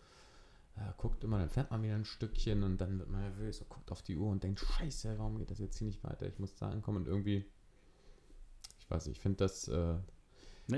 ja, 0.76 0.94
guckt 0.96 1.24
immer, 1.24 1.38
dann 1.38 1.48
fährt 1.48 1.72
man 1.72 1.82
wieder 1.82 1.96
ein 1.96 2.04
Stückchen 2.04 2.62
und 2.62 2.80
dann 2.80 3.00
wird 3.00 3.10
man 3.10 3.20
nervös, 3.22 3.58
so 3.58 3.64
guckt 3.64 3.90
auf 3.90 4.02
die 4.02 4.16
Uhr 4.16 4.30
und 4.30 4.44
denkt, 4.44 4.60
scheiße, 4.60 5.18
warum 5.18 5.38
geht 5.38 5.50
das 5.50 5.58
jetzt 5.58 5.76
hier 5.76 5.88
nicht 5.88 6.04
weiter, 6.04 6.26
ich 6.26 6.38
muss 6.38 6.54
da 6.54 6.70
ankommen. 6.70 6.98
Und 6.98 7.08
irgendwie, 7.08 7.44
ich 8.78 8.90
weiß 8.90 9.06
nicht, 9.06 9.16
ich 9.16 9.22
finde 9.22 9.38
das, 9.38 9.66
äh, 9.66 9.96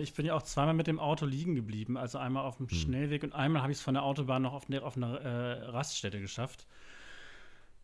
ich 0.03 0.15
bin 0.15 0.27
ja 0.27 0.35
auch 0.35 0.43
zweimal 0.43 0.75
mit 0.75 0.87
dem 0.87 0.99
Auto 1.01 1.27
liegen 1.27 1.55
geblieben. 1.55 1.97
Also 1.97 2.19
einmal 2.19 2.45
auf 2.45 2.57
dem 2.57 2.69
Hm. 2.69 2.77
Schnellweg 2.77 3.23
und 3.23 3.33
einmal 3.35 3.63
habe 3.63 3.73
ich 3.73 3.79
es 3.79 3.85
von 3.85 3.95
der 3.95 4.03
Autobahn 4.03 4.43
noch 4.43 4.53
auf, 4.55 4.67
eine- 4.69 4.83
auf 4.83 4.97
einer 4.97 5.21
äh, 5.21 5.63
Raststätte 5.71 6.21
geschafft. 6.21 6.67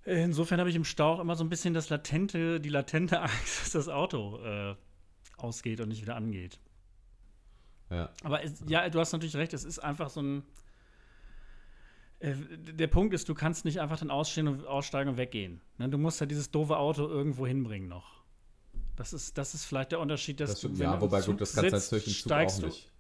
Insofern 0.04 0.58
habe 0.60 0.70
ich 0.70 0.76
im 0.76 0.84
Stau 0.84 1.14
auch 1.14 1.20
immer 1.20 1.36
so 1.36 1.44
ein 1.44 1.50
bisschen 1.50 1.74
das 1.74 1.90
latente, 1.90 2.60
die 2.60 2.70
latente 2.70 3.20
Angst, 3.22 3.62
dass 3.62 3.70
das 3.72 3.88
Auto 3.88 4.38
äh, 4.44 4.74
ausgeht 5.36 5.80
und 5.80 5.88
nicht 5.88 6.00
wieder 6.02 6.16
angeht. 6.16 6.58
ja, 7.90 8.10
Aber 8.22 8.42
es, 8.42 8.62
ja, 8.66 8.88
du 8.88 8.98
hast 8.98 9.12
natürlich 9.12 9.36
recht, 9.36 9.52
es 9.52 9.64
ist 9.64 9.78
einfach 9.78 10.08
so 10.10 10.22
ein. 10.22 10.42
Äh, 12.20 12.34
der 12.58 12.86
Punkt 12.86 13.14
ist, 13.14 13.28
du 13.28 13.34
kannst 13.34 13.64
nicht 13.64 13.80
einfach 13.80 13.98
dann 13.98 14.10
ausstehen 14.10 14.48
und 14.48 14.66
aussteigen 14.66 15.10
und 15.10 15.16
weggehen. 15.16 15.60
Ne, 15.78 15.88
du 15.88 15.98
musst 15.98 16.20
ja 16.20 16.26
dieses 16.26 16.50
doofe 16.50 16.76
Auto 16.78 17.06
irgendwo 17.06 17.46
hinbringen 17.46 17.88
noch. 17.88 18.19
Das 19.00 19.14
ist, 19.14 19.38
das 19.38 19.54
ist 19.54 19.64
vielleicht 19.64 19.92
der 19.92 19.98
Unterschied, 20.00 20.40
dass 20.40 20.50
das, 20.50 20.60
du. 20.60 20.68
wenn 20.72 20.76
ja, 20.84 20.90
du 20.90 20.96
im 20.96 21.00
wobei 21.00 21.22
Zug 21.22 21.32
gut, 21.32 21.40
das 21.40 21.54
kannst 21.54 21.72
du 21.72 21.78
sitzt, 21.78 21.92
natürlich 21.92 22.06
im 22.08 22.12
Zug 22.12 22.20
steigst 22.26 22.56
auch 22.56 22.60
du- 22.60 22.66
nicht. 22.66 22.92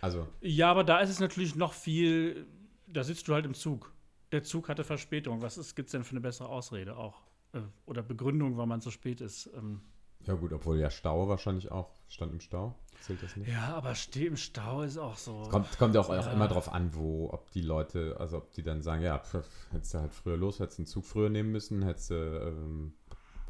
Also, 0.00 0.26
Ja, 0.40 0.70
aber 0.70 0.84
da 0.84 1.00
ist 1.00 1.10
es 1.10 1.20
natürlich 1.20 1.54
noch 1.54 1.74
viel. 1.74 2.46
Da 2.86 3.04
sitzt 3.04 3.28
du 3.28 3.34
halt 3.34 3.44
im 3.44 3.52
Zug. 3.52 3.92
Der 4.32 4.42
Zug 4.42 4.70
hatte 4.70 4.84
Verspätung. 4.84 5.42
Was 5.42 5.74
gibt 5.74 5.88
es 5.88 5.92
denn 5.92 6.02
für 6.02 6.12
eine 6.12 6.20
bessere 6.22 6.48
Ausrede 6.48 6.96
auch? 6.96 7.20
Äh, 7.52 7.60
Oder 7.84 8.02
Begründung, 8.02 8.56
warum 8.56 8.70
man 8.70 8.80
so 8.80 8.90
spät 8.90 9.20
ist? 9.20 9.50
Ähm, 9.54 9.82
ja 10.24 10.32
gut, 10.32 10.54
obwohl 10.54 10.78
ja 10.78 10.88
Stau 10.88 11.28
wahrscheinlich 11.28 11.70
auch, 11.70 11.90
stand 12.08 12.32
im 12.32 12.40
Stau, 12.40 12.74
zählt 13.00 13.22
das 13.22 13.36
nicht? 13.36 13.48
ja, 13.50 13.74
aber 13.76 13.94
steh 13.94 14.24
im 14.26 14.38
Stau 14.38 14.80
ist 14.80 14.96
auch 14.96 15.18
so. 15.18 15.42
Kommt, 15.50 15.76
kommt 15.76 15.94
ja 15.94 16.00
auch, 16.00 16.08
auch 16.08 16.24
Ja. 16.26 16.32
immer 16.32 16.48
drauf 16.48 16.72
an, 16.72 16.94
wo, 16.94 17.28
ob 17.30 17.50
die 17.50 17.60
Leute, 17.60 18.16
also 18.18 18.38
ob 18.38 18.50
die 18.52 18.62
dann 18.62 18.80
sagen, 18.82 19.02
ja, 19.02 19.18
pf, 19.18 19.44
hättest 19.72 19.92
du 19.92 19.98
halt 19.98 20.14
früher 20.14 20.38
los, 20.38 20.58
hättest 20.58 20.78
einen 20.78 20.86
Zug 20.86 21.04
früher 21.04 21.28
nehmen 21.28 21.52
müssen, 21.52 21.82
hättest 21.82 22.10
du, 22.10 22.14
ähm, 22.14 22.94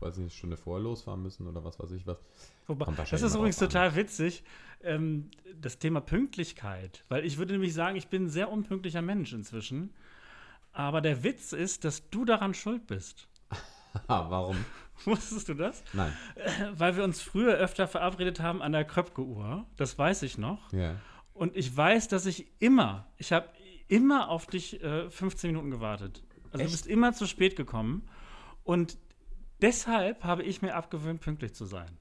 weiß 0.00 0.14
ich 0.14 0.24
nicht, 0.24 0.32
eine 0.32 0.38
Stunde 0.38 0.56
vorher 0.56 0.82
losfahren 0.82 1.22
müssen 1.22 1.46
oder 1.46 1.64
was 1.64 1.78
weiß 1.78 1.92
ich 1.92 2.06
was. 2.06 2.18
Wobei, 2.66 2.86
das 3.10 3.22
ist 3.22 3.34
übrigens 3.34 3.58
total 3.58 3.94
witzig, 3.94 4.42
ähm, 4.82 5.30
das 5.60 5.78
Thema 5.78 6.00
Pünktlichkeit. 6.00 7.04
Weil 7.08 7.24
ich 7.24 7.38
würde 7.38 7.52
nämlich 7.52 7.74
sagen, 7.74 7.96
ich 7.96 8.08
bin 8.08 8.24
ein 8.24 8.28
sehr 8.28 8.50
unpünktlicher 8.50 9.02
Mensch 9.02 9.32
inzwischen. 9.32 9.94
Aber 10.72 11.00
der 11.00 11.22
Witz 11.24 11.52
ist, 11.52 11.84
dass 11.84 12.10
du 12.10 12.24
daran 12.24 12.52
schuld 12.54 12.86
bist. 12.86 13.28
Warum? 14.06 14.56
Wusstest 15.04 15.48
du 15.48 15.54
das? 15.54 15.82
Nein. 15.92 16.12
Weil 16.72 16.96
wir 16.96 17.04
uns 17.04 17.20
früher 17.20 17.54
öfter 17.54 17.86
verabredet 17.86 18.40
haben 18.40 18.62
an 18.62 18.72
der 18.72 18.84
Kröpke-Uhr. 18.84 19.66
Das 19.76 19.98
weiß 19.98 20.22
ich 20.22 20.38
noch. 20.38 20.72
Ja. 20.72 20.96
Und 21.32 21.56
ich 21.56 21.74
weiß, 21.74 22.08
dass 22.08 22.26
ich 22.26 22.46
immer, 22.60 23.06
ich 23.18 23.32
habe 23.32 23.48
immer 23.88 24.28
auf 24.28 24.46
dich 24.46 24.82
äh, 24.82 25.10
15 25.10 25.50
Minuten 25.50 25.70
gewartet. 25.70 26.22
Also 26.52 26.58
Echt? 26.58 26.66
du 26.66 26.72
bist 26.72 26.86
immer 26.86 27.12
zu 27.12 27.26
spät 27.26 27.56
gekommen. 27.56 28.08
Und 28.64 28.98
deshalb 29.60 30.24
habe 30.24 30.42
ich 30.42 30.62
mir 30.62 30.74
abgewöhnt, 30.74 31.20
pünktlich 31.20 31.54
zu 31.54 31.64
sein. 31.64 31.98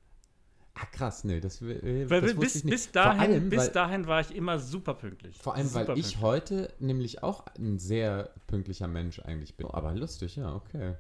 Ah, 0.78 0.86
krass, 0.88 1.24
nee, 1.24 1.40
das, 1.40 1.62
äh, 1.62 2.10
Weil 2.10 2.20
das 2.22 2.36
bis, 2.36 2.56
ich 2.56 2.64
nicht. 2.66 2.74
bis, 2.74 2.92
dahin, 2.92 3.32
allem, 3.32 3.50
bis 3.50 3.60
weil, 3.60 3.70
dahin 3.72 4.08
war 4.08 4.20
ich 4.20 4.36
immer 4.36 4.60
super 4.60 4.94
pünktlich. 4.94 5.38
vor 5.38 5.56
allem, 5.56 5.68
super 5.68 5.88
weil 5.88 5.98
ich 5.98 6.06
pünktlich. 6.06 6.22
heute 6.22 6.74
nämlich 6.80 7.24
auch 7.24 7.46
ein 7.58 7.80
sehr 7.80 8.34
pünktlicher 8.48 8.88
Mensch 8.88 9.20
eigentlich 9.20 9.56
bin. 9.56 9.68
Aber 9.68 9.94
lustig, 9.94 10.36
ja, 10.36 10.54
okay. 10.54 10.96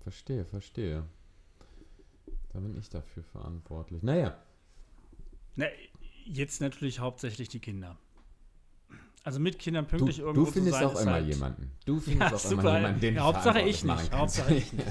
Verstehe, 0.00 0.44
verstehe. 0.44 1.04
Da 2.52 2.60
bin 2.60 2.76
ich 2.76 2.88
dafür 2.88 3.22
verantwortlich. 3.24 4.02
Naja, 4.02 4.36
Na, 5.56 5.66
jetzt 6.24 6.60
natürlich 6.60 7.00
hauptsächlich 7.00 7.48
die 7.48 7.60
Kinder. 7.60 7.98
Also 9.24 9.38
mit 9.40 9.58
Kindern 9.58 9.84
du, 9.86 9.90
pünktlich 9.90 10.18
irgendwo 10.18 10.44
du 10.46 10.50
findest 10.50 10.74
zu 10.74 10.80
sein, 10.80 10.88
auch 10.88 10.94
ist 10.94 11.02
immer 11.02 11.12
halt, 11.12 11.26
jemanden. 11.26 11.70
Du 11.84 12.00
findest 12.00 12.30
Ja, 12.30 12.36
auch 12.36 12.40
super. 12.40 12.62
immer 12.62 12.76
jemanden, 12.76 13.00
den 13.00 13.14
Ja, 13.14 13.20
du 13.20 13.26
Hauptsache 13.26 13.60
ich 13.62 13.84
nicht. 13.84 14.12
Hauptsache 14.12 14.54
ich 14.56 14.72
nicht. 14.72 14.86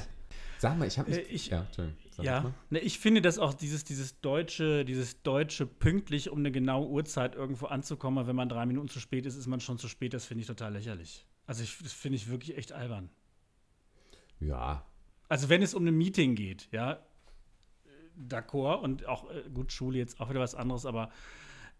Sag 0.57 0.77
mal, 0.77 0.87
ich 0.87 0.97
habe 0.99 1.09
mich. 1.09 1.19
Äh, 1.19 1.21
ich- 1.23 1.47
ja, 1.47 1.65
Ja, 2.21 2.53
ne, 2.69 2.79
ich 2.79 2.99
finde, 2.99 3.21
dass 3.21 3.39
auch 3.39 3.53
dieses, 3.53 3.83
dieses 3.83 4.21
deutsche, 4.21 4.85
dieses 4.85 5.21
deutsche 5.23 5.65
pünktlich, 5.65 6.29
um 6.29 6.39
eine 6.39 6.51
genaue 6.51 6.87
Uhrzeit 6.87 7.35
irgendwo 7.35 7.65
anzukommen, 7.65 8.19
aber 8.19 8.27
wenn 8.27 8.35
man 8.35 8.47
drei 8.47 8.65
Minuten 8.67 8.87
zu 8.87 8.99
spät 8.99 9.25
ist, 9.25 9.35
ist 9.35 9.47
man 9.47 9.59
schon 9.59 9.77
zu 9.79 9.87
spät. 9.87 10.13
Das 10.13 10.25
finde 10.25 10.41
ich 10.41 10.47
total 10.47 10.73
lächerlich. 10.73 11.25
Also 11.47 11.63
ich, 11.63 11.77
das 11.81 11.91
finde 11.93 12.17
ich 12.17 12.29
wirklich 12.29 12.57
echt 12.57 12.71
albern. 12.73 13.09
Ja, 14.39 14.85
Also 15.29 15.49
wenn 15.49 15.61
es 15.61 15.73
um 15.73 15.85
ein 15.85 15.95
Meeting 15.97 16.35
geht, 16.35 16.67
ja, 16.71 16.93
äh, 16.93 16.99
d'accord 18.27 18.81
und 18.81 19.05
auch 19.07 19.29
äh, 19.29 19.43
gut 19.53 19.71
Schule 19.71 19.97
jetzt 19.97 20.19
auch 20.19 20.29
wieder 20.29 20.39
was 20.39 20.55
anderes, 20.55 20.85
aber 20.85 21.11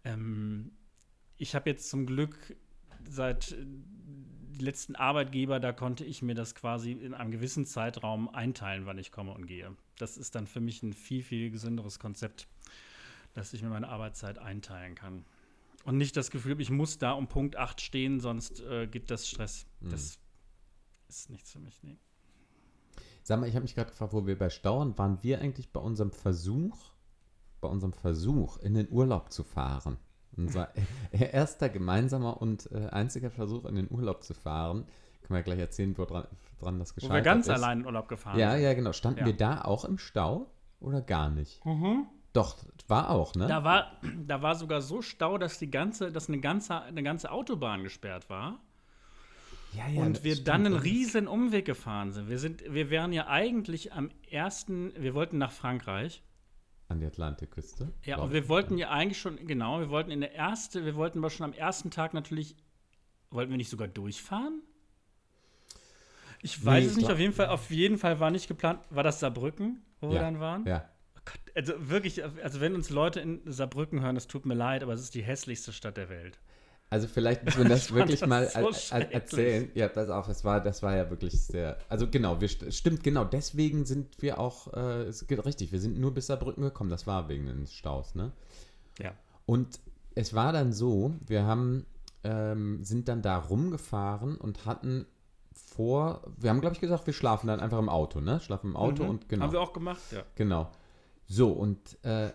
ähm, 0.04 0.72
ich 1.42 1.56
habe 1.56 1.68
jetzt 1.68 1.90
zum 1.90 2.06
Glück 2.06 2.56
seit 3.04 3.50
äh, 3.50 3.66
die 3.66 4.64
letzten 4.64 4.94
Arbeitgeber, 4.94 5.58
da 5.58 5.72
konnte 5.72 6.04
ich 6.04 6.22
mir 6.22 6.36
das 6.36 6.54
quasi 6.54 6.92
in 6.92 7.14
einem 7.14 7.32
gewissen 7.32 7.66
Zeitraum 7.66 8.32
einteilen, 8.32 8.86
wann 8.86 8.98
ich 8.98 9.10
komme 9.10 9.32
und 9.32 9.46
gehe. 9.46 9.74
Das 9.98 10.16
ist 10.16 10.36
dann 10.36 10.46
für 10.46 10.60
mich 10.60 10.84
ein 10.84 10.92
viel, 10.92 11.22
viel 11.22 11.50
gesünderes 11.50 11.98
Konzept, 11.98 12.46
dass 13.34 13.54
ich 13.54 13.62
mir 13.62 13.70
meine 13.70 13.88
Arbeitszeit 13.88 14.38
einteilen 14.38 14.94
kann. 14.94 15.24
Und 15.84 15.96
nicht 15.96 16.16
das 16.16 16.30
Gefühl, 16.30 16.60
ich 16.60 16.70
muss 16.70 16.98
da 16.98 17.10
um 17.12 17.26
Punkt 17.26 17.56
8 17.56 17.80
stehen, 17.80 18.20
sonst 18.20 18.60
äh, 18.60 18.86
gibt 18.86 19.10
das 19.10 19.28
Stress. 19.28 19.66
Das 19.80 20.20
ist 21.08 21.28
nichts 21.28 21.50
für 21.50 21.58
mich, 21.58 21.82
nee. 21.82 21.98
Sag 23.24 23.40
mal, 23.40 23.48
ich 23.48 23.56
habe 23.56 23.64
mich 23.64 23.74
gerade 23.74 23.90
gefragt, 23.90 24.12
wo 24.12 24.26
wir 24.28 24.38
bei 24.38 24.48
Stauern 24.48 24.96
waren, 24.96 25.20
wir 25.22 25.40
eigentlich 25.40 25.72
bei 25.72 25.80
unserem 25.80 26.12
Versuch, 26.12 26.92
bei 27.60 27.66
unserem 27.66 27.92
Versuch, 27.92 28.58
in 28.58 28.74
den 28.74 28.88
Urlaub 28.90 29.32
zu 29.32 29.42
fahren. 29.42 29.98
Unser 30.36 30.72
erster 31.12 31.68
gemeinsamer 31.68 32.40
und 32.40 32.70
äh, 32.72 32.86
einziger 32.88 33.30
Versuch, 33.30 33.64
in 33.66 33.74
den 33.76 33.90
Urlaub 33.90 34.22
zu 34.24 34.34
fahren. 34.34 34.86
Können 35.22 35.38
wir 35.38 35.42
gleich 35.42 35.58
erzählen, 35.58 35.96
woran 35.98 36.26
dran 36.58 36.78
das 36.78 36.92
Wo 36.92 36.94
gescheitert 36.96 37.16
wir 37.16 37.22
ganz 37.22 37.46
ist. 37.46 37.52
allein 37.54 37.80
in 37.80 37.86
Urlaub 37.86 38.08
gefahren 38.08 38.38
Ja, 38.38 38.52
sind. 38.52 38.62
ja, 38.62 38.74
genau. 38.74 38.92
Standen 38.92 39.20
Ja. 39.20 39.26
wir 39.26 39.36
da 39.36 39.60
auch 39.62 39.84
im 39.84 39.98
Stau 39.98 40.50
oder 40.80 41.00
gar 41.00 41.30
nicht? 41.30 41.64
Mhm. 41.64 42.06
Doch, 42.32 42.56
war 42.88 43.10
auch, 43.10 43.34
ne? 43.34 43.46
Da 43.46 43.62
war, 43.62 43.92
da 44.26 44.40
war 44.42 44.54
sogar 44.54 44.80
so 44.80 45.02
Stau, 45.02 45.36
dass 45.38 45.58
die 45.58 45.70
ganze, 45.70 46.10
dass 46.10 46.28
eine 46.28 46.40
ganze, 46.40 46.80
eine 46.80 47.02
ganze 47.02 47.30
Autobahn 47.30 47.82
gesperrt 47.82 48.30
war. 48.30 48.58
ja, 49.74 49.86
ja, 49.88 50.00
und 50.02 50.24
wir 50.24 50.42
dann 50.42 50.66
einen 50.66 50.76
ist- 50.76 50.84
riesen 50.84 51.28
Umweg 51.28 51.66
gefahren 51.66 52.12
sind. 52.12 52.28
Wir 52.28 52.38
sind, 52.38 52.62
wir 52.72 52.90
wären 52.90 53.12
ja 53.12 53.26
eigentlich 53.28 53.92
am 53.92 54.10
ersten, 54.30 54.92
wir 54.96 55.14
wollten 55.14 55.38
nach 55.38 55.52
Frankreich. 55.52 56.22
An 56.92 57.00
die 57.00 57.06
Atlantikküste. 57.06 57.92
Ja, 58.04 58.18
und 58.18 58.32
wir 58.32 58.48
wollten 58.48 58.76
ja 58.76 58.90
eigentlich 58.90 59.18
schon, 59.18 59.46
genau, 59.46 59.80
wir 59.80 59.88
wollten 59.88 60.10
in 60.10 60.20
der 60.20 60.32
erste, 60.32 60.84
wir 60.84 60.94
wollten 60.94 61.18
aber 61.18 61.30
schon 61.30 61.44
am 61.44 61.54
ersten 61.54 61.90
Tag 61.90 62.12
natürlich, 62.12 62.54
wollten 63.30 63.50
wir 63.50 63.56
nicht 63.56 63.70
sogar 63.70 63.88
durchfahren? 63.88 64.60
Ich 66.42 66.64
weiß 66.64 66.84
Nee, 66.84 66.90
es 66.90 66.96
nicht, 66.96 67.10
auf 67.10 67.18
jeden 67.18 67.32
Fall, 67.32 67.46
auf 67.48 67.70
jeden 67.70 67.96
Fall 67.96 68.20
war 68.20 68.30
nicht 68.30 68.46
geplant, 68.46 68.80
war 68.90 69.02
das 69.02 69.20
Saarbrücken, 69.20 69.82
wo 70.00 70.08
wir 70.10 70.16
Ja, 70.16 70.20
dann 70.22 70.38
waren? 70.38 70.66
Ja, 70.66 70.88
Oh 71.16 71.20
Gott, 71.24 71.40
also 71.54 71.88
wirklich, 71.88 72.22
also 72.24 72.60
wenn 72.60 72.74
uns 72.74 72.90
Leute 72.90 73.20
in 73.20 73.40
Saarbrücken 73.50 74.02
hören, 74.02 74.16
es 74.16 74.26
tut 74.26 74.44
mir 74.44 74.54
leid, 74.54 74.82
aber 74.82 74.92
es 74.92 75.00
ist 75.00 75.14
die 75.14 75.22
hässlichste 75.22 75.72
Stadt 75.72 75.96
der 75.96 76.08
Welt. 76.08 76.38
Also 76.92 77.06
vielleicht 77.08 77.42
müssen 77.44 77.62
wir 77.62 77.68
das 77.70 77.90
wirklich 77.94 78.20
das 78.20 78.28
mal 78.28 78.46
so 78.48 78.68
erzählen. 78.94 79.70
Ja, 79.74 79.88
pass 79.88 80.10
auf, 80.10 80.26
das 80.26 80.44
war, 80.44 80.60
das 80.60 80.82
war 80.82 80.94
ja 80.94 81.08
wirklich 81.08 81.40
sehr. 81.40 81.78
Also 81.88 82.06
genau, 82.06 82.38
wir 82.40 82.48
st- 82.50 82.70
stimmt, 82.70 83.02
genau, 83.02 83.24
deswegen 83.24 83.86
sind 83.86 84.20
wir 84.20 84.38
auch, 84.38 84.72
äh, 84.74 85.04
es 85.04 85.26
geht 85.26 85.42
richtig, 85.46 85.72
wir 85.72 85.80
sind 85.80 85.98
nur 85.98 86.12
bis 86.12 86.26
Saarbrücken 86.26 86.62
gekommen, 86.62 86.90
das 86.90 87.06
war 87.06 87.30
wegen 87.30 87.46
des 87.46 87.72
Staus, 87.72 88.14
ne? 88.14 88.30
Ja. 89.00 89.12
Und 89.46 89.80
es 90.14 90.34
war 90.34 90.52
dann 90.52 90.74
so, 90.74 91.14
wir 91.26 91.44
haben, 91.46 91.86
ähm, 92.24 92.84
sind 92.84 93.08
dann 93.08 93.22
da 93.22 93.38
rumgefahren 93.38 94.36
und 94.36 94.66
hatten 94.66 95.06
vor, 95.54 96.20
wir 96.36 96.50
haben 96.50 96.60
glaube 96.60 96.74
ich 96.74 96.80
gesagt, 96.80 97.06
wir 97.06 97.14
schlafen 97.14 97.46
dann 97.46 97.60
einfach 97.60 97.78
im 97.78 97.88
Auto, 97.88 98.20
ne? 98.20 98.38
Schlafen 98.40 98.66
im 98.72 98.76
Auto 98.76 99.04
Mhm. 99.04 99.08
und 99.08 99.28
genau. 99.30 99.44
Haben 99.46 99.52
wir 99.52 99.60
auch 99.62 99.72
gemacht, 99.72 100.00
ja. 100.10 100.22
Genau. 100.34 100.70
So, 101.32 101.50
und 101.50 101.96
äh, 102.04 102.30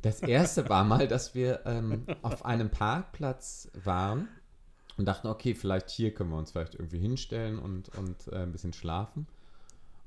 das 0.00 0.20
erste 0.20 0.68
war 0.68 0.82
mal, 0.82 1.06
dass 1.06 1.32
wir 1.36 1.64
ähm, 1.64 2.02
auf 2.22 2.44
einem 2.44 2.72
Parkplatz 2.72 3.70
waren 3.84 4.26
und 4.96 5.04
dachten, 5.04 5.28
okay, 5.28 5.54
vielleicht 5.54 5.90
hier 5.90 6.12
können 6.12 6.30
wir 6.30 6.38
uns 6.38 6.50
vielleicht 6.50 6.74
irgendwie 6.74 6.98
hinstellen 6.98 7.60
und, 7.60 7.96
und 7.96 8.26
äh, 8.32 8.42
ein 8.42 8.50
bisschen 8.50 8.72
schlafen. 8.72 9.28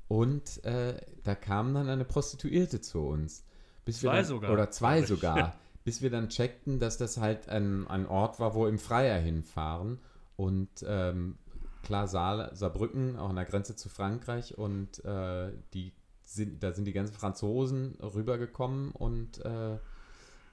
Und 0.08 0.62
äh, 0.66 1.00
da 1.24 1.34
kam 1.34 1.72
dann 1.72 1.88
eine 1.88 2.04
Prostituierte 2.04 2.82
zu 2.82 3.06
uns. 3.06 3.42
Zwei 3.90 4.16
dann, 4.16 4.24
sogar, 4.26 4.52
Oder 4.52 4.70
zwei 4.70 5.00
sogar. 5.00 5.58
bis 5.84 6.02
wir 6.02 6.10
dann 6.10 6.28
checkten, 6.28 6.78
dass 6.78 6.98
das 6.98 7.16
halt 7.16 7.48
ein, 7.48 7.88
ein 7.88 8.06
Ort 8.06 8.38
war, 8.38 8.52
wo 8.52 8.66
im 8.66 8.78
Freier 8.78 9.18
hinfahren. 9.18 9.98
Und 10.36 10.84
ähm, 10.86 11.38
klar, 11.84 12.06
Saal, 12.06 12.50
Saarbrücken, 12.52 13.16
auch 13.16 13.30
an 13.30 13.36
der 13.36 13.46
Grenze 13.46 13.76
zu 13.76 13.88
Frankreich. 13.88 14.58
Und 14.58 15.02
äh, 15.06 15.52
die 15.72 15.94
sind, 16.26 16.62
da 16.62 16.72
sind 16.72 16.84
die 16.84 16.92
ganzen 16.92 17.14
Franzosen 17.14 17.94
rübergekommen 18.02 18.90
und, 18.90 19.44
äh, 19.44 19.78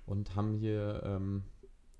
und 0.05 0.35
haben 0.35 0.53
hier, 0.53 1.01
ähm, 1.05 1.43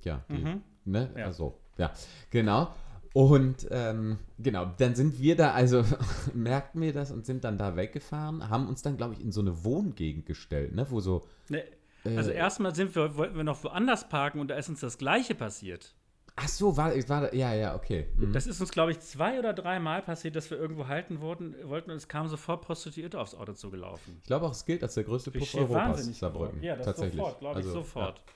ja, 0.04 0.24
die, 0.30 0.44
Mhm. 0.44 0.62
ne, 0.86 1.10
Ja. 1.18 1.26
also, 1.26 1.58
ja, 1.78 1.92
genau. 2.30 2.74
Und 3.14 3.68
ähm, 3.70 4.18
genau, 4.40 4.66
dann 4.78 4.96
sind 4.96 5.20
wir 5.20 5.36
da, 5.36 5.52
also 5.52 5.84
merkten 6.34 6.82
wir 6.82 6.94
das 6.94 7.12
und 7.12 7.26
sind 7.26 7.44
dann 7.44 7.58
da 7.58 7.76
weggefahren, 7.76 8.50
haben 8.50 8.68
uns 8.68 8.82
dann, 8.82 8.98
glaube 8.98 9.14
ich, 9.14 9.22
in 9.22 9.32
so 9.32 9.42
eine 9.42 9.64
Wohngegend 9.64 10.26
gestellt, 10.26 10.74
ne, 10.74 10.88
wo 10.90 11.00
so. 11.00 11.24
Ne, 11.50 11.64
äh, 12.06 12.18
also 12.18 12.32
erstmal 12.32 12.74
sind 12.76 12.96
wir, 12.96 13.16
wollten 13.18 13.36
wir 13.36 13.44
noch 13.44 13.64
woanders 13.64 14.10
parken 14.10 14.40
und 14.40 14.48
da 14.50 14.56
ist 14.56 14.70
uns 14.70 14.80
das 14.80 14.98
Gleiche 14.98 15.36
passiert. 15.36 15.94
Ach 16.36 16.48
so, 16.48 16.76
war, 16.76 16.96
war 17.10 17.34
ja, 17.34 17.54
ja, 17.54 17.76
okay. 17.76 18.08
Mhm. 18.16 18.34
Das 18.34 18.48
ist 18.48 18.60
uns, 18.60 18.72
glaube 18.72 18.92
ich, 18.92 19.00
zwei 19.00 19.38
oder 19.38 19.54
dreimal 19.54 20.02
passiert, 20.02 20.36
dass 20.36 20.50
wir 20.50 20.58
irgendwo 20.58 20.88
halten 20.88 21.22
wollten, 21.22 21.56
wollten 21.70 21.92
und 21.92 21.98
es 21.98 22.08
kamen 22.08 22.28
sofort 22.28 22.64
Prostituierte 22.64 23.20
aufs 23.20 23.36
Auto 23.36 23.54
zugelaufen. 23.54 24.18
Ich 24.22 24.28
glaube 24.28 24.48
auch, 24.48 24.52
es 24.52 24.66
gilt 24.66 24.82
als 24.82 24.96
der 24.96 25.04
größte 25.04 25.30
Puff 25.30 25.54
Europas, 25.54 26.06
Saarbrücken. 26.18 26.64
Ja, 26.64 26.76
das 26.76 26.88
tatsächlich. 26.88 27.18
sofort, 27.18 27.40
glaube 27.40 27.60
ich, 27.60 27.66
Also, 27.68 27.80
sofort. 27.80 28.18
Ja. 28.18 28.34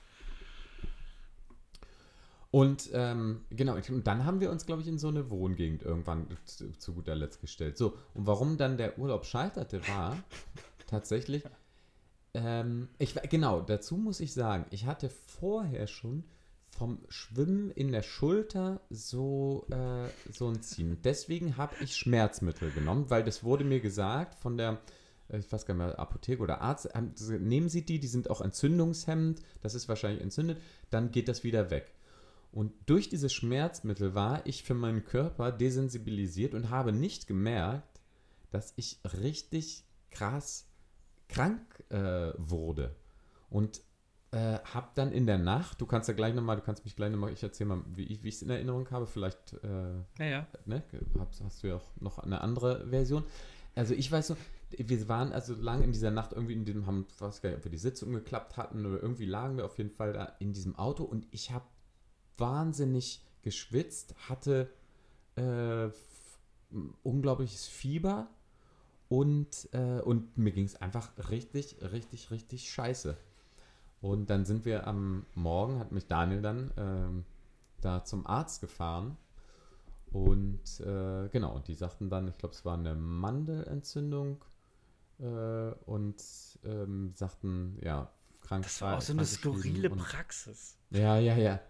Und 2.50 2.88
ähm, 2.94 3.44
genau, 3.50 3.74
und 3.74 4.06
dann 4.06 4.24
haben 4.24 4.40
wir 4.40 4.50
uns, 4.50 4.64
glaube 4.64 4.80
ich, 4.80 4.88
in 4.88 4.98
so 4.98 5.08
eine 5.08 5.28
Wohngegend 5.30 5.82
irgendwann 5.82 6.28
zu, 6.44 6.72
zu 6.78 6.94
guter 6.94 7.14
Letzt 7.14 7.40
gestellt. 7.40 7.76
So, 7.76 7.94
und 8.14 8.26
warum 8.26 8.56
dann 8.56 8.78
der 8.78 8.98
Urlaub 8.98 9.26
scheiterte, 9.26 9.86
war 9.88 10.16
tatsächlich, 10.86 11.42
ähm, 12.32 12.88
ich, 12.98 13.14
genau, 13.28 13.60
dazu 13.60 13.96
muss 13.96 14.20
ich 14.20 14.32
sagen, 14.32 14.66
ich 14.70 14.86
hatte 14.86 15.10
vorher 15.10 15.86
schon 15.88 16.24
vom 16.78 17.00
Schwimmen 17.08 17.70
in 17.72 17.90
der 17.90 18.02
Schulter 18.02 18.80
so, 18.88 19.66
äh, 19.70 20.08
so 20.32 20.48
ein 20.48 20.62
Ziehen. 20.62 20.98
Deswegen 21.02 21.56
habe 21.56 21.74
ich 21.82 21.96
Schmerzmittel 21.96 22.70
genommen, 22.70 23.10
weil 23.10 23.24
das 23.24 23.42
wurde 23.42 23.64
mir 23.64 23.80
gesagt 23.80 24.36
von 24.36 24.56
der, 24.56 24.80
äh, 25.28 25.38
ich 25.38 25.50
weiß 25.50 25.66
gar 25.66 25.74
nicht 25.74 25.84
mehr, 25.84 25.98
Apotheke 25.98 26.40
oder 26.40 26.60
Arzt, 26.60 26.88
ähm, 26.94 27.12
nehmen 27.40 27.68
Sie 27.68 27.84
die, 27.84 27.98
die 27.98 28.06
sind 28.06 28.30
auch 28.30 28.40
entzündungshemmend, 28.40 29.40
das 29.60 29.74
ist 29.74 29.88
wahrscheinlich 29.88 30.22
entzündet, 30.22 30.62
dann 30.90 31.10
geht 31.10 31.28
das 31.28 31.42
wieder 31.42 31.70
weg. 31.70 31.92
Und 32.52 32.72
durch 32.86 33.08
dieses 33.08 33.32
Schmerzmittel 33.32 34.14
war 34.14 34.46
ich 34.46 34.62
für 34.62 34.74
meinen 34.74 35.04
Körper 35.04 35.52
desensibilisiert 35.52 36.54
und 36.54 36.70
habe 36.70 36.92
nicht 36.92 37.26
gemerkt, 37.26 38.00
dass 38.50 38.72
ich 38.76 39.00
richtig 39.20 39.84
krass 40.10 40.66
krank 41.28 41.60
äh, 41.90 42.32
wurde. 42.38 42.94
Und 43.50 43.82
äh, 44.30 44.58
habe 44.64 44.88
dann 44.94 45.12
in 45.12 45.26
der 45.26 45.38
Nacht, 45.38 45.80
du 45.80 45.86
kannst 45.86 46.08
ja 46.08 46.14
gleich 46.14 46.34
nochmal, 46.34 46.56
du 46.56 46.62
kannst 46.62 46.84
mich 46.84 46.94
gleich 46.94 47.10
nochmal, 47.10 47.32
ich 47.32 47.42
erzähle 47.42 47.68
mal, 47.68 47.82
wie 47.88 48.04
ich 48.04 48.24
es 48.24 48.42
in 48.42 48.50
Erinnerung 48.50 48.90
habe, 48.90 49.06
vielleicht 49.06 49.54
äh, 49.64 49.94
Ja, 50.18 50.24
ja. 50.24 50.46
ne, 50.66 50.82
hast, 51.18 51.42
hast 51.42 51.62
du 51.62 51.68
ja 51.68 51.76
auch 51.76 51.96
noch 52.00 52.18
eine 52.18 52.40
andere 52.42 52.86
Version. 52.88 53.24
Also 53.74 53.94
ich 53.94 54.10
weiß 54.10 54.26
so, 54.26 54.36
wir 54.70 55.08
waren 55.08 55.32
also 55.32 55.54
lang 55.54 55.82
in 55.82 55.92
dieser 55.92 56.10
Nacht 56.10 56.32
irgendwie 56.32 56.52
in 56.52 56.64
dem, 56.64 56.86
haben, 56.86 57.06
ich 57.10 57.20
weiß 57.20 57.40
gar 57.40 57.50
nicht, 57.50 57.58
ob 57.58 57.64
wir 57.64 57.70
die 57.70 57.78
Sitzung 57.78 58.12
geklappt 58.12 58.56
hatten 58.56 58.84
oder 58.84 59.00
irgendwie 59.00 59.24
lagen 59.24 59.56
wir 59.56 59.64
auf 59.64 59.78
jeden 59.78 59.90
Fall 59.90 60.12
da 60.12 60.24
in 60.40 60.52
diesem 60.52 60.76
Auto 60.76 61.04
und 61.04 61.26
ich 61.30 61.52
habe 61.52 61.64
wahnsinnig 62.36 63.24
geschwitzt, 63.42 64.14
hatte 64.28 64.68
äh, 65.36 65.88
unglaubliches 67.02 67.66
Fieber 67.66 68.28
und, 69.08 69.68
äh, 69.72 70.00
und 70.00 70.36
mir 70.36 70.52
ging 70.52 70.66
es 70.66 70.76
einfach 70.76 71.10
richtig, 71.30 71.76
richtig, 71.80 72.30
richtig 72.30 72.70
scheiße. 72.70 73.16
Und 74.00 74.30
dann 74.30 74.44
sind 74.44 74.64
wir 74.64 74.86
am 74.86 75.26
Morgen, 75.34 75.78
hat 75.80 75.92
mich 75.92 76.06
Daniel 76.06 76.40
dann 76.40 76.72
ähm, 76.76 77.24
da 77.80 78.04
zum 78.04 78.26
Arzt 78.26 78.60
gefahren. 78.60 79.16
Und 80.12 80.80
äh, 80.80 81.28
genau, 81.28 81.54
und 81.54 81.68
die 81.68 81.74
sagten 81.74 82.08
dann, 82.08 82.28
ich 82.28 82.38
glaube, 82.38 82.54
es 82.54 82.64
war 82.64 82.74
eine 82.74 82.94
Mandelentzündung 82.94 84.42
äh, 85.18 85.72
und 85.84 86.22
ähm, 86.64 87.12
sagten, 87.12 87.78
ja, 87.82 88.10
krank. 88.40 88.64
Das 88.64 88.80
war 88.80 88.96
auch 88.96 89.02
so 89.02 89.12
eine 89.12 89.24
skurrile 89.24 89.90
Praxis. 89.90 90.78
ja, 90.90 91.18
ja, 91.18 91.36
ja. 91.36 91.60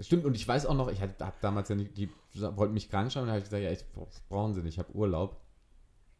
Stimmt, 0.00 0.26
und 0.26 0.34
ich 0.34 0.46
weiß 0.46 0.66
auch 0.66 0.74
noch, 0.74 0.88
ich 0.88 1.00
habe 1.00 1.14
damals 1.40 1.70
ja 1.70 1.74
nicht, 1.74 1.96
die 1.96 2.10
wollten 2.34 2.74
mich 2.74 2.90
krank 2.90 3.10
schreiben, 3.10 3.24
und 3.24 3.30
habe 3.30 3.38
ich 3.38 3.44
gesagt, 3.44 3.62
ja, 3.62 3.70
ich, 3.70 3.84
das 3.94 4.20
brauchen 4.28 4.54
sie 4.54 4.62
nicht, 4.62 4.74
ich 4.74 4.78
habe 4.78 4.94
Urlaub. 4.94 5.40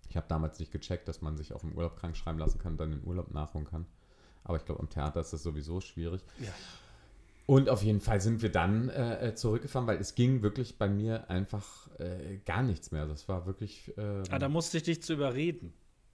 Ich 0.08 0.16
habe 0.16 0.26
damals 0.28 0.58
nicht 0.58 0.72
gecheckt, 0.72 1.08
dass 1.08 1.20
man 1.20 1.36
sich 1.36 1.52
auch 1.52 1.62
im 1.62 1.72
Urlaub 1.72 1.96
krank 1.96 2.16
schreiben 2.16 2.38
lassen 2.38 2.58
kann 2.58 2.72
und 2.72 2.78
dann 2.78 2.90
den 2.92 3.04
Urlaub 3.04 3.32
nachholen 3.32 3.66
kann. 3.66 3.86
Aber 4.46 4.56
ich 4.58 4.64
glaube, 4.64 4.80
am 4.80 4.88
Theater 4.88 5.20
ist 5.20 5.32
das 5.32 5.42
sowieso 5.42 5.80
schwierig. 5.80 6.22
Ja. 6.38 6.52
Und 7.46 7.68
auf 7.68 7.82
jeden 7.82 8.00
Fall 8.00 8.20
sind 8.20 8.42
wir 8.42 8.50
dann 8.50 8.88
äh, 8.88 9.34
zurückgefahren, 9.36 9.86
weil 9.86 9.98
es 9.98 10.14
ging 10.14 10.42
wirklich 10.42 10.78
bei 10.78 10.88
mir 10.88 11.28
einfach 11.30 11.88
äh, 11.98 12.38
gar 12.44 12.62
nichts 12.62 12.90
mehr. 12.90 13.06
Das 13.06 13.28
war 13.28 13.46
wirklich, 13.46 13.92
ähm, 13.96 14.22
Ah, 14.30 14.38
da 14.38 14.48
musste 14.48 14.78
ich 14.78 14.82
dich 14.84 15.02
zu 15.02 15.12
überreden. 15.14 15.72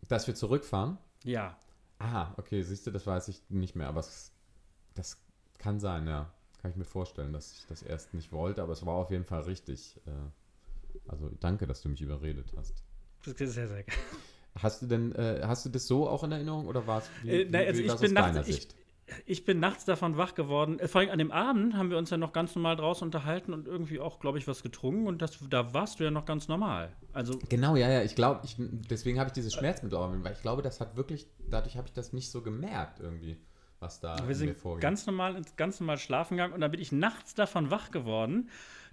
dass 0.09 0.27
wir 0.27 0.35
zurückfahren. 0.35 0.99
Ja. 1.25 1.57
Ah, 1.99 2.33
okay, 2.37 2.63
siehst 2.63 2.87
du, 2.87 2.91
das 2.91 3.07
weiß 3.07 3.29
ich 3.29 3.41
nicht 3.49 3.77
mehr, 3.77 3.89
aber 3.89 4.01
es, 4.01 4.33
das 4.95 5.17
kann 5.59 5.79
sein, 5.79 6.07
ja. 6.07 6.33
Kann 6.61 6.71
ich 6.71 6.77
mir 6.77 6.85
vorstellen, 6.85 7.33
dass 7.33 7.53
ich 7.53 7.67
das 7.67 7.83
erst 7.83 8.13
nicht 8.15 8.31
wollte, 8.33 8.63
aber 8.63 8.73
es 8.73 8.85
war 8.85 8.95
auf 8.95 9.11
jeden 9.11 9.25
Fall 9.25 9.43
richtig. 9.43 10.01
Äh, 10.07 10.11
also 11.11 11.31
danke, 11.41 11.67
dass 11.67 11.81
du 11.83 11.89
mich 11.89 12.01
überredet 12.03 12.53
hast. 12.57 12.75
Das 13.25 13.35
ist 13.41 13.55
sehr, 13.55 13.69
sehr 13.69 13.83
geil. 13.85 13.97
Hast 14.61 14.83
du 14.83 14.87
denn, 14.87 15.13
äh, 15.15 15.41
hast 15.45 15.65
du 15.65 15.71
das 15.71 15.87
so 15.87 16.09
auch 16.09 16.25
in 16.25 16.33
Erinnerung 16.33 16.67
oder 16.67 16.87
war 16.87 16.99
es 16.99 17.05
Äh, 17.27 17.47
nein, 17.51 17.67
also 17.69 17.81
ich 17.81 17.87
bin 17.87 17.91
aus 17.95 18.01
nachts- 18.03 18.15
deiner 18.35 18.41
ich- 18.49 18.55
Sicht? 18.55 18.77
Ich 19.27 19.45
bin 19.45 19.61
nachts 19.61 19.85
davon 19.85 20.17
wach 20.17 20.35
geworden. 20.35 20.79
Äh, 20.79 20.89
Vor 20.89 21.01
allem 21.03 21.11
an 21.11 21.19
dem 21.19 21.33
Abend 21.33 21.75
haben 21.77 21.91
wir 21.91 21.99
uns 21.99 22.09
ja 22.11 22.17
noch 22.17 22.33
ganz 22.33 22.55
normal 22.55 22.77
draußen 22.77 23.05
unterhalten 23.07 23.53
und 23.53 23.67
irgendwie 23.67 24.01
auch, 24.01 24.21
glaube 24.21 24.39
ich, 24.39 24.49
was 24.49 24.63
getrunken. 24.63 25.07
Und 25.07 25.21
das, 25.21 25.39
da 25.51 25.75
warst 25.75 26.01
du 26.01 26.05
ja 26.05 26.11
noch 26.11 26.25
ganz 26.25 26.49
normal. 26.49 26.93
Also, 27.13 27.39
Genau, 27.49 27.77
ja, 27.77 27.91
ja, 27.91 28.03
ich 28.03 28.15
glaube, 28.15 28.41
deswegen 28.91 29.19
habe 29.19 29.29
ich 29.29 29.33
dieses 29.35 29.53
Schmerzmittel, 29.53 29.99
auch, 29.99 30.11
weil 30.23 30.33
ich 30.33 30.41
glaube, 30.41 30.63
das 30.63 30.81
hat 30.81 30.97
wirklich, 30.97 31.27
dadurch 31.51 31.77
habe 31.77 31.89
ich 31.89 31.93
das 31.93 32.13
nicht 32.15 32.31
so 32.31 32.41
gemerkt 32.43 33.01
irgendwie, 33.01 33.37
was 33.81 34.01
da 34.01 34.17
wir 34.27 34.35
sind 34.35 34.57
ganz 34.81 35.05
normal 35.07 35.35
ins 35.37 35.57
ganz 35.57 35.81
normal 35.81 35.99
schlafen 35.99 36.37
gegangen. 36.37 36.55
Und 36.55 36.61
dann 36.63 36.71
bin 36.71 36.81
ich 36.81 36.93
nachts 36.93 37.35
davon 37.35 37.71
wach 37.71 37.91
geworden, 37.91 38.49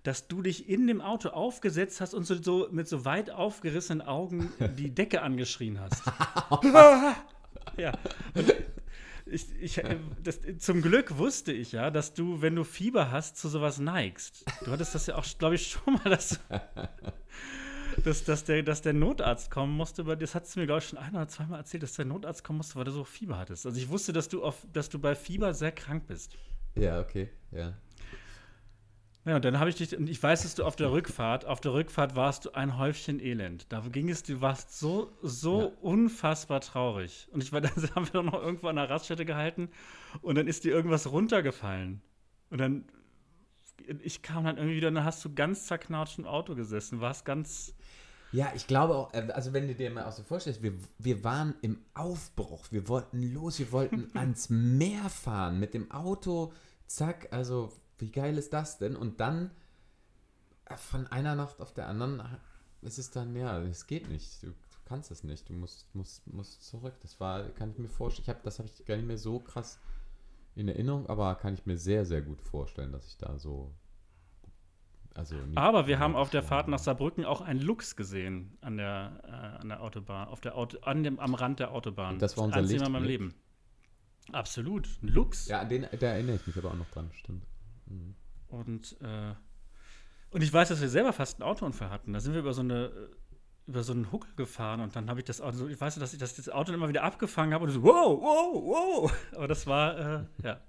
dass 0.09 0.27
du 0.27 0.41
dich 0.41 0.67
in 0.67 0.87
dem 0.87 1.01
Auto 1.01 1.29
aufgesetzt 1.29 2.01
hast 2.01 2.15
und 2.15 2.25
so, 2.25 2.41
so 2.41 2.67
mit 2.71 2.87
so 2.87 3.05
weit 3.05 3.29
aufgerissenen 3.29 4.01
Augen 4.01 4.51
die 4.75 4.89
Decke 4.95 5.21
angeschrien 5.21 5.79
hast. 5.79 6.01
ja. 7.77 7.93
Und 8.33 8.55
ich, 9.27 9.45
ich, 9.61 9.77
äh, 9.77 9.97
das, 10.23 10.39
zum 10.57 10.81
Glück 10.81 11.19
wusste 11.19 11.51
ich 11.51 11.73
ja, 11.73 11.91
dass 11.91 12.15
du, 12.15 12.41
wenn 12.41 12.55
du 12.55 12.63
Fieber 12.63 13.11
hast, 13.11 13.37
zu 13.37 13.49
sowas 13.49 13.77
neigst. 13.77 14.43
Du 14.65 14.71
hattest 14.71 14.95
das 14.95 15.05
ja 15.05 15.15
auch, 15.15 15.25
glaube 15.37 15.53
ich, 15.53 15.67
schon 15.67 15.93
mal, 15.93 16.09
dass, 16.09 16.39
dass, 18.03 18.23
dass, 18.23 18.45
der, 18.45 18.63
dass 18.63 18.81
der 18.81 18.93
Notarzt 18.93 19.51
kommen 19.51 19.77
musste. 19.77 20.01
Aber 20.01 20.15
das 20.15 20.33
hast 20.33 20.55
du 20.55 20.61
mir, 20.61 20.65
glaube 20.65 20.79
ich, 20.79 20.87
schon 20.87 20.97
ein 20.97 21.13
oder 21.13 21.27
zweimal 21.27 21.59
erzählt, 21.59 21.83
dass 21.83 21.93
der 21.93 22.05
Notarzt 22.05 22.43
kommen 22.43 22.57
musste, 22.57 22.77
weil 22.77 22.85
du 22.85 22.91
so 22.93 23.03
Fieber 23.03 23.37
hattest. 23.37 23.67
Also 23.67 23.77
ich 23.77 23.89
wusste, 23.89 24.11
dass 24.11 24.27
du, 24.27 24.43
auf, 24.43 24.65
dass 24.73 24.89
du 24.89 24.97
bei 24.97 25.13
Fieber 25.13 25.53
sehr 25.53 25.71
krank 25.71 26.07
bist. 26.07 26.35
Ja, 26.73 26.99
okay, 26.99 27.29
ja. 27.51 27.75
Ja, 29.25 29.35
und 29.35 29.45
dann 29.45 29.59
habe 29.59 29.69
ich 29.69 29.75
dich, 29.75 29.95
und 29.95 30.09
ich 30.09 30.21
weiß, 30.23 30.43
dass 30.43 30.55
du 30.55 30.63
auf 30.63 30.75
der 30.75 30.91
Rückfahrt, 30.91 31.45
auf 31.45 31.59
der 31.61 31.73
Rückfahrt 31.73 32.15
warst 32.15 32.45
du 32.45 32.51
ein 32.51 32.77
Häufchen 32.77 33.19
Elend. 33.19 33.65
Da 33.71 33.81
ging 33.81 34.09
es, 34.09 34.23
du 34.23 34.41
warst 34.41 34.79
so, 34.79 35.11
so 35.21 35.59
Ja. 35.61 35.65
unfassbar 35.81 36.61
traurig. 36.61 37.27
Und 37.31 37.43
ich 37.43 37.51
war, 37.51 37.61
dann 37.61 37.71
haben 37.95 38.05
wir 38.05 38.13
doch 38.13 38.23
noch 38.23 38.41
irgendwo 38.41 38.67
an 38.67 38.77
der 38.77 38.89
Raststätte 38.89 39.25
gehalten 39.25 39.69
und 40.21 40.35
dann 40.35 40.47
ist 40.47 40.63
dir 40.63 40.71
irgendwas 40.73 41.11
runtergefallen. 41.11 42.01
Und 42.49 42.59
dann, 42.59 42.85
ich 44.03 44.21
kam 44.21 44.45
dann 44.45 44.57
irgendwie 44.57 44.77
wieder, 44.77 44.87
und 44.87 44.95
dann 44.95 45.03
hast 45.05 45.23
du 45.25 45.33
ganz 45.33 45.67
zerknautscht 45.67 46.17
im 46.19 46.25
Auto 46.25 46.55
gesessen, 46.55 47.01
warst 47.01 47.25
ganz, 47.25 47.73
Ja, 48.31 48.51
ich 48.55 48.67
glaube 48.67 48.95
auch, 48.95 49.13
äh, 49.13 49.27
also 49.33 49.53
wenn 49.53 49.67
du 49.67 49.75
dir 49.75 49.89
mal 49.91 50.05
auch 50.05 50.11
so 50.11 50.23
vorstellst, 50.23 50.63
wir, 50.63 50.73
wir 50.97 51.23
waren 51.23 51.55
im 51.61 51.79
Aufbruch, 51.93 52.67
wir 52.71 52.87
wollten 52.87 53.21
los, 53.33 53.59
wir 53.59 53.71
wollten 53.71 54.09
ans 54.15 54.49
Meer 54.49 55.09
fahren 55.09 55.59
mit 55.59 55.73
dem 55.73 55.91
Auto, 55.91 56.53
zack, 56.87 57.27
also 57.31 57.73
wie 57.99 58.11
geil 58.11 58.37
ist 58.37 58.53
das 58.53 58.77
denn? 58.77 58.95
Und 58.95 59.19
dann 59.19 59.51
äh, 60.65 60.75
von 60.75 61.07
einer 61.07 61.35
Nacht 61.35 61.59
auf 61.59 61.73
der 61.73 61.87
anderen 61.87 62.23
ist 62.81 62.97
es 62.97 63.11
dann, 63.11 63.35
ja, 63.35 63.61
es 63.63 63.87
geht 63.87 64.09
nicht, 64.09 64.43
du, 64.43 64.47
du 64.47 64.77
kannst 64.85 65.11
es 65.11 65.23
nicht, 65.23 65.49
du 65.49 65.53
musst, 65.53 65.93
musst, 65.93 66.25
musst 66.27 66.65
zurück. 66.65 66.95
Das 67.01 67.19
war, 67.19 67.43
kann 67.49 67.71
ich 67.71 67.77
mir 67.77 67.89
vorstellen, 67.89 68.23
ich 68.23 68.29
hab, 68.29 68.43
das 68.43 68.59
habe 68.59 68.69
ich 68.69 68.85
gar 68.85 68.95
nicht 68.95 69.07
mehr 69.07 69.17
so 69.17 69.39
krass 69.39 69.79
in 70.55 70.67
Erinnerung, 70.67 71.07
aber 71.07 71.35
kann 71.35 71.53
ich 71.53 71.65
mir 71.65 71.77
sehr, 71.77 72.05
sehr 72.05 72.21
gut 72.21 72.41
vorstellen, 72.41 72.91
dass 72.91 73.07
ich 73.07 73.17
da 73.17 73.37
so. 73.37 73.73
Also 75.15 75.35
Aber 75.55 75.87
wir 75.87 75.99
haben 75.99 76.15
auf 76.15 76.29
der 76.29 76.43
Fahrt 76.43 76.67
nach 76.67 76.79
Saarbrücken 76.79 77.25
auch 77.25 77.41
einen 77.41 77.59
Lux 77.59 77.95
gesehen 77.95 78.57
an 78.61 78.77
der, 78.77 79.21
äh, 79.25 79.61
an 79.61 79.69
der 79.69 79.81
Autobahn, 79.81 80.27
auf 80.27 80.39
der 80.39 80.55
Auto, 80.55 80.79
an 80.81 81.03
dem, 81.03 81.19
am 81.19 81.33
Rand 81.33 81.59
der 81.59 81.71
Autobahn. 81.71 82.13
Und 82.13 82.21
das 82.21 82.37
war 82.37 82.45
unser 82.45 82.57
einzige 82.57 82.79
Mal 82.81 82.85
in 82.85 82.91
meinem. 82.93 83.05
Leben. 83.05 83.33
Absolut. 84.31 84.87
Ein 85.01 85.07
Lux. 85.07 85.47
Ja, 85.47 85.65
den, 85.65 85.87
da 85.99 86.07
erinnere 86.07 86.35
ich 86.35 86.47
mich 86.47 86.57
aber 86.57 86.69
auch 86.69 86.75
noch 86.75 86.89
dran, 86.91 87.09
stimmt. 87.13 87.43
Mhm. 87.89 88.15
Und, 88.47 88.97
äh, 89.01 89.33
und 90.31 90.41
ich 90.41 90.51
weiß, 90.51 90.69
dass 90.69 90.81
wir 90.81 90.89
selber 90.89 91.13
fast 91.13 91.41
einen 91.41 91.49
Autounfall 91.49 91.89
hatten. 91.89 92.13
Da 92.13 92.19
sind 92.19 92.33
wir 92.33 92.39
über 92.39 92.53
so 92.53 92.61
eine 92.61 93.09
über 93.69 93.83
so 93.83 93.93
einen 93.93 94.11
Huckel 94.11 94.33
gefahren 94.35 94.81
und 94.81 94.95
dann 94.95 95.11
habe 95.11 95.19
ich 95.19 95.25
das 95.25 95.41
Auto, 95.41 95.67
ich 95.67 95.79
weiß, 95.79 95.93
dass 95.99 96.13
ich 96.13 96.19
das, 96.19 96.33
das 96.33 96.49
Auto 96.49 96.73
immer 96.73 96.89
wieder 96.89 97.03
abgefangen 97.03 97.53
habe 97.53 97.65
und 97.65 97.71
so, 97.71 97.83
wow, 97.83 98.19
wow, 98.19 98.63
wow. 98.63 99.13
Aber 99.35 99.47
das 99.47 99.67
war, 99.67 99.97
äh, 99.99 100.25
ja. 100.43 100.59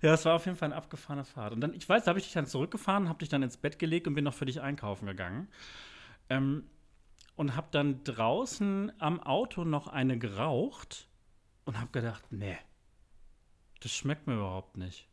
Ja, 0.00 0.10
das 0.10 0.24
war 0.24 0.34
auf 0.34 0.46
jeden 0.46 0.56
Fall 0.56 0.66
eine 0.66 0.76
abgefahrene 0.76 1.24
Fahrt. 1.24 1.52
Und 1.52 1.60
dann, 1.60 1.74
ich 1.74 1.88
weiß, 1.88 2.04
da 2.04 2.10
habe 2.10 2.20
ich 2.20 2.26
dich 2.26 2.34
dann 2.34 2.46
zurückgefahren, 2.46 3.08
habe 3.08 3.18
dich 3.18 3.30
dann 3.30 3.42
ins 3.42 3.56
Bett 3.56 3.80
gelegt 3.80 4.06
und 4.06 4.14
bin 4.14 4.22
noch 4.22 4.34
für 4.34 4.44
dich 4.44 4.60
einkaufen 4.60 5.06
gegangen. 5.06 5.48
Ähm, 6.28 6.68
und 7.34 7.56
habe 7.56 7.66
dann 7.72 8.04
draußen 8.04 8.92
am 9.00 9.20
Auto 9.20 9.64
noch 9.64 9.88
eine 9.88 10.16
geraucht 10.16 11.08
und 11.64 11.80
habe 11.80 11.90
gedacht, 11.90 12.24
nee, 12.30 12.58
das 13.80 13.92
schmeckt 13.92 14.28
mir 14.28 14.34
überhaupt 14.34 14.76
nicht. 14.76 15.08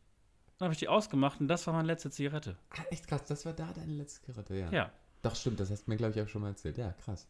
Dann 0.62 0.68
habe 0.68 0.74
ich 0.74 0.78
die 0.78 0.86
ausgemacht 0.86 1.40
und 1.40 1.48
das 1.48 1.66
war 1.66 1.74
meine 1.74 1.88
letzte 1.88 2.08
Zigarette. 2.08 2.56
Ah, 2.70 2.84
echt 2.90 3.08
krass, 3.08 3.24
das 3.24 3.44
war 3.44 3.52
da 3.52 3.72
deine 3.72 3.94
letzte 3.94 4.20
Zigarette, 4.20 4.54
ja. 4.54 4.70
Ja. 4.70 4.92
Doch, 5.20 5.34
stimmt, 5.34 5.58
das 5.58 5.72
hast 5.72 5.86
du 5.86 5.90
mir, 5.90 5.96
glaube 5.96 6.12
ich, 6.12 6.22
auch 6.22 6.28
schon 6.28 6.40
mal 6.40 6.50
erzählt. 6.50 6.78
Ja, 6.78 6.92
krass. 6.92 7.26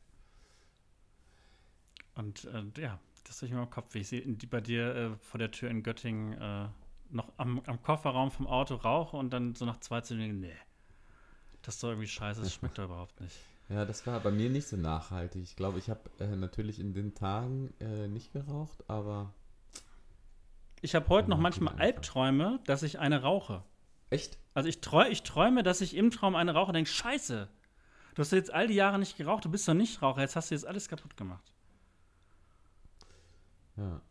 Und 2.14 2.44
äh, 2.44 2.62
ja, 2.78 3.00
das 3.24 3.36
habe 3.36 3.46
ich 3.46 3.52
mir 3.52 3.62
im 3.62 3.70
Kopf, 3.70 3.94
wie 3.94 4.00
ich 4.00 4.08
sie 4.08 4.20
bei 4.50 4.60
dir 4.60 4.94
äh, 4.94 5.16
vor 5.16 5.38
der 5.38 5.50
Tür 5.50 5.70
in 5.70 5.82
Göttingen 5.82 6.34
äh, 6.34 6.68
noch 7.08 7.32
am, 7.38 7.62
am, 7.64 7.82
Kofferraum 7.82 8.30
vom 8.30 8.46
Auto 8.46 8.74
rauche 8.74 9.16
und 9.16 9.30
dann 9.30 9.54
so 9.54 9.64
nach 9.64 9.80
zwei 9.80 10.02
Zügen, 10.02 10.40
nee, 10.40 10.52
das 11.62 11.76
ist 11.76 11.82
doch 11.82 11.88
irgendwie 11.88 12.08
scheiße, 12.08 12.42
das 12.42 12.52
schmeckt 12.52 12.76
doch 12.76 12.84
überhaupt 12.84 13.18
nicht. 13.22 13.34
Ja, 13.70 13.86
das 13.86 14.06
war 14.06 14.20
bei 14.20 14.32
mir 14.32 14.50
nicht 14.50 14.68
so 14.68 14.76
nachhaltig. 14.76 15.42
Ich 15.42 15.56
glaube, 15.56 15.78
ich 15.78 15.88
habe 15.88 16.00
äh, 16.18 16.36
natürlich 16.36 16.78
in 16.78 16.92
den 16.92 17.14
Tagen 17.14 17.72
äh, 17.80 18.08
nicht 18.08 18.34
geraucht, 18.34 18.84
aber. 18.88 19.32
Ich 20.82 20.96
habe 20.96 21.08
heute 21.08 21.30
noch 21.30 21.38
manchmal 21.38 21.76
Albträume, 21.76 22.58
dass 22.66 22.82
ich 22.82 22.98
eine 22.98 23.22
rauche. 23.22 23.62
Echt? 24.10 24.36
Also 24.52 24.68
ich, 24.68 24.80
träu 24.80 25.08
ich 25.08 25.22
träume, 25.22 25.62
dass 25.62 25.80
ich 25.80 25.96
im 25.96 26.10
Traum 26.10 26.34
eine 26.34 26.52
rauche 26.52 26.68
und 26.68 26.74
denke, 26.74 26.90
scheiße, 26.90 27.48
du 28.14 28.20
hast 28.20 28.32
jetzt 28.32 28.52
all 28.52 28.66
die 28.66 28.74
Jahre 28.74 28.98
nicht 28.98 29.16
geraucht, 29.16 29.44
du 29.44 29.48
bist 29.48 29.66
doch 29.66 29.74
nicht 29.74 30.02
Raucher, 30.02 30.20
jetzt 30.20 30.34
hast 30.34 30.50
du 30.50 30.56
jetzt 30.56 30.66
alles 30.66 30.88
kaputt 30.88 31.16
gemacht. 31.16 31.52
Ja. 33.76 34.02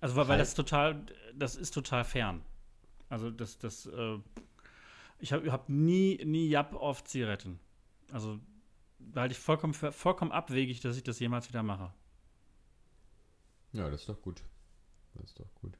Also 0.00 0.16
weil, 0.16 0.28
weil 0.28 0.38
das 0.38 0.54
total, 0.54 1.04
das 1.34 1.56
ist 1.56 1.72
total 1.72 2.04
fern. 2.04 2.42
Also 3.10 3.30
das, 3.30 3.58
das, 3.58 3.84
äh, 3.84 4.18
ich 5.18 5.34
habe 5.34 5.52
hab 5.52 5.68
nie, 5.68 6.24
nie 6.24 6.48
Jap 6.48 6.74
auf 6.74 7.04
Zigaretten. 7.04 7.60
Also 8.12 8.40
da 8.98 9.20
halte 9.20 9.32
ich 9.32 9.38
vollkommen, 9.38 9.74
vollkommen 9.74 10.32
abwegig, 10.32 10.80
dass 10.80 10.96
ich 10.96 11.02
das 11.02 11.20
jemals 11.20 11.50
wieder 11.50 11.62
mache. 11.62 11.92
Ja, 13.72 13.90
das 13.90 14.00
ist 14.00 14.08
doch 14.08 14.22
gut. 14.22 14.42
Das 15.14 15.24
ist 15.24 15.40
doch 15.40 15.54
gut. 15.60 15.78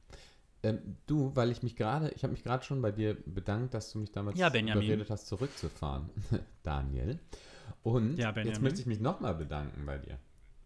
Ähm, 0.63 0.97
du, 1.07 1.35
weil 1.35 1.51
ich 1.51 1.63
mich 1.63 1.77
gerade, 1.77 2.11
ich 2.11 2.23
habe 2.23 2.33
mich 2.33 2.43
gerade 2.43 2.65
schon 2.65 2.81
bei 2.81 2.91
dir 2.91 3.17
bedankt, 3.27 3.75
dass 3.75 3.93
du 3.93 3.99
mich 3.99 4.13
damals 4.13 4.39
ja, 4.39 4.49
überredet 4.49 5.11
hast, 5.11 5.27
zurückzufahren, 5.27 6.09
Daniel. 6.63 7.19
Und 7.83 8.17
ja, 8.17 8.35
jetzt 8.39 8.63
möchte 8.63 8.81
ich 8.81 8.87
mich 8.87 9.01
nochmal 9.01 9.35
bedanken 9.35 9.85
bei 9.85 9.99
dir. 9.99 10.19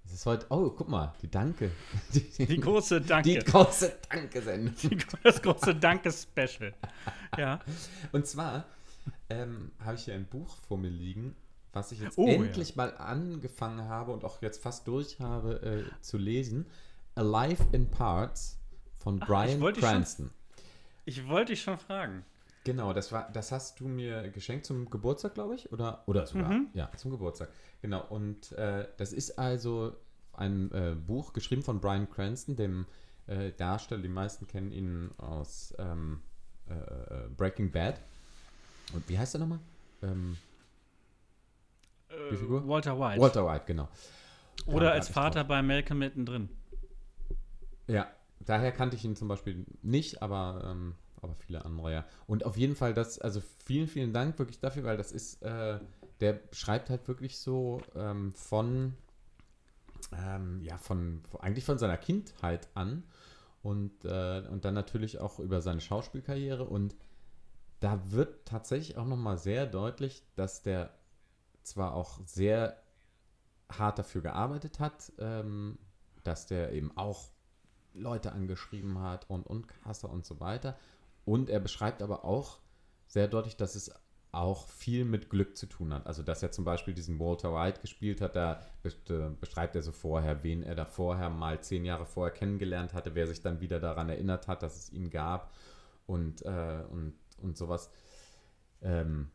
Es 0.05 0.15
ist 0.15 0.27
heute, 0.27 0.47
oh, 0.51 0.71
guck 0.71 0.89
mal, 0.89 1.13
die 1.21 1.31
Danke. 1.31 1.71
Die, 2.15 2.47
die 2.47 2.61
große 2.61 3.03
Danke. 3.03 3.29
Die 3.29 3.39
große 3.39 3.99
Danke-Sendung. 4.09 4.75
Das 5.23 5.43
große 5.43 5.75
Danke-Special. 5.75 6.73
ja. 7.37 7.61
Und 8.13 8.27
zwar 8.27 8.65
ähm, 9.29 9.73
habe 9.81 9.97
ich 9.97 10.05
hier 10.05 10.15
ein 10.15 10.25
Buch 10.25 10.57
vor 10.67 10.79
mir 10.79 10.89
liegen, 10.89 11.37
was 11.73 11.93
ich 11.93 12.01
jetzt 12.01 12.17
oh, 12.17 12.27
endlich 12.27 12.71
ja. 12.71 12.77
mal 12.77 12.97
angefangen 12.97 13.87
habe 13.87 14.13
und 14.13 14.25
auch 14.25 14.41
jetzt 14.41 14.63
fast 14.63 14.89
durch 14.89 15.21
habe 15.21 15.61
äh, 15.63 16.03
zu 16.03 16.17
lesen. 16.17 16.67
Alive 17.15 17.65
in 17.73 17.91
Parts 17.91 18.58
von 18.99 19.19
Brian 19.21 19.63
Ach, 19.63 19.69
ich 19.71 19.79
Cranston. 19.79 20.27
Schon, 20.27 20.65
ich 21.05 21.29
wollte 21.29 21.53
dich 21.53 21.63
schon 21.63 21.79
fragen. 21.79 22.25
Genau, 22.65 22.93
das 22.93 23.13
war, 23.13 23.31
das 23.33 23.51
hast 23.51 23.81
du 23.81 23.89
mir 23.89 24.29
geschenkt 24.29 24.67
zum 24.67 24.91
Geburtstag, 24.91 25.35
glaube 25.35 25.55
ich, 25.55 25.73
oder 25.73 26.03
oder 26.07 26.27
sogar, 26.27 26.51
mhm. 26.51 26.69
ja, 26.75 26.91
zum 26.97 27.11
Geburtstag. 27.11 27.49
Genau. 27.81 28.05
Und 28.09 28.53
äh, 28.53 28.87
das 28.99 29.13
ist 29.13 29.39
also 29.39 29.97
ein 30.35 30.71
äh, 30.73 30.95
Buch 30.95 31.33
geschrieben 31.33 31.63
von 31.63 31.81
Brian 31.81 32.11
Cranston, 32.11 32.57
dem 32.57 32.87
äh, 33.27 33.53
Darsteller. 33.53 34.03
Die 34.03 34.09
meisten 34.09 34.47
kennen 34.47 34.71
ihn 34.73 35.11
aus 35.17 35.75
ähm, 35.79 36.21
äh, 36.69 36.75
äh, 36.75 37.29
Breaking 37.37 37.71
Bad. 37.71 38.01
Und 38.93 39.09
wie 39.09 39.19
heißt 39.19 39.35
er 39.35 39.41
nochmal? 39.41 39.61
Ähm, 40.03 40.37
die 42.31 42.37
Figur? 42.37 42.67
Walter 42.67 42.99
White. 42.99 43.21
Walter 43.21 43.47
White, 43.47 43.65
genau. 43.67 43.89
Oder 44.67 44.93
als 44.93 45.09
Vater 45.09 45.45
bei 45.45 45.63
Malcolm 45.63 46.01
mittendrin. 46.01 46.49
Ja, 47.87 48.09
daher 48.49 48.73
kannte 48.73 48.97
ich 48.97 49.05
ihn 49.05 49.17
zum 49.17 49.29
Beispiel 49.29 49.67
nicht, 49.83 50.23
aber 50.23 50.63
ähm, 50.65 50.95
aber 51.23 51.35
viele 51.35 51.65
andere, 51.65 51.93
ja. 51.93 52.05
Und 52.27 52.45
auf 52.45 52.57
jeden 52.57 52.77
Fall 52.77 52.95
das, 52.95 53.19
also 53.19 53.43
vielen, 53.65 53.89
vielen 53.89 54.13
Dank 54.13 54.39
wirklich 54.39 54.61
dafür, 54.61 54.85
weil 54.85 54.97
das 54.97 55.13
ist, 55.13 55.43
äh, 55.43 55.79
der 56.21 56.41
schreibt 56.53 56.91
halt 56.91 57.07
wirklich 57.09 57.39
so 57.39 57.81
ähm, 57.95 58.33
von, 58.33 58.95
ähm, 60.13 60.61
ja, 60.63 60.79
von, 60.79 61.23
eigentlich 61.41 61.65
von 61.65 61.79
seiner 61.79 61.97
Kindheit 61.97 62.69
an 62.75 63.05
und, 63.63 64.05
äh, 64.05 64.43
und 64.51 64.65
dann 64.65 64.75
natürlich 64.75 65.21
auch 65.21 65.39
über 65.39 65.61
seine 65.61 65.81
Schauspielkarriere 65.81 66.65
und 66.65 66.97
da 67.81 68.01
wird 68.11 68.47
tatsächlich 68.47 68.97
auch 68.97 69.07
nochmal 69.07 69.39
sehr 69.39 69.67
deutlich, 69.67 70.25
dass 70.35 70.63
der 70.63 70.91
zwar 71.63 71.95
auch 71.95 72.21
sehr 72.25 72.83
hart 73.71 73.99
dafür 73.99 74.23
gearbeitet 74.23 74.81
hat, 74.81 75.13
ähm, 75.19 75.79
dass 76.25 76.47
der 76.47 76.73
eben 76.73 76.97
auch 76.97 77.29
Leute 77.99 78.33
angeschrieben 78.33 79.01
hat 79.01 79.29
und, 79.29 79.47
und 79.47 79.69
Caster 79.69 80.11
und 80.11 80.25
so 80.25 80.41
weiter 80.41 80.77
und 81.25 81.51
er 81.51 81.61
beschreibt 81.61 82.03
aber 82.03 82.25
auch 82.25 82.59
sehr 83.07 83.29
deutlich, 83.29 83.57
dass 83.57 83.75
es 83.75 83.93
auch 84.33 84.69
viel 84.69 85.05
mit 85.05 85.31
Glück 85.31 85.57
zu 85.57 85.67
tun 85.67 85.93
hat. 85.95 86.07
Also, 86.07 86.23
dass 86.23 86.43
er 86.43 86.53
zum 86.53 86.65
Beispiel 86.65 86.95
diesen 86.95 87.19
Walter 87.19 87.55
White 87.55 87.81
gespielt 87.81 88.21
hat, 88.21 88.37
da 88.37 88.61
beschreibt 89.41 89.75
er 89.75 89.83
so 89.83 89.93
vorher, 89.93 90.43
wen 90.43 90.63
er 90.63 90.75
da 90.75 90.85
vorher 90.85 91.31
mal 91.31 91.61
zehn 91.63 91.85
Jahre 91.85 92.05
vorher 92.07 92.35
kennengelernt 92.35 92.93
hatte, 92.93 93.15
wer 93.15 93.27
sich 93.27 93.41
dann 93.41 93.61
wieder 93.61 93.81
daran 93.81 94.09
erinnert 94.09 94.49
hat, 94.49 94.63
dass 94.63 94.77
es 94.77 94.93
ihn 94.93 95.11
gab 95.11 95.53
und, 96.07 96.43
äh, 96.43 96.83
und, 96.91 97.15
und 97.43 97.57
sowas. 97.57 97.91
Ähm, 98.83 99.31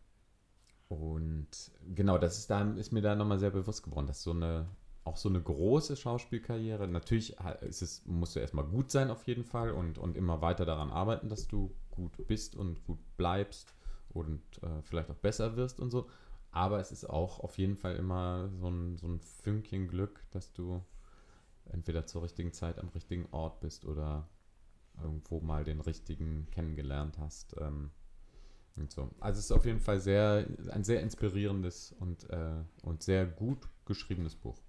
und 0.90 1.48
genau, 1.96 2.20
das 2.20 2.38
ist, 2.38 2.50
da, 2.50 2.62
ist 2.74 2.92
mir 2.92 3.02
da 3.02 3.16
nochmal 3.16 3.40
sehr 3.40 3.52
bewusst 3.52 3.84
geworden, 3.84 4.08
dass 4.08 4.22
so 4.22 4.32
eine, 4.32 4.68
auch 5.04 5.18
so 5.18 5.30
eine 5.30 5.42
große 5.42 5.96
Schauspielkarriere, 5.98 6.88
natürlich 6.88 7.36
ist 7.62 7.82
es, 7.82 8.06
musst 8.06 8.36
du 8.36 8.40
erstmal 8.40 8.66
gut 8.66 8.90
sein 8.92 9.10
auf 9.10 9.28
jeden 9.28 9.44
Fall 9.44 9.72
und, 9.72 9.98
und 9.98 10.16
immer 10.16 10.42
weiter 10.42 10.66
daran 10.66 10.92
arbeiten, 10.92 11.30
dass 11.30 11.48
du 11.48 11.76
gut 11.92 12.28
bist 12.28 12.56
und 12.56 12.84
gut 12.86 13.00
bleibst 13.18 13.74
und 14.10 14.42
äh, 14.64 14.82
vielleicht 14.84 15.10
auch 15.10 15.16
besser 15.16 15.56
wirst 15.56 15.80
und 15.80 15.92
so. 15.92 16.08
Aber 16.52 16.80
es 16.80 16.92
ist 16.92 17.10
auch 17.10 17.40
auf 17.40 17.58
jeden 17.58 17.76
Fall 17.76 17.96
immer 17.96 18.50
so 18.60 18.70
ein, 18.70 18.98
so 18.98 19.08
ein 19.08 19.20
Fünkchen 19.20 19.88
Glück, 19.88 20.24
dass 20.32 20.54
du 20.54 20.84
entweder 21.66 22.06
zur 22.06 22.24
richtigen 22.24 22.54
Zeit 22.54 22.80
am 22.80 22.90
richtigen 22.90 23.28
Ort 23.32 23.60
bist 23.60 23.86
oder 23.86 24.28
irgendwo 25.02 25.40
mal 25.42 25.64
den 25.64 25.82
richtigen 25.82 26.48
kennengelernt 26.52 27.18
hast. 27.18 27.56
Ähm, 27.60 27.92
und 28.76 28.92
so. 28.92 29.10
Also 29.20 29.40
es 29.40 29.46
ist 29.46 29.52
auf 29.52 29.66
jeden 29.66 29.80
Fall 29.80 30.00
sehr, 30.00 30.48
ein 30.72 30.84
sehr 30.84 31.02
inspirierendes 31.02 31.94
und, 32.00 32.30
äh, 32.30 32.64
und 32.84 33.04
sehr 33.04 33.26
gut 33.26 33.68
geschriebenes 33.86 34.36
Buch. 34.36 34.60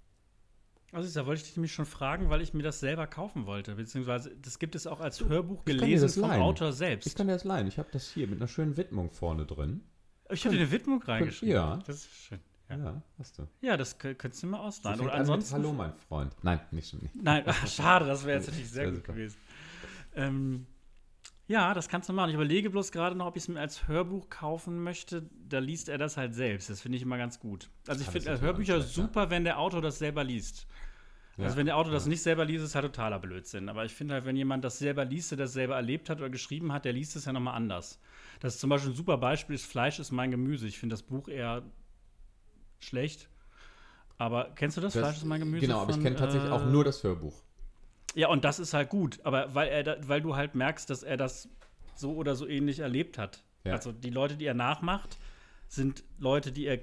Also 0.95 1.12
da 1.20 1.26
wollte 1.26 1.40
ich 1.40 1.49
dich 1.49 1.57
nämlich 1.57 1.72
schon 1.72 1.86
fragen, 1.86 2.30
weil 2.30 2.40
ich 2.40 2.55
mir 2.55 2.62
das 2.62 2.78
selber 2.78 3.09
kaufen 3.09 3.47
wollte. 3.47 3.74
Beziehungsweise 3.74 4.30
das 4.40 4.61
gibt 4.61 4.76
es 4.76 4.86
auch 4.86 5.01
als 5.01 5.20
Hörbuch 5.20 5.64
gelesen 5.64 6.09
vom 6.09 6.22
leihen. 6.22 6.40
Autor 6.42 6.72
selbst. 6.72 7.07
Ich 7.07 7.16
kann 7.16 7.26
dir 7.26 7.32
das 7.32 7.42
leihen. 7.42 7.66
Ich 7.66 7.78
habe 7.78 7.88
das 7.90 8.09
hier 8.09 8.28
mit 8.28 8.38
einer 8.38 8.47
schönen 8.47 8.76
Widmung 8.76 9.11
vorne 9.11 9.45
drin. 9.45 9.82
Ich 10.30 10.45
habe 10.45 10.55
dir 10.55 10.62
eine 10.62 10.70
Widmung 10.70 11.03
reingeschrieben. 11.03 11.53
Ja. 11.53 11.80
Das 11.84 11.97
ist 11.97 12.11
schön. 12.14 12.38
Ja. 12.70 12.76
ja, 12.76 13.03
hast 13.18 13.38
du. 13.38 13.49
Ja, 13.61 13.76
das 13.76 13.99
könntest 13.99 14.42
du 14.45 14.47
mir 14.47 14.61
ausleihen. 14.61 15.01
Oder 15.01 15.14
ansonsten. 15.14 15.55
Hallo, 15.55 15.72
mein 15.72 15.92
Freund. 15.95 16.32
Nein, 16.42 16.61
nicht 16.70 16.90
schon. 16.90 17.01
Nicht. 17.01 17.16
Nein, 17.20 17.42
ach, 17.45 17.66
schade, 17.66 18.07
das 18.07 18.24
wäre 18.24 18.38
jetzt 18.38 18.47
natürlich 18.47 18.70
sehr 18.70 18.92
gut 18.92 19.03
gewesen. 19.03 19.36
Ähm, 20.14 20.66
ja, 21.47 21.74
das 21.74 21.88
kannst 21.88 22.09
du 22.09 22.12
machen. 22.14 22.30
Ich 22.30 22.34
überlege 22.34 22.70
bloß 22.70 22.90
gerade 22.90 23.14
noch, 23.14 23.26
ob 23.26 23.36
ich 23.36 23.42
es 23.42 23.49
mir 23.49 23.61
als 23.61 23.86
Hörbuch 23.86 24.30
kaufen 24.30 24.82
möchte. 24.82 25.28
Da 25.49 25.59
liest 25.59 25.88
er 25.88 25.99
das 25.99 26.16
halt 26.16 26.34
selbst. 26.34 26.70
Das 26.70 26.80
finde 26.80 26.97
ich 26.97 27.03
immer 27.03 27.18
ganz 27.18 27.38
gut. 27.38 27.68
Also 27.86 28.01
ich 28.01 28.09
finde 28.09 28.40
Hörbücher 28.40 28.80
super, 28.80 29.28
wenn 29.28 29.45
der 29.45 29.59
Autor 29.59 29.82
das 29.82 29.99
selber 29.99 30.24
liest. 30.24 30.66
Ja, 31.36 31.45
also 31.45 31.57
wenn 31.57 31.66
der 31.66 31.76
Autor 31.76 31.92
ja. 31.92 31.99
das 31.99 32.07
nicht 32.07 32.22
selber 32.22 32.45
liest, 32.45 32.64
ist 32.64 32.74
halt 32.74 32.86
totaler 32.86 33.18
Blödsinn. 33.18 33.68
Aber 33.68 33.84
ich 33.84 33.92
finde 33.92 34.14
halt, 34.14 34.24
wenn 34.24 34.36
jemand 34.36 34.64
das 34.64 34.78
selber 34.78 35.05
liest, 35.05 35.32
der 35.32 35.38
das 35.38 35.53
selber 35.53 35.74
erlebt 35.74 36.09
hat 36.09 36.18
oder 36.18 36.30
geschrieben 36.30 36.72
hat, 36.72 36.84
der 36.86 36.92
liest 36.92 37.16
es 37.16 37.26
ja 37.26 37.32
nochmal 37.32 37.57
anders. 37.57 38.01
Das 38.40 38.55
ist 38.55 38.61
zum 38.61 38.70
Beispiel 38.70 38.92
ein 38.92 38.97
super 38.97 39.18
Beispiel 39.18 39.55
ist 39.55 39.66
Fleisch 39.66 39.99
ist 39.99 40.12
mein 40.12 40.30
Gemüse. 40.30 40.66
Ich 40.66 40.78
finde 40.78 40.95
das 40.95 41.03
Buch 41.03 41.28
eher 41.28 41.62
schlecht. 42.78 43.28
Aber 44.16 44.53
kennst 44.55 44.76
du 44.76 44.80
das? 44.80 44.95
das 44.95 45.03
Fleisch 45.03 45.16
ist 45.16 45.24
mein 45.24 45.40
Gemüse? 45.40 45.66
Genau, 45.66 45.80
aber 45.80 45.90
ich 45.90 46.01
kenne 46.01 46.16
tatsächlich 46.16 46.51
äh, 46.51 46.55
auch 46.55 46.64
nur 46.64 46.84
das 46.84 47.03
Hörbuch. 47.03 47.43
Ja, 48.14 48.28
und 48.28 48.44
das 48.44 48.58
ist 48.58 48.74
halt 48.74 48.88
gut. 48.88 49.20
Aber 49.24 49.54
weil, 49.54 49.68
er 49.68 50.08
weil 50.08 50.20
du 50.20 50.36
halt 50.36 50.54
merkst, 50.54 50.88
dass 50.88 51.02
er 51.02 51.16
das 51.16 51.48
so 51.94 52.14
oder 52.14 52.36
so 52.36 52.46
ähnlich 52.46 52.80
erlebt 52.80 53.18
hat. 53.18 53.44
Ja. 53.64 53.72
Also 53.72 53.92
die 53.92 54.10
Leute, 54.10 54.36
die 54.36 54.46
er 54.46 54.54
nachmacht, 54.54 55.18
sind 55.68 56.04
Leute, 56.18 56.52
die 56.52 56.66
er 56.66 56.80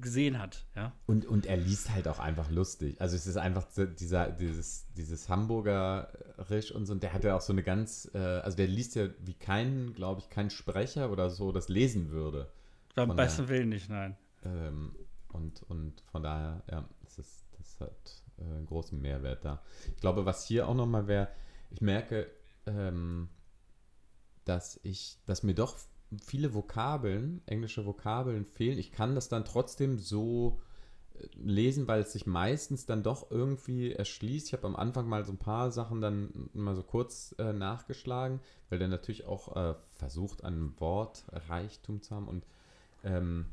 gesehen 0.00 0.38
hat. 0.38 0.66
Ja? 0.76 0.92
Und, 1.06 1.26
und 1.26 1.46
er 1.46 1.56
liest 1.56 1.90
halt 1.90 2.06
auch 2.06 2.18
einfach 2.18 2.50
lustig. 2.50 3.00
Also 3.00 3.16
es 3.16 3.26
ist 3.26 3.36
einfach 3.36 3.66
dieser, 3.98 4.30
dieses, 4.30 4.86
dieses 4.96 5.28
Hamburger-Risch 5.28 6.70
und 6.70 6.86
so, 6.86 6.92
und 6.92 7.02
der 7.02 7.12
hat 7.12 7.24
ja 7.24 7.36
auch 7.36 7.40
so 7.40 7.52
eine 7.52 7.62
ganz, 7.62 8.08
äh, 8.14 8.18
also 8.18 8.56
der 8.56 8.68
liest 8.68 8.94
ja 8.94 9.08
wie 9.20 9.34
kein, 9.34 9.92
glaube 9.94 10.20
ich, 10.20 10.30
kein 10.30 10.50
Sprecher 10.50 11.10
oder 11.10 11.30
so 11.30 11.50
das 11.50 11.68
lesen 11.68 12.10
würde. 12.10 12.50
Beim 12.94 13.14
besten 13.16 13.48
Willen 13.48 13.68
nicht, 13.68 13.88
nein. 13.88 14.16
Ähm, 14.44 14.94
und, 15.28 15.62
und 15.64 16.02
von 16.10 16.22
daher, 16.22 16.62
ja, 16.70 16.88
das, 17.02 17.18
ist, 17.18 17.44
das 17.58 17.80
hat 17.80 18.22
äh, 18.40 18.64
großen 18.66 19.00
Mehrwert 19.00 19.44
da. 19.44 19.62
Ich 19.94 20.00
glaube, 20.00 20.24
was 20.24 20.46
hier 20.46 20.68
auch 20.68 20.74
nochmal 20.74 21.06
wäre, 21.06 21.28
ich 21.70 21.80
merke, 21.80 22.30
ähm, 22.66 23.28
dass 24.44 24.80
ich, 24.82 25.18
dass 25.26 25.42
mir 25.42 25.54
doch 25.54 25.76
viele 26.24 26.54
Vokabeln, 26.54 27.42
englische 27.46 27.86
Vokabeln 27.86 28.44
fehlen. 28.44 28.78
Ich 28.78 28.92
kann 28.92 29.14
das 29.14 29.28
dann 29.28 29.44
trotzdem 29.44 29.98
so 29.98 30.60
äh, 31.14 31.26
lesen, 31.36 31.86
weil 31.86 32.00
es 32.02 32.12
sich 32.12 32.26
meistens 32.26 32.86
dann 32.86 33.02
doch 33.02 33.30
irgendwie 33.30 33.92
erschließt. 33.92 34.48
Ich 34.48 34.52
habe 34.52 34.66
am 34.66 34.76
Anfang 34.76 35.08
mal 35.08 35.24
so 35.24 35.32
ein 35.32 35.38
paar 35.38 35.70
Sachen 35.70 36.00
dann 36.00 36.50
mal 36.52 36.74
so 36.74 36.82
kurz 36.82 37.34
äh, 37.38 37.52
nachgeschlagen, 37.52 38.40
weil 38.68 38.78
der 38.78 38.88
natürlich 38.88 39.26
auch 39.26 39.54
äh, 39.56 39.74
versucht, 39.96 40.44
ein 40.44 40.74
Wortreichtum 40.80 42.02
zu 42.02 42.14
haben 42.14 42.28
und 42.28 42.44
ähm, 43.04 43.46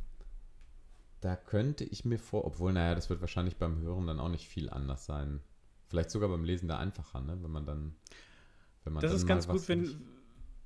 da 1.22 1.36
könnte 1.36 1.84
ich 1.84 2.06
mir 2.06 2.20
vor, 2.20 2.46
obwohl, 2.46 2.74
naja, 2.74 2.96
das 2.96 3.10
wird 3.10 3.22
wahrscheinlich 3.22 3.58
beim 3.58 3.80
Hören 3.80 4.08
dann 4.08 4.20
auch 4.20 4.30
nicht 4.30 4.48
viel 4.48 4.70
anders 4.70 5.06
sein. 5.06 5.42
Vielleicht 5.88 6.12
sogar 6.12 6.30
beim 6.30 6.44
Lesen 6.44 6.68
da 6.68 6.78
einfacher, 6.78 7.22
ne? 7.22 7.38
wenn 7.42 7.52
man 7.52 7.66
dann. 7.66 7.96
Wenn 8.84 8.94
man 8.94 9.02
das 9.02 9.12
dann 9.12 9.20
ist 9.20 9.28
ganz 9.28 9.48
gut, 9.48 9.68
wenn, 9.68 10.02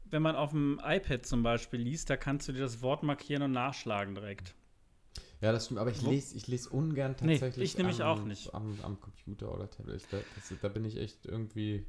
wenn 0.05 0.21
man 0.21 0.35
auf 0.35 0.51
dem 0.51 0.79
iPad 0.83 1.25
zum 1.25 1.41
Beispiel 1.41 1.79
liest, 1.79 2.09
da 2.09 2.17
kannst 2.17 2.47
du 2.47 2.53
dir 2.53 2.59
das 2.59 2.81
Wort 2.81 3.03
markieren 3.03 3.43
und 3.43 3.51
nachschlagen 3.51 4.13
direkt. 4.13 4.53
Ja, 5.41 5.51
das 5.51 5.65
stimmt, 5.65 5.79
aber 5.79 5.89
ich 5.89 6.01
lese 6.01 6.35
ich 6.37 6.47
les 6.47 6.67
ungern 6.67 7.17
tatsächlich. 7.17 7.57
Nee, 7.57 7.63
ich 7.63 7.77
nämlich 7.77 8.03
auch 8.03 8.23
nicht. 8.23 8.53
Am, 8.53 8.77
am, 8.83 9.01
Computer 9.01 9.53
oder 9.53 9.69
Tablet. 9.69 10.03
Da, 10.11 10.17
das, 10.35 10.53
da 10.61 10.67
bin 10.67 10.85
ich 10.85 10.97
echt 10.97 11.25
irgendwie 11.25 11.85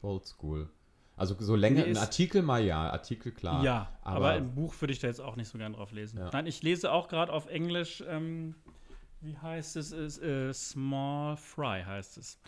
oldschool. 0.00 0.70
Also 1.16 1.36
so 1.38 1.54
länger, 1.54 1.84
ein 1.84 1.96
Artikel 1.96 2.42
mal 2.42 2.64
ja, 2.64 2.90
Artikel 2.90 3.32
klar. 3.32 3.62
Ja, 3.62 3.92
aber, 4.02 4.16
aber 4.16 4.28
ein 4.30 4.54
Buch 4.54 4.74
würde 4.80 4.92
ich 4.92 4.98
da 4.98 5.06
jetzt 5.06 5.20
auch 5.20 5.36
nicht 5.36 5.48
so 5.48 5.58
gern 5.58 5.74
drauf 5.74 5.92
lesen. 5.92 6.18
Ja. 6.18 6.30
Nein, 6.32 6.46
ich 6.46 6.62
lese 6.62 6.90
auch 6.90 7.08
gerade 7.08 7.32
auf 7.32 7.46
Englisch, 7.46 8.02
ähm, 8.08 8.56
wie 9.20 9.36
heißt 9.36 9.76
es, 9.76 9.92
ist, 9.92 10.18
äh, 10.18 10.52
Small 10.52 11.36
Fry 11.36 11.82
heißt 11.84 12.18
es. 12.18 12.40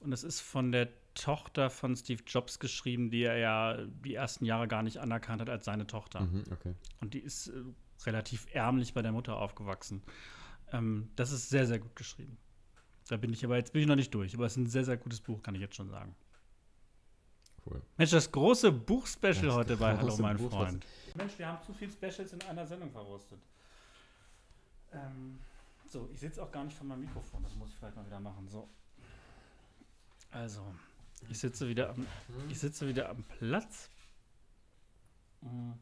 Und 0.00 0.12
es 0.12 0.24
ist 0.24 0.40
von 0.40 0.72
der 0.72 0.88
Tochter 1.14 1.70
von 1.70 1.96
Steve 1.96 2.22
Jobs 2.26 2.58
geschrieben, 2.58 3.10
die 3.10 3.22
er 3.22 3.38
ja 3.38 3.76
die 4.04 4.14
ersten 4.14 4.44
Jahre 4.44 4.68
gar 4.68 4.82
nicht 4.82 4.98
anerkannt 4.98 5.40
hat 5.40 5.50
als 5.50 5.64
seine 5.64 5.86
Tochter. 5.86 6.20
Mhm, 6.20 6.44
okay. 6.52 6.74
Und 7.00 7.14
die 7.14 7.20
ist 7.20 7.48
äh, 7.48 7.62
relativ 8.04 8.46
ärmlich 8.52 8.94
bei 8.94 9.02
der 9.02 9.12
Mutter 9.12 9.36
aufgewachsen. 9.36 10.02
Ähm, 10.72 11.10
das 11.16 11.32
ist 11.32 11.50
sehr, 11.50 11.66
sehr 11.66 11.78
gut 11.78 11.94
geschrieben. 11.96 12.36
Da 13.08 13.16
bin 13.16 13.32
ich 13.32 13.44
aber 13.44 13.56
jetzt 13.56 13.72
bin 13.72 13.82
ich 13.82 13.88
noch 13.88 13.96
nicht 13.96 14.12
durch, 14.14 14.34
aber 14.34 14.46
es 14.46 14.52
ist 14.52 14.58
ein 14.58 14.66
sehr, 14.66 14.84
sehr 14.84 14.96
gutes 14.96 15.20
Buch, 15.20 15.42
kann 15.42 15.54
ich 15.54 15.60
jetzt 15.60 15.76
schon 15.76 15.88
sagen. 15.88 16.14
Cool. 17.68 17.82
Mensch, 17.96 18.10
das 18.10 18.30
große 18.30 18.72
Buchspecial 18.72 19.52
heute 19.52 19.76
bei 19.76 19.96
Hallo, 19.96 20.16
mein 20.18 20.36
Buch, 20.36 20.50
Freund. 20.50 20.86
Mensch, 21.14 21.38
wir 21.38 21.48
haben 21.48 21.62
zu 21.62 21.74
viele 21.74 21.92
Specials 21.92 22.32
in 22.32 22.40
einer 22.42 22.66
Sendung 22.66 22.90
verrostet. 22.90 23.38
Ähm, 24.92 25.38
so, 25.86 26.08
ich 26.12 26.20
sitze 26.20 26.42
auch 26.42 26.50
gar 26.50 26.64
nicht 26.64 26.76
vor 26.76 26.86
meinem 26.86 27.00
Mikrofon, 27.00 27.42
das 27.42 27.54
muss 27.56 27.68
ich 27.68 27.76
vielleicht 27.76 27.96
mal 27.96 28.06
wieder 28.06 28.20
machen. 28.20 28.48
So. 28.48 28.68
Also, 30.30 30.62
ich 31.28 31.38
sitze 31.38 31.68
wieder 31.68 31.90
am, 31.90 32.06
ich 32.48 32.58
sitze 32.58 32.88
wieder 32.88 33.10
am 33.10 33.22
Platz. 33.24 33.90
Mhm. 35.42 35.74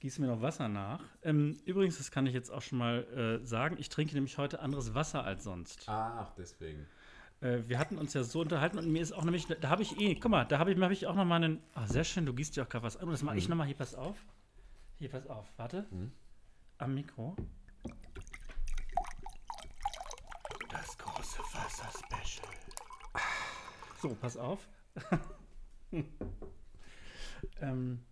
Gieße 0.00 0.20
mir 0.20 0.28
noch 0.28 0.42
Wasser 0.42 0.68
nach. 0.68 1.02
Ähm, 1.22 1.58
übrigens, 1.64 1.98
das 1.98 2.10
kann 2.10 2.26
ich 2.26 2.34
jetzt 2.34 2.50
auch 2.50 2.62
schon 2.62 2.78
mal 2.78 3.04
äh, 3.42 3.46
sagen, 3.46 3.76
ich 3.78 3.88
trinke 3.88 4.14
nämlich 4.14 4.38
heute 4.38 4.60
anderes 4.60 4.94
Wasser 4.94 5.24
als 5.24 5.44
sonst. 5.44 5.88
Ach, 5.88 6.30
deswegen. 6.36 6.86
Äh, 7.44 7.68
wir 7.68 7.78
hatten 7.78 7.98
uns 7.98 8.14
ja 8.14 8.24
so 8.24 8.40
unterhalten 8.40 8.78
und 8.78 8.90
mir 8.90 9.02
ist 9.02 9.12
auch 9.12 9.22
nämlich, 9.22 9.46
da 9.46 9.68
habe 9.68 9.82
ich 9.82 10.00
eh, 10.00 10.14
guck 10.14 10.30
mal, 10.30 10.46
da 10.46 10.58
habe 10.58 10.72
ich, 10.72 10.80
hab 10.80 10.90
ich 10.90 11.06
auch 11.06 11.14
noch 11.14 11.26
mal 11.26 11.36
einen, 11.36 11.62
ah, 11.74 11.86
sehr 11.86 12.04
schön, 12.04 12.24
du 12.24 12.32
gießt 12.32 12.56
dir 12.56 12.62
auch 12.62 12.68
gerade 12.68 12.84
was 12.84 12.96
an. 12.96 13.10
Das 13.10 13.22
mache 13.22 13.34
mhm. 13.34 13.38
ich 13.38 13.48
noch 13.50 13.56
mal, 13.56 13.66
hier, 13.66 13.76
pass 13.76 13.94
auf. 13.94 14.16
Hier, 14.96 15.10
pass 15.10 15.26
auf, 15.26 15.46
warte. 15.58 15.86
Mhm. 15.90 16.10
Am 16.78 16.94
Mikro. 16.94 17.36
Das 20.70 20.96
große 20.96 21.38
Wasser-Special. 21.52 22.48
So, 24.00 24.14
pass 24.14 24.38
auf. 24.38 24.66
ähm, 27.60 28.04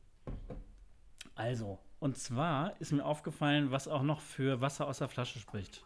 also, 1.34 1.78
und 2.00 2.18
zwar 2.18 2.78
ist 2.80 2.92
mir 2.92 3.04
aufgefallen, 3.04 3.70
was 3.70 3.88
auch 3.88 4.02
noch 4.02 4.20
für 4.20 4.60
Wasser 4.60 4.86
aus 4.86 4.98
der 4.98 5.08
Flasche 5.08 5.38
spricht. 5.38 5.82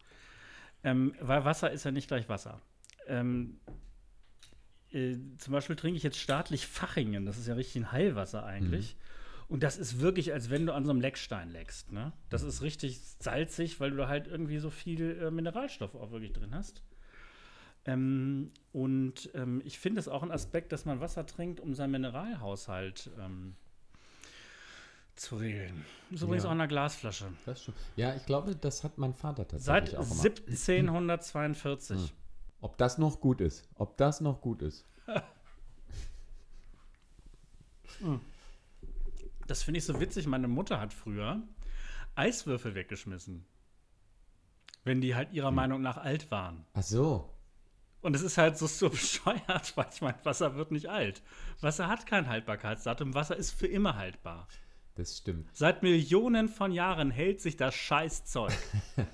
Ähm, 0.82 1.14
weil 1.20 1.44
Wasser 1.44 1.70
ist 1.70 1.84
ja 1.84 1.92
nicht 1.92 2.08
gleich 2.08 2.28
Wasser 2.28 2.60
ähm, 3.06 3.58
äh, 4.92 5.16
zum 5.38 5.52
Beispiel 5.52 5.76
trinke 5.76 5.96
ich 5.96 6.02
jetzt 6.02 6.18
staatlich 6.18 6.66
Fachingen, 6.66 7.26
das 7.26 7.38
ist 7.38 7.46
ja 7.46 7.54
richtig 7.54 7.82
ein 7.82 7.92
Heilwasser 7.92 8.44
eigentlich. 8.44 8.94
Mhm. 8.94 9.00
Und 9.48 9.62
das 9.62 9.76
ist 9.76 10.00
wirklich, 10.00 10.32
als 10.32 10.50
wenn 10.50 10.66
du 10.66 10.74
an 10.74 10.84
so 10.84 10.90
einem 10.90 11.00
Leckstein 11.00 11.50
leckst. 11.50 11.92
Ne? 11.92 12.12
Das 12.30 12.42
ist 12.42 12.62
richtig 12.62 13.00
salzig, 13.20 13.78
weil 13.78 13.90
du 13.90 13.96
da 13.96 14.08
halt 14.08 14.26
irgendwie 14.26 14.58
so 14.58 14.70
viel 14.70 15.20
äh, 15.22 15.30
Mineralstoff 15.30 15.94
auch 15.94 16.10
wirklich 16.10 16.32
drin 16.32 16.52
hast. 16.52 16.82
Ähm, 17.84 18.50
und 18.72 19.30
ähm, 19.34 19.62
ich 19.64 19.78
finde 19.78 20.00
es 20.00 20.08
auch 20.08 20.24
ein 20.24 20.32
Aspekt, 20.32 20.72
dass 20.72 20.84
man 20.84 21.00
Wasser 21.00 21.24
trinkt, 21.26 21.60
um 21.60 21.74
seinen 21.74 21.92
Mineralhaushalt 21.92 23.10
ähm, 23.20 23.54
zu 25.14 25.36
regeln. 25.36 25.84
Das 26.10 26.20
ist 26.20 26.22
übrigens 26.24 26.42
ja. 26.42 26.48
auch 26.48 26.54
in 26.54 26.60
einer 26.60 26.68
Glasflasche. 26.68 27.26
Ja, 27.94 28.16
ich 28.16 28.26
glaube, 28.26 28.56
das 28.56 28.82
hat 28.82 28.98
mein 28.98 29.14
Vater 29.14 29.46
tatsächlich 29.46 29.90
Seit 29.90 29.96
auch 29.96 30.08
gemacht. 30.08 30.42
1742. 30.48 32.12
Hm. 32.66 32.70
Ob 32.72 32.78
das 32.78 32.98
noch 32.98 33.20
gut 33.20 33.40
ist. 33.40 33.68
Ob 33.76 33.96
das 33.96 34.20
noch 34.20 34.40
gut 34.40 34.62
ist. 34.62 34.84
Das 39.46 39.62
finde 39.62 39.78
ich 39.78 39.84
so 39.84 40.00
witzig. 40.00 40.26
Meine 40.26 40.48
Mutter 40.48 40.80
hat 40.80 40.92
früher 40.92 41.42
Eiswürfel 42.16 42.74
weggeschmissen. 42.74 43.46
Wenn 44.84 45.00
die 45.00 45.14
halt 45.14 45.32
ihrer 45.32 45.48
hm. 45.48 45.54
Meinung 45.54 45.82
nach 45.82 45.96
alt 45.96 46.30
waren. 46.30 46.66
Ach 46.74 46.82
so. 46.82 47.30
Und 48.02 48.14
es 48.14 48.22
ist 48.22 48.36
halt 48.36 48.58
so, 48.58 48.66
so 48.66 48.90
bescheuert, 48.90 49.76
weil 49.76 49.86
ich 49.92 50.00
meine, 50.00 50.18
Wasser 50.24 50.56
wird 50.56 50.72
nicht 50.72 50.88
alt. 50.88 51.22
Wasser 51.60 51.88
hat 51.88 52.06
kein 52.06 52.28
Haltbarkeitsdatum. 52.28 53.14
Wasser 53.14 53.36
ist 53.36 53.52
für 53.52 53.66
immer 53.66 53.96
haltbar. 53.96 54.48
Das 54.96 55.18
stimmt. 55.18 55.48
Seit 55.52 55.82
Millionen 55.82 56.48
von 56.48 56.72
Jahren 56.72 57.10
hält 57.10 57.40
sich 57.40 57.56
das 57.56 57.74
Scheißzeug. 57.74 58.56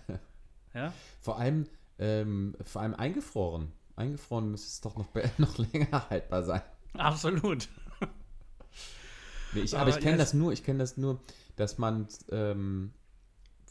ja? 0.75 0.93
Vor 1.21 1.39
allem, 1.39 1.67
ähm, 2.03 2.57
vor 2.63 2.83
allem 2.83 2.95
eingefroren. 2.95 3.71
Eingefroren 3.95 4.51
müsste 4.51 4.67
es 4.67 4.81
doch 4.81 4.97
noch, 4.97 5.09
noch 5.39 5.57
länger 5.59 6.11
haltbar 6.11 6.43
sein. 6.43 6.63
Absolut. 6.95 7.69
nee, 9.53 9.61
ich, 9.61 9.75
aber, 9.75 9.83
aber, 9.83 9.91
ich 9.91 10.01
kenne 10.03 10.19
das 10.19 10.35
nur, 10.35 10.53
ich 10.53 10.65
kenne 10.65 10.81
das 10.81 10.97
nur, 10.97 11.21
dass 11.55 11.79
man, 11.79 12.09
ähm, 12.31 12.93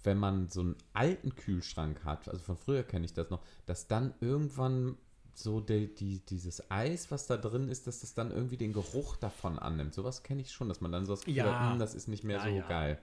wenn 0.03 0.17
man 0.17 0.49
so 0.49 0.61
einen 0.61 0.75
alten 0.93 1.35
Kühlschrank 1.35 2.05
hat, 2.05 2.29
also 2.29 2.41
von 2.41 2.55
früher 2.57 2.83
kenne 2.83 3.05
ich 3.05 3.13
das 3.13 3.29
noch, 3.29 3.41
dass 3.65 3.87
dann 3.87 4.13
irgendwann 4.21 4.97
so 5.33 5.59
die, 5.59 5.93
die, 5.93 6.19
dieses 6.25 6.71
Eis, 6.71 7.11
was 7.11 7.27
da 7.27 7.35
drin 7.35 7.67
ist, 7.67 7.85
dass 7.85 7.99
das 7.99 8.13
dann 8.13 8.31
irgendwie 8.31 8.57
den 8.57 8.71
Geruch 8.71 9.17
davon 9.17 9.59
annimmt. 9.59 9.93
Sowas 9.93 10.23
kenne 10.23 10.41
ich 10.41 10.51
schon, 10.51 10.69
dass 10.69 10.79
man 10.79 10.91
dann 10.91 11.05
so 11.05 11.13
das 11.13 11.21
Gefühl 11.21 11.37
ja. 11.37 11.59
hat, 11.59 11.71
hm, 11.73 11.79
das 11.79 11.95
ist 11.95 12.07
nicht 12.07 12.23
mehr 12.23 12.37
ja, 12.37 12.43
so 12.43 12.49
ja. 12.49 12.67
geil. 12.67 13.01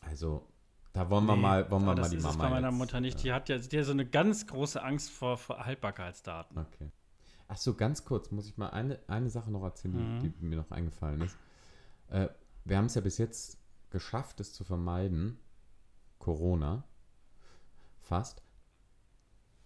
Also, 0.00 0.46
da 0.96 1.10
wollen 1.10 1.26
wir 1.26 1.36
nee, 1.36 1.42
mal, 1.42 1.70
wollen 1.70 1.84
wir 1.84 1.94
mal 1.94 2.08
die 2.08 2.16
Mama. 2.16 2.28
Das 2.28 2.32
ist 2.32 2.38
bei 2.38 2.48
meiner 2.48 2.68
jetzt, 2.68 2.78
Mutter 2.78 3.00
nicht. 3.02 3.22
Die 3.22 3.30
hat 3.30 3.50
ja, 3.50 3.58
die 3.58 3.78
hat 3.78 3.84
so 3.84 3.92
eine 3.92 4.06
ganz 4.06 4.46
große 4.46 4.82
Angst 4.82 5.10
vor, 5.10 5.36
vor 5.36 5.62
Haltbarkeitsdaten. 5.66 6.56
Okay. 6.56 6.90
Ach 7.48 7.56
so, 7.58 7.74
ganz 7.74 8.06
kurz 8.06 8.30
muss 8.30 8.48
ich 8.48 8.56
mal 8.56 8.70
eine, 8.70 8.98
eine 9.06 9.28
Sache 9.28 9.50
noch 9.50 9.62
erzählen, 9.62 10.16
mhm. 10.16 10.20
die, 10.20 10.30
die, 10.30 10.44
mir 10.46 10.56
noch 10.56 10.70
eingefallen 10.70 11.20
ist. 11.20 11.36
Äh, 12.08 12.28
wir 12.64 12.78
haben 12.78 12.86
es 12.86 12.94
ja 12.94 13.02
bis 13.02 13.18
jetzt 13.18 13.58
geschafft, 13.90 14.40
es 14.40 14.54
zu 14.54 14.64
vermeiden. 14.64 15.38
Corona. 16.18 16.84
Fast. 17.98 18.42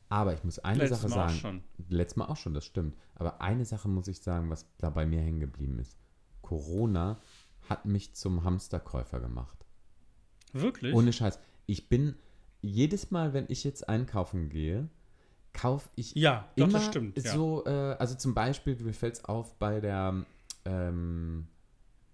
Aber 0.08 0.34
ich 0.34 0.42
muss 0.42 0.58
eine 0.58 0.80
Letztes 0.80 1.02
Sache 1.02 1.10
Mal 1.10 1.14
sagen. 1.14 1.32
Auch 1.32 1.40
schon. 1.40 1.64
Letztes 1.90 2.16
Mal 2.16 2.24
auch 2.24 2.36
schon, 2.36 2.54
das 2.54 2.64
stimmt. 2.64 2.96
Aber 3.14 3.40
eine 3.40 3.64
Sache 3.64 3.88
muss 3.88 4.08
ich 4.08 4.20
sagen, 4.20 4.50
was 4.50 4.66
da 4.78 4.90
bei 4.90 5.06
mir 5.06 5.20
hängen 5.20 5.38
geblieben 5.38 5.78
ist. 5.78 5.96
Corona 6.42 7.20
hat 7.68 7.84
mich 7.84 8.14
zum 8.16 8.42
Hamsterkäufer 8.42 9.20
gemacht. 9.20 9.69
Wirklich? 10.52 10.94
Ohne 10.94 11.12
Scheiß. 11.12 11.38
Ich 11.66 11.88
bin 11.88 12.16
jedes 12.62 13.10
Mal, 13.10 13.32
wenn 13.32 13.46
ich 13.48 13.64
jetzt 13.64 13.88
einkaufen 13.88 14.48
gehe, 14.48 14.88
kaufe 15.52 15.88
ich 15.96 16.14
ja, 16.14 16.48
doch, 16.56 16.68
immer 16.68 16.80
stimmt, 16.80 17.18
ja. 17.18 17.32
so, 17.32 17.64
äh, 17.66 17.96
also 17.98 18.14
zum 18.14 18.34
Beispiel, 18.34 18.76
mir 18.76 18.92
fällt 18.92 19.14
es 19.14 19.24
auf 19.24 19.54
bei 19.58 19.80
der 19.80 20.24
ähm, 20.64 21.48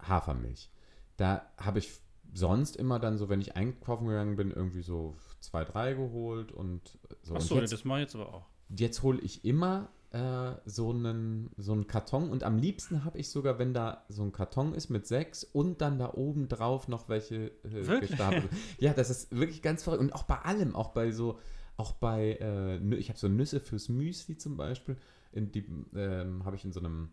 Hafermilch. 0.01 0.69
Da 1.17 1.49
habe 1.57 1.79
ich 1.79 1.91
sonst 2.33 2.75
immer 2.75 2.99
dann 2.99 3.17
so, 3.17 3.29
wenn 3.29 3.41
ich 3.41 3.55
einkaufen 3.55 4.07
gegangen 4.07 4.35
bin, 4.35 4.51
irgendwie 4.51 4.81
so 4.81 5.15
zwei, 5.39 5.63
drei 5.65 5.93
geholt 5.93 6.51
und 6.51 6.97
so. 7.21 7.35
Achso, 7.35 7.59
das 7.59 7.83
mache 7.85 7.99
ich 7.99 8.03
jetzt 8.05 8.15
aber 8.15 8.33
auch. 8.33 8.45
Jetzt 8.69 9.01
hole 9.01 9.19
ich 9.21 9.45
immer 9.45 9.89
äh, 10.17 10.55
so, 10.65 10.89
einen, 10.89 11.51
so 11.57 11.73
einen 11.73 11.87
Karton. 11.87 12.29
Und 12.29 12.43
am 12.43 12.57
liebsten 12.57 13.03
habe 13.05 13.19
ich 13.19 13.29
sogar, 13.29 13.59
wenn 13.59 13.73
da 13.73 14.05
so 14.09 14.23
ein 14.23 14.31
Karton 14.31 14.73
ist 14.73 14.89
mit 14.89 15.05
sechs 15.05 15.43
und 15.43 15.81
dann 15.81 15.99
da 15.99 16.13
oben 16.13 16.47
drauf 16.47 16.87
noch 16.87 17.07
welche 17.07 17.51
äh, 17.63 17.99
gestapelt. 17.99 18.49
Ja, 18.79 18.93
das 18.93 19.09
ist 19.09 19.35
wirklich 19.35 19.61
ganz 19.61 19.83
verrückt. 19.83 20.01
Und 20.01 20.13
auch 20.13 20.23
bei 20.23 20.37
allem, 20.39 20.75
auch 20.75 20.89
bei 20.89 21.11
so, 21.11 21.39
auch 21.77 21.93
bei, 21.93 22.37
äh, 22.41 22.77
ich 22.95 23.09
habe 23.09 23.19
so 23.19 23.27
Nüsse 23.27 23.59
fürs 23.59 23.89
Müsli 23.89 24.37
zum 24.37 24.57
Beispiel, 24.57 24.97
in 25.31 25.51
die 25.51 25.65
ähm, 25.95 26.43
habe 26.45 26.55
ich 26.55 26.65
in 26.65 26.71
so 26.71 26.79
einem 26.79 27.09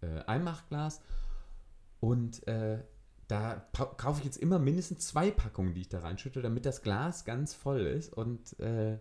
äh, 0.00 0.20
Einmachglas. 0.26 1.02
Und 2.00 2.46
äh, 2.46 2.82
da 3.28 3.66
kaufe 3.96 4.20
ich 4.20 4.24
jetzt 4.24 4.36
immer 4.38 4.58
mindestens 4.58 5.08
zwei 5.08 5.30
Packungen, 5.30 5.74
die 5.74 5.82
ich 5.82 5.88
da 5.88 5.98
reinschütte, 5.98 6.40
damit 6.40 6.64
das 6.64 6.82
Glas 6.82 7.24
ganz 7.24 7.54
voll 7.54 7.80
ist. 7.80 8.12
Und 8.12 8.58
äh, 8.60 8.98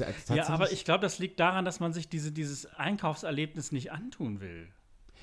also 0.00 0.34
ja, 0.34 0.48
aber 0.48 0.72
ich 0.72 0.84
glaube, 0.84 1.00
das 1.02 1.18
liegt 1.18 1.38
daran, 1.40 1.64
dass 1.64 1.80
man 1.80 1.92
sich 1.92 2.08
diese, 2.08 2.32
dieses 2.32 2.66
Einkaufserlebnis 2.66 3.72
nicht 3.72 3.92
antun 3.92 4.40
will. 4.40 4.68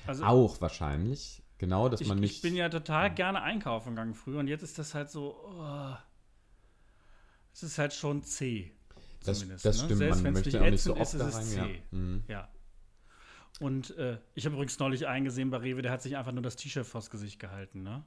Also, 0.06 0.24
auch 0.24 0.60
wahrscheinlich. 0.60 1.42
Genau, 1.58 1.88
dass 1.90 2.00
Ich, 2.00 2.08
man 2.08 2.18
nicht. 2.20 2.36
ich 2.36 2.42
bin 2.42 2.56
ja 2.56 2.68
total 2.70 3.12
gerne 3.12 3.42
einkaufen 3.42 3.90
gegangen 3.90 4.14
früher 4.14 4.38
und 4.38 4.48
jetzt 4.48 4.62
ist 4.62 4.78
das 4.78 4.94
halt 4.94 5.10
so. 5.10 5.36
Oh, 5.44 5.94
es 7.52 7.62
ist 7.62 7.78
halt 7.78 7.92
schon 7.92 8.22
zäh. 8.22 8.72
das, 9.24 9.40
zumindest, 9.40 9.64
das 9.66 9.76
ne? 9.78 9.84
stimmt, 9.84 9.98
Selbst 9.98 10.22
man 10.22 10.32
möchte 10.32 10.48
nicht 10.50 10.60
auch 10.60 10.70
nicht 10.70 10.82
so 10.82 10.96
oft 10.96 11.14
ist, 11.14 11.20
da 11.20 11.28
ist 11.28 11.34
rein. 11.36 11.42
es 11.42 11.54
Ja. 11.54 11.66
Mhm. 11.90 12.24
Ja. 12.28 12.48
Und 13.60 13.90
äh, 13.98 14.18
ich 14.34 14.46
habe 14.46 14.54
übrigens 14.54 14.78
neulich 14.78 15.06
eingesehen 15.06 15.50
bei 15.50 15.58
Rewe, 15.58 15.82
der 15.82 15.92
hat 15.92 16.00
sich 16.00 16.16
einfach 16.16 16.32
nur 16.32 16.42
das 16.42 16.56
T-Shirt 16.56 16.86
vors 16.86 17.10
Gesicht 17.10 17.38
gehalten, 17.38 17.82
ne? 17.82 18.04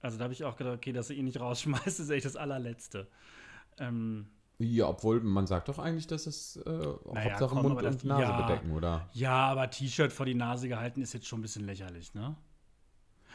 Also 0.00 0.18
da 0.18 0.24
habe 0.24 0.34
ich 0.34 0.42
auch 0.44 0.56
gedacht, 0.56 0.74
okay, 0.74 0.92
dass 0.92 1.10
er 1.10 1.16
ihn 1.16 1.26
nicht 1.26 1.38
rausschmeißt, 1.38 1.86
ist 2.00 2.10
echt 2.10 2.24
das 2.26 2.34
allerletzte. 2.36 3.06
Ähm, 3.78 4.26
ja, 4.58 4.86
obwohl 4.88 5.20
man 5.20 5.46
sagt 5.46 5.68
doch 5.68 5.78
eigentlich, 5.78 6.06
dass 6.06 6.26
es 6.26 6.56
äh, 6.56 6.70
Naja, 6.70 7.30
Hauptsache 7.30 7.54
komm, 7.54 7.62
Mund 7.62 7.82
das- 7.82 7.96
und 7.96 8.04
Nase 8.04 8.22
ja. 8.22 8.42
bedecken, 8.46 8.70
oder? 8.72 9.08
ja, 9.12 9.32
aber 9.46 9.68
T-Shirt 9.70 10.12
vor 10.12 10.26
die 10.26 10.34
Nase 10.34 10.68
gehalten 10.68 11.02
ist 11.02 11.12
jetzt 11.12 11.26
schon 11.26 11.40
ein 11.40 11.42
bisschen 11.42 11.64
lächerlich, 11.66 12.14
ne? 12.14 12.36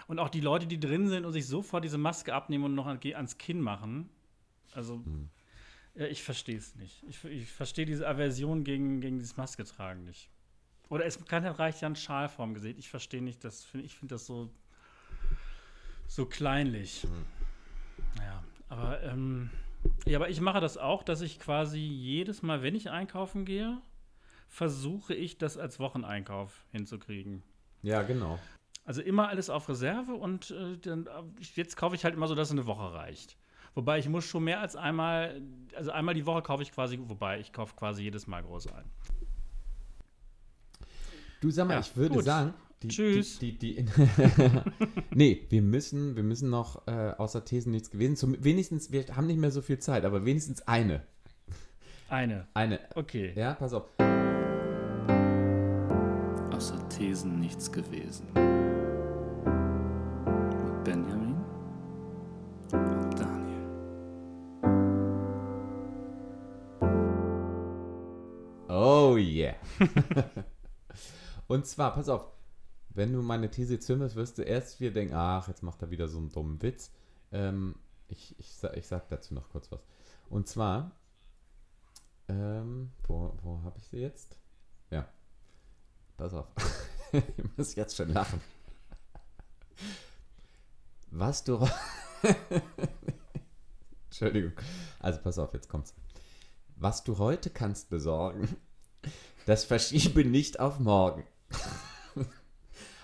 Und 0.07 0.17
auch 0.17 0.29
die 0.29 0.41
Leute, 0.41 0.65
die 0.65 0.79
drin 0.79 1.07
sind 1.09 1.25
und 1.25 1.33
sich 1.33 1.45
sofort 1.45 1.83
diese 1.83 1.97
Maske 1.99 2.33
abnehmen 2.33 2.63
und 2.63 2.73
noch 2.75 2.87
an- 2.87 2.99
ans 3.13 3.37
Kinn 3.37 3.61
machen, 3.61 4.09
also 4.73 4.95
Hm. 4.95 5.29
ja, 5.95 6.05
ich 6.05 6.23
verstehe 6.23 6.57
es 6.57 6.75
nicht. 6.75 7.03
Ich, 7.07 7.23
ich 7.25 7.51
verstehe 7.51 7.85
diese 7.85 8.07
Aversion 8.07 8.63
gegen, 8.63 9.01
gegen 9.01 9.19
dieses 9.19 9.35
Maske 9.37 9.65
tragen 9.65 10.05
nicht. 10.05 10.29
Oder 10.89 11.05
es 11.05 11.23
kann 11.25 11.45
reicht 11.45 11.81
ja 11.81 11.87
ein 11.89 11.95
Schal 11.95 12.29
vorm 12.29 12.55
Gesicht. 12.55 12.79
Ich 12.79 12.89
verstehe 12.89 13.21
nicht, 13.21 13.43
das 13.43 13.63
find, 13.63 13.83
ich 13.85 13.93
finde 13.95 14.15
das 14.15 14.25
so, 14.25 14.49
so 16.07 16.25
kleinlich. 16.25 17.03
Hm. 17.03 17.25
Ja, 18.17 18.43
aber 18.69 19.03
ähm, 19.03 19.51
ja, 20.05 20.17
aber 20.17 20.29
ich 20.29 20.41
mache 20.41 20.59
das 20.59 20.77
auch, 20.77 21.03
dass 21.03 21.21
ich 21.21 21.39
quasi 21.39 21.79
jedes 21.79 22.41
Mal, 22.41 22.61
wenn 22.63 22.75
ich 22.75 22.89
einkaufen 22.89 23.45
gehe, 23.45 23.81
versuche 24.47 25.13
ich 25.13 25.37
das 25.37 25.57
als 25.57 25.79
Wocheneinkauf 25.79 26.65
hinzukriegen. 26.71 27.43
Ja, 27.83 28.01
genau. 28.01 28.39
Also 28.85 29.01
immer 29.01 29.27
alles 29.29 29.49
auf 29.49 29.69
Reserve 29.69 30.13
und 30.13 30.51
äh, 30.51 30.77
dann, 30.77 31.05
äh, 31.05 31.09
jetzt 31.55 31.77
kaufe 31.77 31.95
ich 31.95 32.03
halt 32.03 32.15
immer 32.15 32.27
so, 32.27 32.33
dass 32.35 32.51
eine 32.51 32.65
Woche 32.65 32.93
reicht. 32.93 33.37
Wobei 33.75 33.99
ich 33.99 34.09
muss 34.09 34.25
schon 34.25 34.43
mehr 34.45 34.59
als 34.61 34.75
einmal, 34.75 35.41
also 35.75 35.91
einmal 35.91 36.15
die 36.15 36.25
Woche 36.25 36.41
kaufe 36.41 36.63
ich 36.63 36.71
quasi, 36.71 36.99
wobei 37.03 37.39
ich 37.39 37.53
kaufe 37.53 37.75
quasi 37.75 38.01
jedes 38.03 38.25
Mal 38.25 38.41
groß 38.41 38.67
ein. 38.73 38.89
Du 41.39 41.51
sag 41.51 41.67
mal, 41.67 41.75
Ja, 41.75 41.79
ich 41.81 41.95
würde 41.95 42.15
gut. 42.15 42.25
sagen. 42.25 42.53
Die, 42.81 42.87
Tschüss. 42.87 43.39
Die, 43.39 43.57
die, 43.57 43.83
die 43.83 43.85
nee, 45.13 45.45
wir 45.49 45.61
müssen, 45.61 46.15
wir 46.15 46.23
müssen 46.23 46.49
noch 46.49 46.87
äh, 46.87 47.13
außer 47.17 47.43
Thesen 47.43 47.73
nichts 47.73 47.91
gewesen. 47.91 48.15
Zum, 48.15 48.41
wenigstens, 48.41 48.89
wir 48.93 49.05
haben 49.17 49.27
nicht 49.27 49.39
mehr 49.39 49.51
so 49.51 49.61
viel 49.61 49.79
Zeit, 49.79 50.05
aber 50.05 50.23
wenigstens 50.23 50.61
eine. 50.61 51.03
Eine. 52.07 52.47
Eine. 52.53 52.79
Okay. 52.95 53.33
Ja, 53.35 53.53
pass 53.55 53.73
auf. 53.73 53.83
Außer 56.51 56.87
Thesen 56.87 57.39
nichts 57.39 57.69
gewesen. 57.69 58.27
Mit 60.63 60.83
Benjamin 60.85 61.35
und 62.71 63.19
Daniel. 63.19 63.67
Oh 68.69 69.17
yeah. 69.17 69.55
Und 71.47 71.65
zwar, 71.65 71.95
pass 71.95 72.07
auf, 72.09 72.27
wenn 72.99 73.13
du 73.13 73.21
meine 73.21 73.49
These 73.49 73.79
zündest, 73.79 74.17
wirst 74.17 74.37
du 74.37 74.41
erst 74.41 74.81
wieder 74.81 74.91
denken, 74.91 75.13
ach, 75.15 75.47
jetzt 75.47 75.63
macht 75.63 75.81
er 75.81 75.89
wieder 75.89 76.09
so 76.09 76.17
einen 76.17 76.33
dummen 76.33 76.61
Witz. 76.61 76.91
Ähm, 77.31 77.75
ich, 78.09 78.37
ich, 78.37 78.61
ich 78.75 78.87
sag 78.87 79.07
dazu 79.07 79.33
noch 79.33 79.49
kurz 79.49 79.71
was. 79.71 79.79
Und 80.29 80.49
zwar, 80.49 80.91
ähm, 82.27 82.91
wo, 83.07 83.33
wo 83.41 83.61
habe 83.63 83.77
ich 83.79 83.87
sie 83.87 83.99
jetzt? 83.99 84.37
Ja. 84.91 85.07
Pass 86.17 86.33
auf. 86.33 86.47
ich 87.13 87.57
muss 87.57 87.73
jetzt 87.75 87.95
schon 87.95 88.09
lachen. 88.09 88.41
Was 91.09 91.45
du. 91.45 91.65
Entschuldigung. 94.09 94.51
Also 94.99 95.21
pass 95.21 95.39
auf, 95.39 95.53
jetzt 95.53 95.69
kommt's. 95.69 95.93
Was 96.75 97.05
du 97.05 97.17
heute 97.17 97.49
kannst 97.49 97.89
besorgen, 97.89 98.57
das 99.45 99.63
verschiebe 99.63 100.25
nicht 100.25 100.59
auf 100.59 100.79
morgen. 100.79 101.23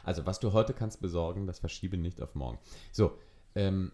Also, 0.06 0.26
was 0.26 0.40
du 0.40 0.54
heute 0.54 0.74
kannst 0.74 1.02
besorgen, 1.02 1.48
das 1.48 1.60
verschiebe 1.60 1.98
nicht 1.98 2.22
auf 2.22 2.36
morgen. 2.36 2.60
So, 2.92 3.18
ähm, 3.56 3.92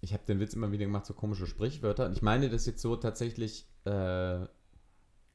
ich 0.00 0.12
habe 0.12 0.22
den 0.26 0.40
Witz 0.40 0.54
immer 0.54 0.70
wieder 0.70 0.84
gemacht, 0.84 1.06
so 1.06 1.14
komische 1.14 1.46
Sprichwörter. 1.46 2.06
Und 2.06 2.12
ich 2.12 2.22
meine 2.22 2.48
das 2.48 2.66
jetzt 2.66 2.80
so 2.80 2.96
tatsächlich 2.96 3.66
äh, 3.84 4.46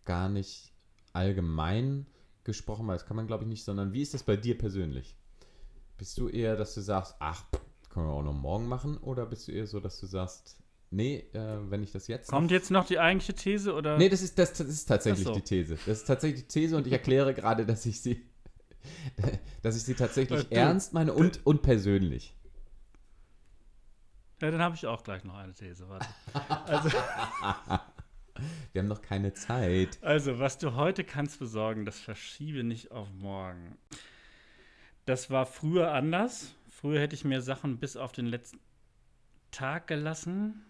gar 0.06 0.30
nicht 0.30 0.74
allgemein 1.12 2.08
gesprochen, 2.44 2.88
weil 2.88 2.96
das 2.96 3.06
kann 3.06 3.18
man 3.18 3.28
glaube 3.28 3.44
ich 3.44 3.50
nicht, 3.50 3.64
sondern 3.64 3.94
wie 3.94 4.02
ist 4.02 4.14
das 4.14 4.24
bei 4.24 4.38
dir 4.38 4.58
persönlich? 4.58 5.18
Bist 5.98 6.18
du 6.18 6.28
eher, 6.30 6.56
dass 6.56 6.74
du 6.74 6.82
sagst, 6.82 7.16
ach, 7.20 7.44
können 7.90 8.08
wir 8.08 8.14
auch 8.14 8.24
noch 8.24 8.34
morgen 8.34 8.68
machen? 8.68 8.98
Oder 8.98 9.26
bist 9.26 9.48
du 9.48 9.52
eher 9.52 9.68
so, 9.68 9.80
dass 9.80 10.00
du 10.00 10.08
sagst, 10.08 10.58
nee, 10.90 11.26
äh, 11.34 11.58
wenn 11.70 11.84
ich 11.84 11.92
das 11.92 12.08
jetzt. 12.08 12.30
Kommt 12.30 12.52
jetzt 12.52 12.72
noch 12.72 12.86
die 12.86 13.00
eigentliche 13.00 13.34
These 13.34 13.74
oder? 13.74 13.98
Nee, 13.98 14.10
das 14.10 14.22
ist, 14.22 14.40
das, 14.40 14.54
das 14.54 14.68
ist 14.68 14.86
tatsächlich 14.86 15.26
so. 15.26 15.34
die 15.34 15.42
These. 15.42 15.76
Das 15.86 16.00
ist 16.00 16.06
tatsächlich 16.06 16.42
die 16.44 16.48
These 16.48 16.78
und 16.78 16.88
ich 16.88 16.94
erkläre 16.94 17.34
gerade, 17.34 17.66
dass 17.66 17.86
ich 17.86 18.02
sie, 18.02 18.24
dass 19.62 19.76
ich 19.76 19.84
sie 19.84 19.94
tatsächlich 19.96 20.40
Weil 20.40 20.50
du- 20.50 20.56
ernst 20.56 20.94
meine 20.94 21.14
und, 21.14 21.46
und 21.46 21.62
persönlich. 21.62 22.36
Ja, 24.42 24.52
dann 24.52 24.62
habe 24.62 24.76
ich 24.76 24.86
auch 24.88 25.04
gleich 25.04 25.24
noch 25.24 25.36
eine 25.36 25.54
These. 25.54 25.88
Warte. 25.88 26.08
Also, 26.66 26.90
Wir 28.74 28.82
haben 28.82 28.88
noch 28.90 29.02
keine 29.02 29.34
Zeit. 29.34 30.00
also, 30.02 30.40
was 30.40 30.58
du 30.58 30.76
heute 30.76 31.04
kannst 31.04 31.40
besorgen, 31.40 31.86
das 31.86 32.00
verschiebe 32.00 32.64
nicht 32.64 32.92
auf 32.92 33.08
morgen. 33.14 33.78
Das 35.06 35.30
war 35.30 35.46
früher 35.46 35.92
anders. 35.94 36.54
Früher 36.70 37.00
hätte 37.00 37.16
ich 37.16 37.24
mir 37.24 37.42
Sachen 37.42 37.78
bis 37.78 37.96
auf 37.96 38.12
den 38.12 38.26
letzten 38.26 38.60
Tag 39.52 39.88
gelassen. 39.88 40.66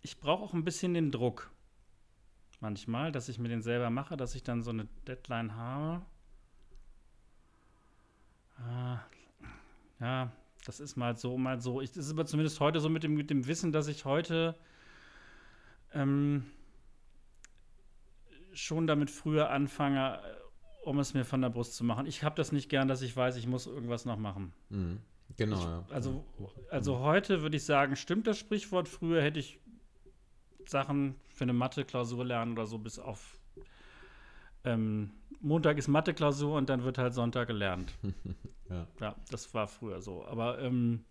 Ich 0.00 0.20
brauche 0.20 0.44
auch 0.44 0.54
ein 0.54 0.64
bisschen 0.64 0.94
den 0.94 1.10
Druck. 1.10 1.50
Manchmal, 2.60 3.10
dass 3.12 3.28
ich 3.28 3.38
mir 3.38 3.48
den 3.48 3.62
selber 3.62 3.90
mache, 3.90 4.16
dass 4.16 4.34
ich 4.34 4.42
dann 4.42 4.62
so 4.62 4.70
eine 4.70 4.86
Deadline 5.06 5.56
habe. 5.56 6.04
Ah, 8.60 9.00
ja, 10.00 10.32
das 10.64 10.80
ist 10.80 10.96
mal 10.96 11.16
so, 11.16 11.36
mal 11.38 11.60
so. 11.60 11.80
Ich, 11.80 11.92
das 11.92 12.06
ist 12.06 12.12
aber 12.12 12.26
zumindest 12.26 12.60
heute 12.60 12.80
so 12.80 12.88
mit 12.88 13.02
dem, 13.02 13.14
mit 13.14 13.30
dem 13.30 13.46
Wissen, 13.46 13.72
dass 13.72 13.88
ich 13.88 14.04
heute 14.04 14.54
ähm, 15.92 16.46
schon 18.52 18.86
damit 18.86 19.10
früher 19.10 19.50
anfange, 19.50 20.18
äh, 20.18 20.88
um 20.88 20.98
es 20.98 21.14
mir 21.14 21.24
von 21.24 21.40
der 21.40 21.50
Brust 21.50 21.74
zu 21.74 21.84
machen. 21.84 22.06
Ich 22.06 22.22
habe 22.22 22.34
das 22.36 22.52
nicht 22.52 22.68
gern, 22.68 22.88
dass 22.88 23.02
ich 23.02 23.16
weiß, 23.16 23.36
ich 23.36 23.46
muss 23.46 23.66
irgendwas 23.66 24.04
noch 24.04 24.18
machen. 24.18 24.52
Mhm. 24.68 25.00
Genau, 25.36 25.60
ja. 25.60 25.84
Also, 25.90 26.24
also 26.70 26.98
heute 27.00 27.42
würde 27.42 27.56
ich 27.56 27.64
sagen, 27.64 27.96
stimmt 27.96 28.26
das 28.26 28.38
Sprichwort. 28.38 28.88
Früher 28.88 29.22
hätte 29.22 29.38
ich 29.38 29.60
Sachen 30.66 31.14
für 31.32 31.44
eine 31.44 31.52
Mathe-Klausur 31.52 32.24
lernen 32.24 32.52
oder 32.52 32.66
so 32.66 32.78
bis 32.78 32.98
auf 32.98 33.38
ähm, 34.64 35.10
Montag 35.40 35.78
ist 35.78 35.88
Mathe-Klausur 35.88 36.56
und 36.56 36.68
dann 36.68 36.84
wird 36.84 36.98
halt 36.98 37.14
Sonntag 37.14 37.48
gelernt. 37.48 37.92
Ja. 38.70 38.86
ja, 39.00 39.16
das 39.32 39.52
war 39.52 39.66
früher 39.66 40.00
so. 40.00 40.24
Aber 40.26 40.60
ähm, 40.60 41.02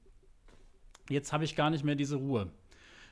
jetzt 1.10 1.34
habe 1.34 1.44
ich 1.44 1.58
gar 1.58 1.70
nicht 1.70 1.84
mehr 1.84 1.96
diese 1.96 2.16
Ruhe. 2.16 2.50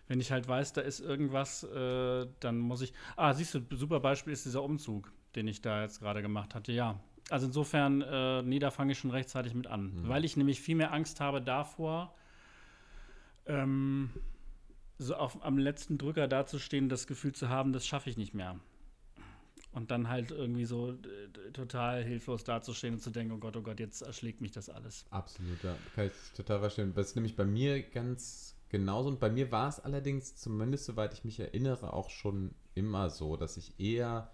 Wenn 0.08 0.22
ich 0.22 0.32
halt 0.32 0.48
weiß, 0.48 0.72
da 0.72 0.80
ist 0.80 1.02
irgendwas, 1.02 1.64
äh, 1.64 2.26
dann 2.40 2.58
muss 2.58 2.80
ich. 2.80 2.94
Ah, 3.18 3.34
siehst 3.34 3.56
du, 3.56 3.60
super 3.76 4.00
Beispiel 4.00 4.32
ist 4.32 4.46
dieser 4.46 4.64
Umzug, 4.64 5.12
den 5.36 5.50
ich 5.50 5.62
da 5.62 5.82
jetzt 5.82 6.00
gerade 6.00 6.22
gemacht 6.22 6.56
hatte. 6.56 6.72
Ja, 6.72 6.98
also 7.30 7.48
insofern, 7.48 8.02
äh, 8.02 8.42
nee, 8.44 8.60
da 8.60 8.72
fange 8.72 8.94
ich 8.94 9.00
schon 9.00 9.12
rechtzeitig 9.12 9.54
mit 9.54 9.68
an. 9.68 9.92
Weil 10.08 10.24
ich 10.24 10.38
nämlich 10.38 10.62
viel 10.62 10.76
mehr 10.76 10.94
Angst 10.94 11.20
habe 11.20 11.42
davor, 11.42 12.16
ähm, 13.46 14.12
so 14.98 15.16
auf, 15.16 15.44
am 15.44 15.58
letzten 15.58 15.98
Drücker 15.98 16.28
dazustehen, 16.28 16.90
das 16.90 17.06
Gefühl 17.06 17.34
zu 17.34 17.50
haben, 17.50 17.74
das 17.74 17.86
schaffe 17.86 18.10
ich 18.10 18.18
nicht 18.18 18.34
mehr. 18.34 18.60
Und 19.78 19.92
dann 19.92 20.10
halt 20.10 20.32
irgendwie 20.32 20.66
so 20.66 20.92
äh, 20.92 21.52
total 21.54 22.04
hilflos 22.04 22.44
dazustehen 22.44 22.96
und 22.96 23.00
zu 23.00 23.12
denken, 23.12 23.34
oh 23.34 23.38
Gott, 23.38 23.56
oh 23.56 23.62
Gott, 23.62 23.80
jetzt 23.80 24.02
erschlägt 24.02 24.42
mich 24.42 24.52
das 24.52 24.70
alles. 24.70 25.06
Absolut, 25.12 25.64
ja. 25.64 25.76
Kann 25.94 26.08
ich 26.08 26.14
total 26.36 26.60
verstehen. 26.60 26.94
Das 26.96 27.10
ist 27.10 27.16
nämlich 27.16 27.36
bei 27.36 27.46
mir 27.46 27.84
ganz 27.84 28.56
genauso. 28.70 29.10
Und 29.10 29.20
bei 29.20 29.30
mir 29.30 29.52
war 29.52 29.70
es 29.70 29.80
allerdings, 29.80 30.36
zumindest 30.36 30.86
soweit 30.86 31.14
ich 31.14 31.24
mich 31.24 31.40
erinnere, 31.40 31.94
auch 31.94 32.10
schon 32.10 32.56
immer 32.74 33.12
so, 33.12 33.38
dass 33.38 33.56
ich 33.56 33.80
eher 33.80 34.32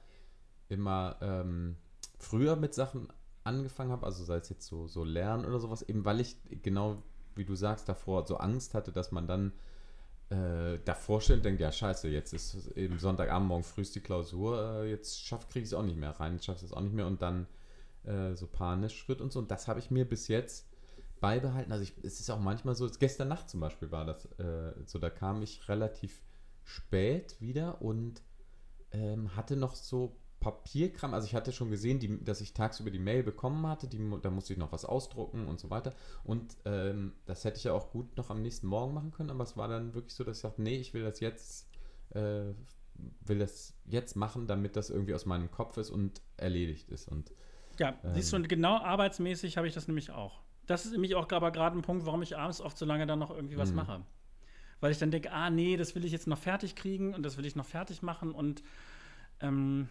immer 0.69 1.17
ähm, 1.21 1.75
früher 2.19 2.55
mit 2.55 2.73
Sachen 2.73 3.09
angefangen 3.43 3.91
habe, 3.91 4.05
also 4.05 4.23
sei 4.23 4.37
es 4.37 4.47
jetzt 4.47 4.65
so, 4.65 4.87
so 4.87 5.03
Lernen 5.03 5.45
oder 5.45 5.59
sowas, 5.59 5.81
eben 5.81 6.05
weil 6.05 6.21
ich 6.21 6.37
genau, 6.61 7.03
wie 7.35 7.43
du 7.43 7.55
sagst, 7.55 7.89
davor 7.89 8.25
so 8.25 8.37
Angst 8.37 8.73
hatte, 8.73 8.93
dass 8.93 9.11
man 9.11 9.27
dann 9.27 9.51
äh, 10.33 10.79
davor 10.83 11.21
steht 11.21 11.37
und 11.37 11.45
denkt, 11.45 11.61
ja 11.61 11.71
scheiße, 11.71 12.07
jetzt 12.07 12.33
ist 12.33 12.71
eben 12.75 12.97
Sonntagabend, 12.97 13.47
morgen 13.47 13.63
früh 13.63 13.81
ist 13.81 13.93
die 13.93 13.99
Klausur, 13.99 14.81
äh, 14.81 14.89
jetzt 14.89 15.21
schaff, 15.21 15.47
kriege 15.47 15.63
ich 15.63 15.69
es 15.69 15.73
auch 15.73 15.83
nicht 15.83 15.97
mehr 15.97 16.11
rein, 16.11 16.41
schaffe 16.41 16.65
es 16.65 16.73
auch 16.73 16.81
nicht 16.81 16.95
mehr 16.95 17.05
und 17.05 17.21
dann 17.21 17.45
äh, 18.03 18.33
so 18.33 18.47
panisch 18.47 19.07
wird 19.07 19.21
und 19.21 19.31
so. 19.31 19.39
Und 19.39 19.51
das 19.51 19.67
habe 19.67 19.79
ich 19.79 19.91
mir 19.91 20.05
bis 20.05 20.27
jetzt 20.27 20.67
beibehalten. 21.19 21.71
Also 21.71 21.83
ich, 21.83 21.93
es 22.03 22.19
ist 22.19 22.31
auch 22.31 22.39
manchmal 22.39 22.73
so, 22.73 22.89
gestern 22.99 23.27
Nacht 23.27 23.49
zum 23.49 23.59
Beispiel 23.59 23.91
war 23.91 24.05
das 24.05 24.25
äh, 24.39 24.73
so, 24.85 24.97
da 24.97 25.09
kam 25.09 25.41
ich 25.43 25.69
relativ 25.69 26.21
spät 26.63 27.39
wieder 27.39 27.81
und 27.81 28.21
ähm, 28.91 29.35
hatte 29.35 29.55
noch 29.55 29.75
so 29.75 30.15
Papierkram. 30.43 31.13
Also 31.13 31.25
ich 31.25 31.33
hatte 31.35 31.51
schon 31.53 31.71
gesehen, 31.71 31.99
die, 31.99 32.23
dass 32.23 32.41
ich 32.41 32.53
tagsüber 32.53 32.91
die 32.91 32.99
Mail 32.99 33.23
bekommen 33.23 33.65
hatte. 33.65 33.87
Die, 33.87 33.97
da 34.21 34.29
musste 34.29 34.51
ich 34.53 34.59
noch 34.59 34.71
was 34.73 34.83
ausdrucken 34.83 35.47
und 35.47 35.59
so 35.59 35.69
weiter. 35.69 35.93
Und 36.25 36.57
ähm, 36.65 37.13
das 37.25 37.45
hätte 37.45 37.57
ich 37.57 37.63
ja 37.63 37.73
auch 37.73 37.91
gut 37.91 38.17
noch 38.17 38.29
am 38.29 38.41
nächsten 38.41 38.67
Morgen 38.67 38.93
machen 38.93 39.11
können. 39.11 39.29
Aber 39.29 39.43
es 39.43 39.55
war 39.55 39.67
dann 39.69 39.93
wirklich 39.93 40.13
so, 40.13 40.23
dass 40.23 40.37
ich 40.37 40.41
sagte, 40.41 40.61
nee, 40.61 40.75
ich 40.75 40.93
will 40.93 41.03
das 41.03 41.21
jetzt, 41.21 41.67
äh, 42.09 42.53
will 43.25 43.39
das 43.39 43.73
jetzt 43.85 44.15
machen, 44.15 44.45
damit 44.45 44.75
das 44.75 44.89
irgendwie 44.89 45.13
aus 45.13 45.25
meinem 45.25 45.49
Kopf 45.49 45.77
ist 45.77 45.89
und 45.89 46.21
erledigt 46.37 46.89
ist. 46.91 47.07
Und 47.07 47.31
Ja, 47.79 47.97
siehst 48.13 48.33
du, 48.33 48.35
und 48.35 48.49
genau 48.49 48.77
arbeitsmäßig 48.77 49.57
habe 49.57 49.67
ich 49.67 49.73
das 49.73 49.87
nämlich 49.87 50.11
auch. 50.11 50.41
Das 50.67 50.85
ist 50.85 50.91
nämlich 50.91 51.15
auch 51.15 51.29
aber 51.31 51.51
gerade 51.51 51.77
ein 51.77 51.81
Punkt, 51.81 52.05
warum 52.05 52.21
ich 52.21 52.37
abends 52.37 52.61
oft 52.61 52.77
so 52.77 52.85
lange 52.85 53.07
dann 53.07 53.19
noch 53.19 53.31
irgendwie 53.31 53.57
was 53.57 53.69
Mhm. 53.69 53.75
mache. 53.77 54.05
Weil 54.81 54.91
ich 54.91 54.97
dann 54.97 55.11
denke, 55.11 55.31
ah, 55.31 55.49
nee, 55.49 55.77
das 55.77 55.95
will 55.95 56.03
ich 56.03 56.11
jetzt 56.11 56.27
noch 56.27 56.37
fertig 56.37 56.75
kriegen 56.75 57.13
und 57.13 57.23
das 57.23 57.37
will 57.37 57.45
ich 57.45 57.55
noch 57.55 57.65
fertig 57.65 58.01
machen. 58.01 58.33
Und 58.33 58.61
ähm, 59.39 59.87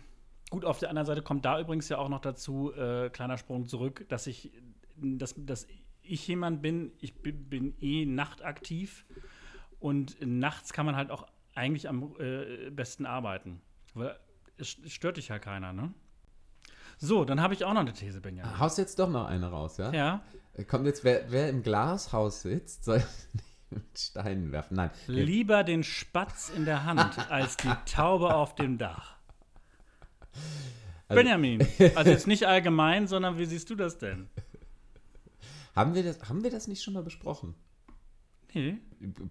gut, 0.53 0.67
auf 0.67 0.79
der 0.79 0.91
anderen 0.91 1.07
Seite 1.07 1.23
kommt 1.23 1.47
da 1.47 1.59
übrigens 1.59 1.89
ja 1.89 1.97
auch 1.97 2.11
noch 2.11 2.21
dazu, 2.21 2.75
äh, 2.75 3.09
kleiner 3.09 3.39
Sprung 3.39 3.67
zurück, 3.67 4.05
dass 4.11 4.27
ich, 4.27 4.53
dass, 4.97 5.35
dass 5.39 5.67
ich 6.03 6.29
jemand 6.29 6.61
bin, 6.61 6.93
ich 7.01 7.15
bin, 7.23 7.49
bin 7.49 7.75
eh 7.81 8.05
nachtaktiv 8.05 9.07
und 9.81 10.17
nachts 10.21 10.75
kann 10.75 10.85
man 10.85 10.95
halt 10.95 11.11
auch 11.11 11.27
eigentlich 11.55 11.89
am 11.89 12.15
äh, 12.19 12.69
besten 12.69 13.07
arbeiten. 13.07 13.63
Weil 13.95 14.15
es 14.59 14.77
stört 14.89 15.17
dich 15.17 15.29
ja 15.29 15.39
keiner, 15.39 15.73
ne? 15.73 15.95
So, 16.99 17.25
dann 17.25 17.41
habe 17.41 17.55
ich 17.55 17.65
auch 17.65 17.73
noch 17.73 17.81
eine 17.81 17.95
These, 17.95 18.21
Benjamin. 18.21 18.59
haust 18.59 18.77
jetzt 18.77 18.99
doch 18.99 19.09
noch 19.09 19.25
eine 19.25 19.49
raus, 19.51 19.79
ja? 19.79 19.91
Ja, 19.91 20.23
Kommt 20.69 20.85
jetzt, 20.85 21.03
wer, 21.03 21.33
wer 21.33 21.49
im 21.49 21.63
Glashaus 21.63 22.43
sitzt, 22.43 22.85
soll 22.85 23.03
mit 23.71 23.99
Steinen 23.99 24.53
werfen. 24.53 24.77
Nein. 24.77 24.91
lieber 25.07 25.65
den 25.65 25.83
Spatz 25.83 26.53
in 26.55 26.67
der 26.67 26.85
Hand 26.85 27.19
als 27.31 27.57
die 27.57 27.73
Taube 27.87 28.35
auf 28.35 28.55
dem 28.55 28.77
Dach. 28.77 29.17
Also- 31.09 31.23
Benjamin, 31.23 31.67
also 31.95 32.11
jetzt 32.11 32.27
nicht 32.27 32.45
allgemein, 32.47 33.07
sondern 33.07 33.39
wie 33.39 33.45
siehst 33.45 33.69
du 33.71 33.75
das 33.75 33.99
denn? 33.99 34.29
Haben 35.75 35.95
wir, 35.95 36.03
das, 36.03 36.23
haben 36.29 36.43
wir 36.43 36.51
das 36.51 36.69
nicht 36.69 36.83
schon 36.83 36.95
mal 36.95 37.03
besprochen? 37.03 37.55
Nee, 38.55 38.79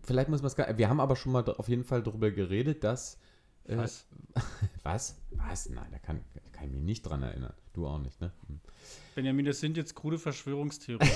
Vielleicht 0.04 0.30
muss 0.30 0.42
man 0.42 0.48
es 0.48 0.56
gar 0.56 0.76
Wir 0.78 0.90
haben 0.90 1.00
aber 1.00 1.16
schon 1.16 1.32
mal 1.32 1.44
auf 1.48 1.70
jeden 1.70 1.84
Fall 1.84 2.02
darüber 2.02 2.32
geredet, 2.32 2.84
dass. 2.84 3.20
äh, 3.66 3.78
was? 3.78 4.08
Was? 4.84 5.22
Was? 5.32 5.70
Nein, 5.70 5.86
da 5.92 6.00
kann, 6.00 6.22
kann 6.52 6.66
ich 6.66 6.72
mich 6.72 6.82
nicht 6.82 7.02
dran 7.04 7.22
erinnern. 7.22 7.54
Du 7.74 7.86
auch 7.86 8.00
nicht, 8.00 8.20
ne? 8.20 8.32
Hm. 8.48 8.60
Benjamin, 9.14 9.46
das 9.46 9.60
sind 9.60 9.78
jetzt 9.78 9.94
krude 9.94 10.18
Verschwörungstheorien. 10.18 11.12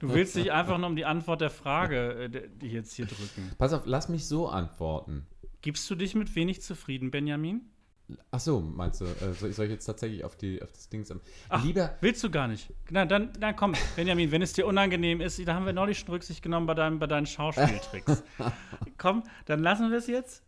Du 0.00 0.12
willst 0.12 0.34
dich 0.34 0.50
einfach 0.50 0.78
nur 0.78 0.88
um 0.88 0.96
die 0.96 1.04
Antwort 1.04 1.40
der 1.40 1.50
Frage, 1.50 2.28
äh, 2.60 2.66
jetzt 2.66 2.94
hier 2.94 3.06
drücken. 3.06 3.52
Pass 3.56 3.72
auf, 3.72 3.82
lass 3.84 4.08
mich 4.08 4.26
so 4.26 4.48
antworten. 4.48 5.26
Gibst 5.60 5.88
du 5.88 5.94
dich 5.94 6.14
mit 6.16 6.34
wenig 6.34 6.60
zufrieden, 6.62 7.10
Benjamin? 7.12 7.70
Ach 8.30 8.40
so, 8.40 8.60
meinst 8.60 9.00
du, 9.00 9.04
äh, 9.06 9.32
soll 9.38 9.50
ich 9.50 9.56
soll 9.56 9.66
ich 9.66 9.70
jetzt 9.72 9.86
tatsächlich 9.86 10.22
auf, 10.24 10.36
die, 10.36 10.60
auf 10.60 10.70
das 10.72 10.88
Ding 10.88 11.04
am. 11.10 11.20
Ach, 11.48 11.64
Lieber. 11.64 11.96
willst 12.02 12.22
du 12.22 12.30
gar 12.30 12.46
nicht. 12.48 12.68
Na, 12.90 13.06
dann, 13.06 13.32
dann 13.40 13.56
komm, 13.56 13.74
Benjamin, 13.96 14.30
wenn 14.32 14.42
es 14.42 14.52
dir 14.52 14.66
unangenehm 14.66 15.20
ist, 15.20 15.38
da 15.46 15.54
haben 15.54 15.64
wir 15.64 15.72
neulich 15.72 15.98
schon 16.00 16.10
Rücksicht 16.10 16.42
genommen 16.42 16.66
bei, 16.66 16.74
deinem, 16.74 16.98
bei 16.98 17.06
deinen 17.06 17.26
Schauspieltricks. 17.26 18.22
komm, 18.98 19.22
dann 19.46 19.60
lassen 19.60 19.90
wir 19.90 19.98
es 19.98 20.06
jetzt. 20.08 20.42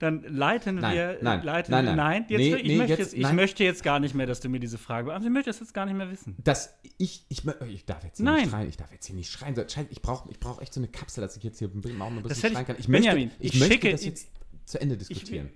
Dann 0.00 0.22
leiten 0.24 0.74
Nein, 0.76 0.96
wir. 0.96 1.18
nein, 1.22 1.44
leiten, 1.44 1.70
nein, 1.70 1.94
nein. 1.94 2.26
jetzt, 2.28 2.38
Nee, 2.40 2.56
ich, 2.56 2.62
nee, 2.64 2.76
möchte 2.78 2.90
jetzt- 2.94 2.98
jetzt, 2.98 3.14
ich 3.14 3.22
nein. 3.22 3.36
möchte 3.36 3.62
jetzt 3.62 3.84
gar 3.84 4.00
nicht 4.00 4.12
mehr, 4.16 4.26
dass 4.26 4.40
du 4.40 4.48
mir 4.48 4.58
diese 4.58 4.76
Frage 4.76 5.06
beantwortest. 5.06 5.28
Ich 5.28 5.32
möchte 5.32 5.50
das 5.50 5.60
jetzt 5.60 5.72
gar 5.72 5.86
nicht 5.86 5.94
mehr 5.94 6.10
wissen. 6.10 6.34
Das, 6.42 6.74
ich, 6.98 7.24
ich, 7.28 7.42
mö- 7.42 7.64
ich 7.66 7.84
darf 7.84 8.02
jetzt 8.02 8.16
hier 8.16 8.24
Nein. 8.24 8.40
nicht 8.42 8.50
schreien. 8.50 8.68
Ich 8.68 8.76
darf 8.76 8.90
jetzt 8.90 9.06
hier 9.06 9.14
nicht 9.14 9.30
schreien. 9.30 9.54
Ich 9.90 10.02
brauche 10.02 10.28
ich 10.32 10.40
brauch 10.40 10.60
echt 10.60 10.74
so 10.74 10.80
eine 10.80 10.88
Kapsel, 10.88 11.20
dass 11.22 11.36
ich 11.36 11.44
jetzt 11.44 11.60
hier 11.60 11.68
auch 11.68 11.72
ein 11.74 11.80
bisschen 12.24 12.48
ich- 12.50 12.52
schreien 12.54 12.66
kann. 12.66 12.76
Ich 12.76 12.88
Benjamin, 12.88 13.28
möchte, 13.28 13.42
ich 13.44 13.54
ich 13.54 13.60
möchte 13.60 13.74
schicke- 13.74 13.92
das 13.92 14.04
jetzt 14.04 14.28
zu 14.64 14.80
Ende 14.80 14.96
diskutieren. 14.96 15.50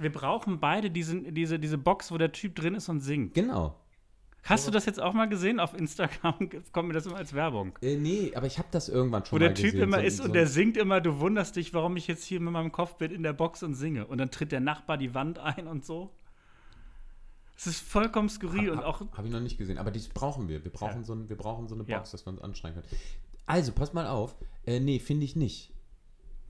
Wir 0.00 0.10
brauchen 0.12 0.60
beide 0.60 0.90
diesen, 0.90 1.34
diese, 1.34 1.58
diese 1.58 1.76
Box, 1.78 2.10
wo 2.10 2.18
der 2.18 2.32
Typ 2.32 2.54
drin 2.56 2.74
ist 2.74 2.88
und 2.88 3.00
singt. 3.00 3.34
genau. 3.34 3.76
Hast 4.42 4.66
du 4.66 4.70
das 4.70 4.86
jetzt 4.86 4.98
auch 5.02 5.12
mal 5.12 5.28
gesehen? 5.28 5.60
Auf 5.60 5.74
Instagram 5.78 6.48
kommt 6.72 6.88
mir 6.88 6.94
das 6.94 7.04
immer 7.04 7.16
als 7.16 7.34
Werbung. 7.34 7.78
Äh, 7.82 7.96
nee, 7.96 8.32
aber 8.34 8.46
ich 8.46 8.56
habe 8.56 8.68
das 8.70 8.88
irgendwann 8.88 9.26
schon 9.26 9.36
Wo 9.36 9.38
der 9.38 9.52
Typ 9.54 9.72
gesehen. 9.72 9.82
immer 9.82 9.98
so, 9.98 10.02
ist 10.06 10.16
so, 10.16 10.24
und 10.24 10.32
der 10.32 10.46
singt 10.46 10.78
immer, 10.78 11.02
du 11.02 11.20
wunderst 11.20 11.56
dich, 11.56 11.74
warum 11.74 11.94
ich 11.98 12.06
jetzt 12.06 12.24
hier 12.24 12.40
mit 12.40 12.50
meinem 12.50 12.72
Kopfbild 12.72 13.12
in 13.12 13.22
der 13.22 13.34
Box 13.34 13.62
und 13.62 13.74
singe. 13.74 14.06
Und 14.06 14.16
dann 14.16 14.30
tritt 14.30 14.50
der 14.50 14.60
Nachbar 14.60 14.96
die 14.96 15.12
Wand 15.12 15.38
ein 15.38 15.66
und 15.66 15.84
so. 15.84 16.10
Es 17.54 17.66
ist 17.66 17.80
vollkommen 17.80 18.30
skurril 18.30 18.70
und 18.70 18.82
auch. 18.82 19.02
Habe 19.12 19.26
ich 19.26 19.32
noch 19.34 19.40
nicht 19.40 19.58
gesehen, 19.58 19.76
aber 19.76 19.90
das 19.90 20.08
brauchen 20.08 20.48
wir. 20.48 20.64
Wir 20.64 20.72
brauchen, 20.72 21.00
Ja. 21.00 21.04
so, 21.04 21.12
ein, 21.12 21.28
wir 21.28 21.36
brauchen 21.36 21.68
so 21.68 21.74
eine 21.74 21.84
Box, 21.84 21.90
Ja. 22.08 22.12
dass 22.12 22.24
wir 22.24 22.30
uns 22.32 22.40
anschreien 22.40 22.72
können. 22.74 22.86
Also, 23.44 23.72
pass 23.72 23.92
mal 23.92 24.06
auf. 24.06 24.34
Äh, 24.64 24.80
nee, 24.80 25.00
finde 25.00 25.26
ich 25.26 25.36
nicht. 25.36 25.70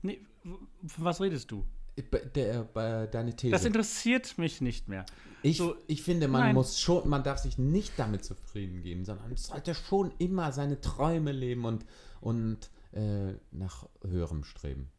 Nee, 0.01 0.21
von 0.43 1.03
was 1.03 1.19
redest 1.19 1.51
du? 1.51 1.65
Äh, 1.95 2.01
bei- 2.03 2.19
Der, 2.19 2.63
bei 2.63 3.07
deine 3.07 3.35
These. 3.35 3.51
Das 3.51 3.65
interessiert 3.65 4.37
mich 4.37 4.61
nicht 4.61 4.87
mehr. 4.87 5.05
ich, 5.43 5.57
so- 5.57 5.75
ich 5.87 6.03
finde, 6.03 6.27
man 6.27 6.41
Nein. 6.41 6.55
muss 6.55 6.79
schon, 6.79 7.07
man 7.09 7.23
darf 7.23 7.39
sich 7.39 7.57
nicht 7.57 7.93
damit 7.97 8.23
zufrieden 8.25 8.81
geben, 8.81 9.05
sondern 9.05 9.35
sollte 9.35 9.73
schon 9.75 10.11
immer 10.19 10.51
seine 10.51 10.79
Träume 10.81 11.31
leben 11.31 11.65
und, 11.65 11.85
und 12.21 12.69
äh, 12.93 13.33
nach 13.51 13.87
höherem 14.03 14.43
streben. 14.43 14.89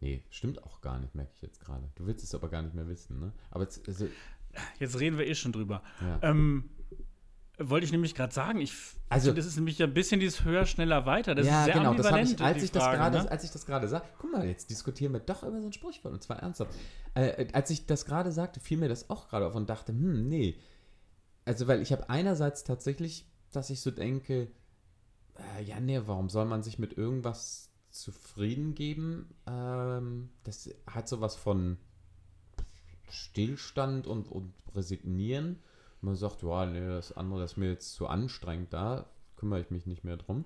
Nee, 0.00 0.22
stimmt 0.30 0.62
auch 0.62 0.80
gar 0.80 0.98
nicht, 1.00 1.14
merke 1.16 1.32
ich 1.34 1.42
jetzt 1.42 1.60
gerade. 1.60 1.90
Du 1.96 2.06
willst 2.06 2.22
es 2.22 2.34
aber 2.34 2.48
gar 2.48 2.62
nicht 2.62 2.74
mehr 2.74 2.86
wissen, 2.88 3.18
ne? 3.18 3.32
Aber 3.50 3.64
jetzt, 3.64 3.86
also, 3.88 4.06
Jetzt 4.80 4.98
reden 4.98 5.18
wir 5.18 5.26
eh 5.26 5.34
schon 5.34 5.52
drüber. 5.52 5.82
ja. 6.00 6.18
Ähm, 6.22 6.70
wollte 7.58 7.84
ich 7.84 7.92
nämlich 7.92 8.14
gerade 8.14 8.32
sagen, 8.32 8.60
ich 8.60 8.72
Also- 9.08 9.32
das 9.32 9.46
ist 9.46 9.56
nämlich 9.56 9.82
ein 9.82 9.92
bisschen 9.92 10.20
dieses 10.20 10.44
höher, 10.44 10.66
schneller, 10.66 11.06
weiter. 11.06 11.34
Das 11.34 11.46
ja, 11.46 11.60
ist 11.60 11.64
sehr 11.66 11.74
genau, 11.74 11.90
ambivalent, 11.90 12.30
ich, 12.32 12.40
als 12.40 12.62
ich 12.62 12.70
das 12.70 12.82
Frage, 12.82 12.98
gerade, 12.98 13.18
ne? 13.24 13.30
als 13.30 13.44
ich 13.44 13.50
das 13.50 13.66
gerade 13.66 13.88
sah, 13.88 14.02
guck 14.18 14.32
mal, 14.32 14.46
jetzt 14.46 14.70
diskutieren 14.70 15.12
wir 15.12 15.20
doch 15.20 15.42
über 15.42 15.60
so 15.60 15.66
ein 15.66 15.72
Sprichwort 15.72 16.14
und 16.14 16.22
zwar 16.22 16.38
ernsthaft. 16.40 16.74
Äh, 17.14 17.48
als 17.52 17.70
ich 17.70 17.86
das 17.86 18.04
gerade 18.04 18.32
sagte, 18.32 18.60
fiel 18.60 18.78
mir 18.78 18.88
das 18.88 19.10
auch 19.10 19.28
gerade 19.28 19.46
auf 19.46 19.54
und 19.54 19.68
dachte, 19.68 19.92
hm, 19.92 20.28
nee. 20.28 20.56
Also, 21.44 21.66
weil 21.66 21.80
ich 21.80 21.92
habe 21.92 22.08
einerseits 22.10 22.64
tatsächlich, 22.64 23.26
dass 23.52 23.70
ich 23.70 23.80
so 23.80 23.90
denke, 23.90 24.48
äh, 25.56 25.62
ja, 25.62 25.80
nee, 25.80 26.00
warum 26.04 26.28
soll 26.28 26.44
man 26.44 26.62
sich 26.62 26.78
mit 26.78 26.96
irgendwas 26.96 27.70
zufrieden 27.90 28.74
geben? 28.74 29.34
Ähm, 29.46 30.28
das 30.44 30.70
hat 30.86 31.08
sowas 31.08 31.36
von 31.36 31.78
Stillstand 33.10 34.06
und, 34.06 34.28
und 34.30 34.52
Resignieren. 34.74 35.62
Man 36.00 36.14
sagt, 36.14 36.42
ja, 36.42 36.66
nee, 36.66 36.80
das 36.80 37.12
andere 37.16 37.40
das 37.40 37.52
ist 37.52 37.56
mir 37.56 37.70
jetzt 37.70 37.92
zu 37.94 38.06
anstrengend, 38.06 38.72
da 38.72 39.06
kümmere 39.36 39.60
ich 39.60 39.70
mich 39.70 39.86
nicht 39.86 40.04
mehr 40.04 40.16
drum. 40.16 40.44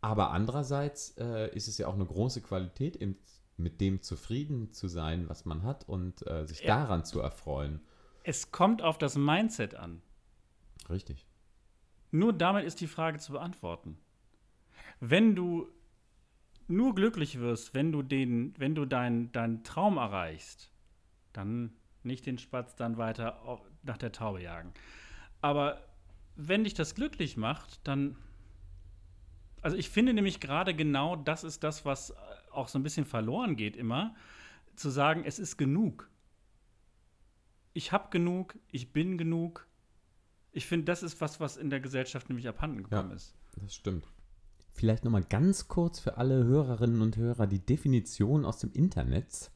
Aber 0.00 0.30
andererseits 0.30 1.16
äh, 1.18 1.54
ist 1.54 1.68
es 1.68 1.78
ja 1.78 1.86
auch 1.88 1.94
eine 1.94 2.06
große 2.06 2.40
Qualität, 2.42 2.96
eben 2.96 3.16
mit 3.56 3.80
dem 3.80 4.02
zufrieden 4.02 4.72
zu 4.72 4.86
sein, 4.88 5.28
was 5.28 5.44
man 5.44 5.62
hat 5.62 5.88
und 5.88 6.26
äh, 6.26 6.46
sich 6.46 6.60
Ja. 6.60 6.78
daran 6.78 7.04
zu 7.04 7.20
erfreuen. 7.20 7.80
Es 8.22 8.50
kommt 8.50 8.82
auf 8.82 8.98
das 8.98 9.16
Mindset 9.16 9.74
an. 9.74 10.02
Richtig. 10.90 11.26
Nur 12.10 12.32
damit 12.32 12.64
ist 12.64 12.80
die 12.80 12.86
Frage 12.86 13.18
zu 13.18 13.32
beantworten. 13.32 13.98
Wenn 15.00 15.34
du 15.34 15.68
nur 16.68 16.94
glücklich 16.94 17.38
wirst, 17.38 17.74
wenn 17.74 17.92
du 17.92 18.02
den, 18.02 18.54
wenn 18.58 18.74
du 18.74 18.84
deinen 18.84 19.32
deinen 19.32 19.62
Traum 19.64 19.96
erreichst, 19.96 20.70
dann 21.32 21.72
nicht 22.02 22.26
den 22.26 22.38
Spatz 22.38 22.76
dann 22.76 22.96
weiter 22.98 23.42
nach 23.86 23.98
der 23.98 24.12
Taube 24.12 24.42
jagen. 24.42 24.72
Aber 25.40 25.80
wenn 26.36 26.64
dich 26.64 26.74
das 26.74 26.94
glücklich 26.94 27.36
macht, 27.36 27.80
dann 27.84 28.16
also 29.62 29.76
ich 29.76 29.90
finde 29.90 30.12
nämlich 30.12 30.38
gerade 30.38 30.74
genau 30.74 31.16
das 31.16 31.42
ist 31.42 31.64
das, 31.64 31.84
was 31.84 32.10
äh, 32.10 32.14
auch 32.52 32.68
so 32.68 32.78
ein 32.78 32.82
bisschen 32.84 33.04
verloren 33.04 33.56
geht 33.56 33.76
immer, 33.76 34.14
zu 34.76 34.90
sagen, 34.90 35.24
es 35.24 35.38
ist 35.40 35.56
genug. 35.56 36.08
Ich 37.72 37.90
habe 37.92 38.08
genug, 38.10 38.56
ich 38.70 38.92
bin 38.92 39.18
genug. 39.18 39.66
Ich 40.52 40.66
finde, 40.66 40.84
das 40.84 41.02
ist 41.02 41.20
was, 41.20 41.40
was 41.40 41.56
in 41.56 41.68
der 41.70 41.80
Gesellschaft 41.80 42.28
nämlich 42.28 42.48
abhanden 42.48 42.84
gekommen 42.84 43.10
Ja. 43.10 43.16
ist. 43.16 43.34
Das 43.56 43.74
stimmt. 43.74 44.06
Vielleicht 44.72 45.04
nochmal 45.04 45.24
ganz 45.24 45.68
kurz 45.68 45.98
für 45.98 46.16
alle 46.16 46.44
Hörerinnen 46.44 47.00
und 47.02 47.16
Hörer 47.16 47.46
die 47.46 47.58
Definition 47.64 48.44
aus 48.44 48.58
dem 48.58 48.72
Internet. 48.72 49.50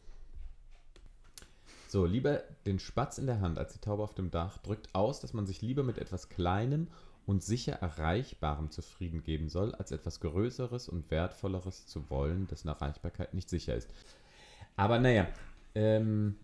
So, 1.90 2.06
lieber 2.06 2.44
den 2.66 2.78
Spatz 2.78 3.18
in 3.18 3.26
der 3.26 3.40
Hand 3.40 3.58
als 3.58 3.72
die 3.72 3.80
Taube 3.80 4.04
auf 4.04 4.14
dem 4.14 4.30
Dach 4.30 4.58
drückt 4.58 4.94
aus, 4.94 5.18
dass 5.18 5.32
man 5.32 5.44
sich 5.44 5.60
lieber 5.60 5.82
mit 5.82 5.98
etwas 5.98 6.28
Kleinem 6.28 6.86
und 7.26 7.42
sicher 7.42 7.72
Erreichbarem 7.72 8.70
zufrieden 8.70 9.24
geben 9.24 9.48
soll, 9.48 9.74
als 9.74 9.90
etwas 9.90 10.20
Größeres 10.20 10.88
und 10.88 11.10
Wertvolleres 11.10 11.88
zu 11.88 12.08
wollen, 12.08 12.46
dessen 12.46 12.68
Erreichbarkeit 12.68 13.34
nicht 13.34 13.50
sicher 13.50 13.74
ist. 13.74 13.90
Aber 14.76 15.00
naja, 15.00 15.26
ähm, 15.74 16.36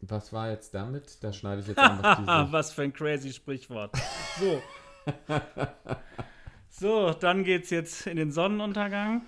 was 0.00 0.32
war 0.32 0.50
jetzt 0.50 0.74
damit? 0.74 1.22
Da 1.22 1.32
schneide 1.32 1.60
ich 1.60 1.68
jetzt 1.68 1.78
einfach 1.78 2.16
diese... 2.18 2.52
was 2.52 2.72
für 2.72 2.82
ein 2.82 2.92
crazy 2.92 3.32
Sprichwort. 3.32 3.94
So. 4.40 4.60
so, 6.68 7.12
dann 7.12 7.44
geht's 7.44 7.70
jetzt 7.70 8.08
in 8.08 8.16
den 8.16 8.32
Sonnenuntergang. 8.32 9.22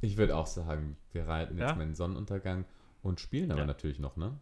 Ich 0.00 0.16
würde 0.16 0.34
auch 0.34 0.46
sagen, 0.46 0.96
wir 1.12 1.28
reiten 1.28 1.58
jetzt 1.58 1.68
Ja? 1.68 1.74
mal 1.74 1.82
in 1.82 1.90
den 1.90 1.94
Sonnenuntergang 1.94 2.64
und 3.04 3.20
spielen 3.20 3.50
aber 3.52 3.60
Ja. 3.60 3.66
natürlich 3.66 3.98
noch, 3.98 4.16
ne? 4.16 4.38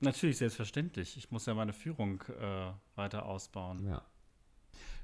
Natürlich, 0.00 0.38
selbstverständlich. 0.38 1.16
Ich 1.16 1.30
muss 1.30 1.46
ja 1.46 1.54
meine 1.54 1.72
Führung 1.72 2.22
äh, 2.40 2.72
weiter 2.94 3.24
ausbauen. 3.26 3.86
Ja. 3.86 4.02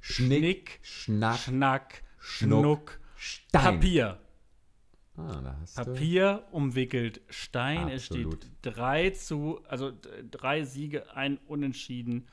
Schnick, 0.00 0.40
Schnick, 0.40 0.80
Schnack, 0.82 1.38
Schnack, 1.38 2.02
Schnuck, 2.18 2.61
Schnuck, 2.61 3.00
Stein. 3.16 3.62
Papier. 3.80 4.20
Ah, 5.16 5.40
da 5.42 5.56
hast 5.61 5.78
du. 5.78 5.84
Papier 5.84 6.46
umwickelt 6.52 7.20
Stein. 7.28 7.88
Es 7.88 8.04
Absolut. 8.11 8.44
steht 8.44 8.50
3 8.76 9.11
zu, 9.11 9.62
also 9.68 9.92
drei 10.30 10.64
Siege, 10.64 11.14
ein 11.14 11.38
Unentschieden 11.46 12.28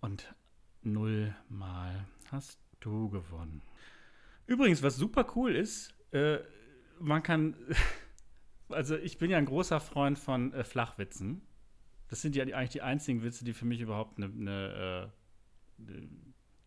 und 0.00 0.32
null 0.82 1.34
Mal 1.48 2.06
hast 2.30 2.58
du 2.80 3.08
gewonnen. 3.10 3.62
Übrigens, 4.46 4.82
was 4.82 4.96
super 4.96 5.26
cool 5.34 5.54
ist, 5.56 5.92
äh, 6.12 6.38
man 7.00 7.22
kann, 7.22 7.56
also 8.68 8.96
ich 8.96 9.18
bin 9.18 9.30
ja 9.30 9.38
ein 9.38 9.46
großer 9.46 9.80
Freund 9.80 10.18
von 10.18 10.52
äh, 10.52 10.64
Flachwitzen. 10.64 11.42
Das 12.08 12.22
sind 12.22 12.36
ja 12.36 12.44
die, 12.44 12.54
eigentlich 12.54 12.70
die 12.70 12.82
einzigen 12.82 13.22
Witze, 13.22 13.44
die 13.44 13.52
für 13.52 13.64
mich 13.64 13.80
überhaupt 13.80 14.18
eine 14.18 14.28
ne, 14.28 15.10
äh, 15.78 15.82
ne 15.82 16.08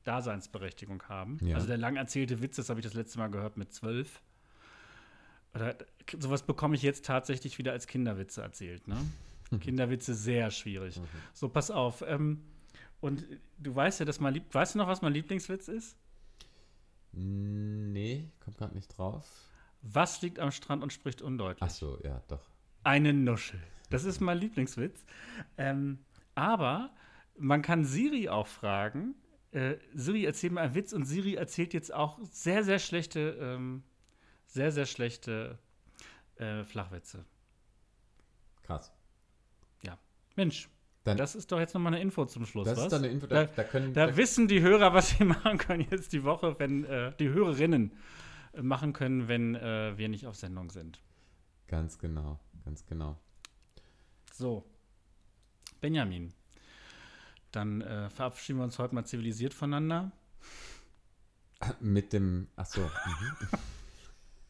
Daseinsberechtigung 0.03 1.03
haben. 1.03 1.37
Ja. 1.41 1.55
Also 1.55 1.67
der 1.67 1.77
lang 1.77 1.95
erzählte 1.95 2.41
Witz, 2.41 2.55
das 2.55 2.69
habe 2.69 2.79
ich 2.79 2.85
das 2.85 2.93
letzte 2.93 3.19
Mal 3.19 3.27
gehört 3.27 3.57
mit 3.57 3.73
zwölf. 3.73 4.21
Oder 5.53 5.75
sowas 6.17 6.43
bekomme 6.43 6.75
ich 6.75 6.81
jetzt 6.81 7.05
tatsächlich 7.05 7.57
wieder 7.57 7.71
als 7.71 7.87
Kinderwitze 7.87 8.41
erzählt. 8.41 8.87
Ne? 8.87 8.97
Kinderwitze 9.59 10.13
sehr 10.13 10.51
schwierig. 10.51 10.99
So, 11.33 11.49
pass 11.49 11.71
auf. 11.71 12.03
Ähm, 12.07 12.43
und 13.01 13.25
du 13.57 13.75
weißt 13.75 13.99
ja, 13.99 14.05
dass 14.05 14.19
mein 14.19 14.33
Lieb 14.33 14.53
weißt 14.53 14.75
du 14.75 14.79
noch, 14.79 14.87
was 14.87 15.01
mein 15.01 15.13
Lieblingswitz 15.13 15.67
ist? 15.67 15.97
Nee, 17.11 18.29
kommt 18.39 18.57
gerade 18.57 18.75
nicht 18.75 18.87
drauf. 18.97 19.25
Was 19.81 20.21
liegt 20.21 20.39
am 20.39 20.51
Strand 20.51 20.83
und 20.83 20.91
spricht 20.93 21.21
undeutlich? 21.21 21.61
Ach 21.61 21.69
so, 21.69 21.99
ja, 22.03 22.21
doch. 22.27 22.41
Eine 22.83 23.13
Nuschel. 23.13 23.59
Das 23.89 24.03
ist 24.03 24.19
mein 24.19 24.37
Lieblingswitz. 24.37 25.05
Ähm, 25.57 25.99
aber 26.35 26.91
man 27.37 27.61
kann 27.61 27.85
Siri 27.85 28.29
auch 28.29 28.47
fragen. 28.47 29.15
Äh, 29.51 29.75
Siri, 29.93 30.25
erzähl 30.25 30.51
mir 30.51 30.61
einen 30.61 30.75
Witz 30.75 30.93
und 30.93 31.05
Siri 31.05 31.35
erzählt 31.35 31.73
jetzt 31.73 31.93
auch 31.93 32.19
sehr, 32.31 32.63
sehr 32.63 32.79
schlechte, 32.79 33.37
ähm, 33.41 33.83
sehr, 34.45 34.71
sehr 34.71 34.85
schlechte 34.85 35.57
äh, 36.35 36.63
Flachwitze. 36.63 37.25
Krass. 38.63 38.91
Mensch, 40.35 40.69
Dann- 41.03 41.17
das 41.17 41.35
ist 41.35 41.51
doch 41.51 41.59
jetzt 41.59 41.73
nochmal 41.73 41.93
eine 41.93 42.01
Info 42.01 42.23
zum 42.25 42.45
Schluss, 42.45 42.65
Das 42.65 42.77
was? 42.77 42.85
ist 42.85 42.91
dann 42.93 43.03
eine 43.03 43.11
Info, 43.11 43.27
Da- 43.27 43.43
da, 43.43 43.51
da 43.57 43.63
können. 43.65 43.93
Da 43.93 44.07
da, 44.07 44.15
wissen 44.15 44.47
die 44.47 44.61
Hörer, 44.61 44.93
was 44.93 45.09
sie 45.09 45.23
machen 45.25 45.57
können 45.57 45.85
jetzt 45.91 46.13
die 46.13 46.23
Woche, 46.23 46.57
wenn 46.59 46.85
äh, 46.85 47.11
die 47.19 47.27
Hörerinnen 47.27 47.91
machen 48.61 48.93
können, 48.93 49.27
wenn 49.27 49.55
äh, 49.55 49.97
wir 49.97 50.09
nicht 50.09 50.27
auf 50.27 50.35
Sendung 50.35 50.69
sind. 50.71 51.01
ganz 51.67 51.97
genau, 51.99 52.39
ganz 52.65 52.85
genau. 52.85 53.17
So, 54.33 54.63
Benjamin, 55.81 56.33
dann 57.51 57.81
äh, 57.81 58.09
verabschieden 58.09 58.59
wir 58.59 58.63
uns 58.63 58.79
heute 58.79 58.95
mal 58.95 59.05
zivilisiert 59.05 59.53
voneinander. 59.53 60.11
Mit 61.79 62.13
dem. 62.13 62.47
Ach 62.55 62.65
so. 62.65 62.81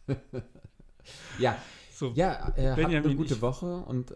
Mhm. 0.07 0.15
ja, 1.39 1.57
So, 1.91 2.11
ja, 2.13 2.53
äh, 2.55 2.67
habt 2.69 2.75
Benjamin, 2.77 3.03
eine 3.09 3.15
gute 3.15 3.35
ich- 3.35 3.41
Woche 3.41 3.77
und 3.77 4.15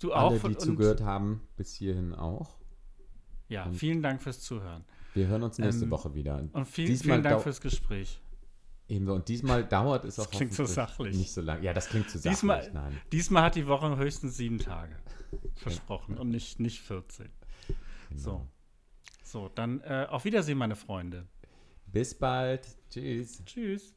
du 0.00 0.12
auch. 0.12 0.30
alle, 0.30 0.38
die 0.40 0.46
und- 0.46 0.60
zugehört 0.60 1.00
haben, 1.02 1.40
bis 1.56 1.74
hierhin 1.74 2.14
auch. 2.14 2.56
Ja, 3.48 3.64
und- 3.64 3.74
vielen 3.74 4.02
Dank 4.02 4.22
fürs 4.22 4.40
Zuhören. 4.40 4.84
Wir 5.14 5.26
hören 5.28 5.42
uns 5.44 5.58
nächste 5.58 5.84
Ähm, 5.84 5.90
Woche 5.90 6.14
wieder. 6.14 6.44
Und 6.52 6.66
viel, 6.66 6.96
vielen 6.96 7.22
Dank 7.22 7.40
fürs 7.42 7.60
Gespräch. 7.60 8.20
Ebenso. 8.88 9.14
Und 9.14 9.28
diesmal 9.28 9.64
dauert 9.66 10.04
es 10.04 10.16
Das 10.16 10.26
auch 10.26 10.30
klingt 10.30 10.52
so 10.52 10.64
sachlich. 10.66 11.16
nicht 11.16 11.32
so 11.32 11.40
lang. 11.40 11.62
Ja, 11.62 11.72
das 11.72 11.88
klingt 11.88 12.10
zu 12.10 12.18
sachlich. 12.18 12.34
Diesmal- 12.38 12.70
Nein. 12.72 13.00
Diesmal 13.12 13.42
hat 13.44 13.54
die 13.54 13.66
Woche 13.66 13.96
höchstens 13.96 14.36
sieben 14.36 14.58
Tage 14.58 14.94
versprochen 15.54 16.18
und 16.18 16.28
nicht, 16.28 16.60
nicht 16.60 16.80
14. 16.82 17.30
Genau. 18.10 18.20
So. 18.20 18.48
So, 19.24 19.48
dann 19.48 19.80
äh, 19.80 20.06
auf 20.08 20.24
Wiedersehen, 20.24 20.58
meine 20.58 20.76
Freunde. 20.76 21.26
Bis 21.86 22.14
bald. 22.14 22.66
Tschüss. 22.90 23.42
Tschüss. 23.46 23.94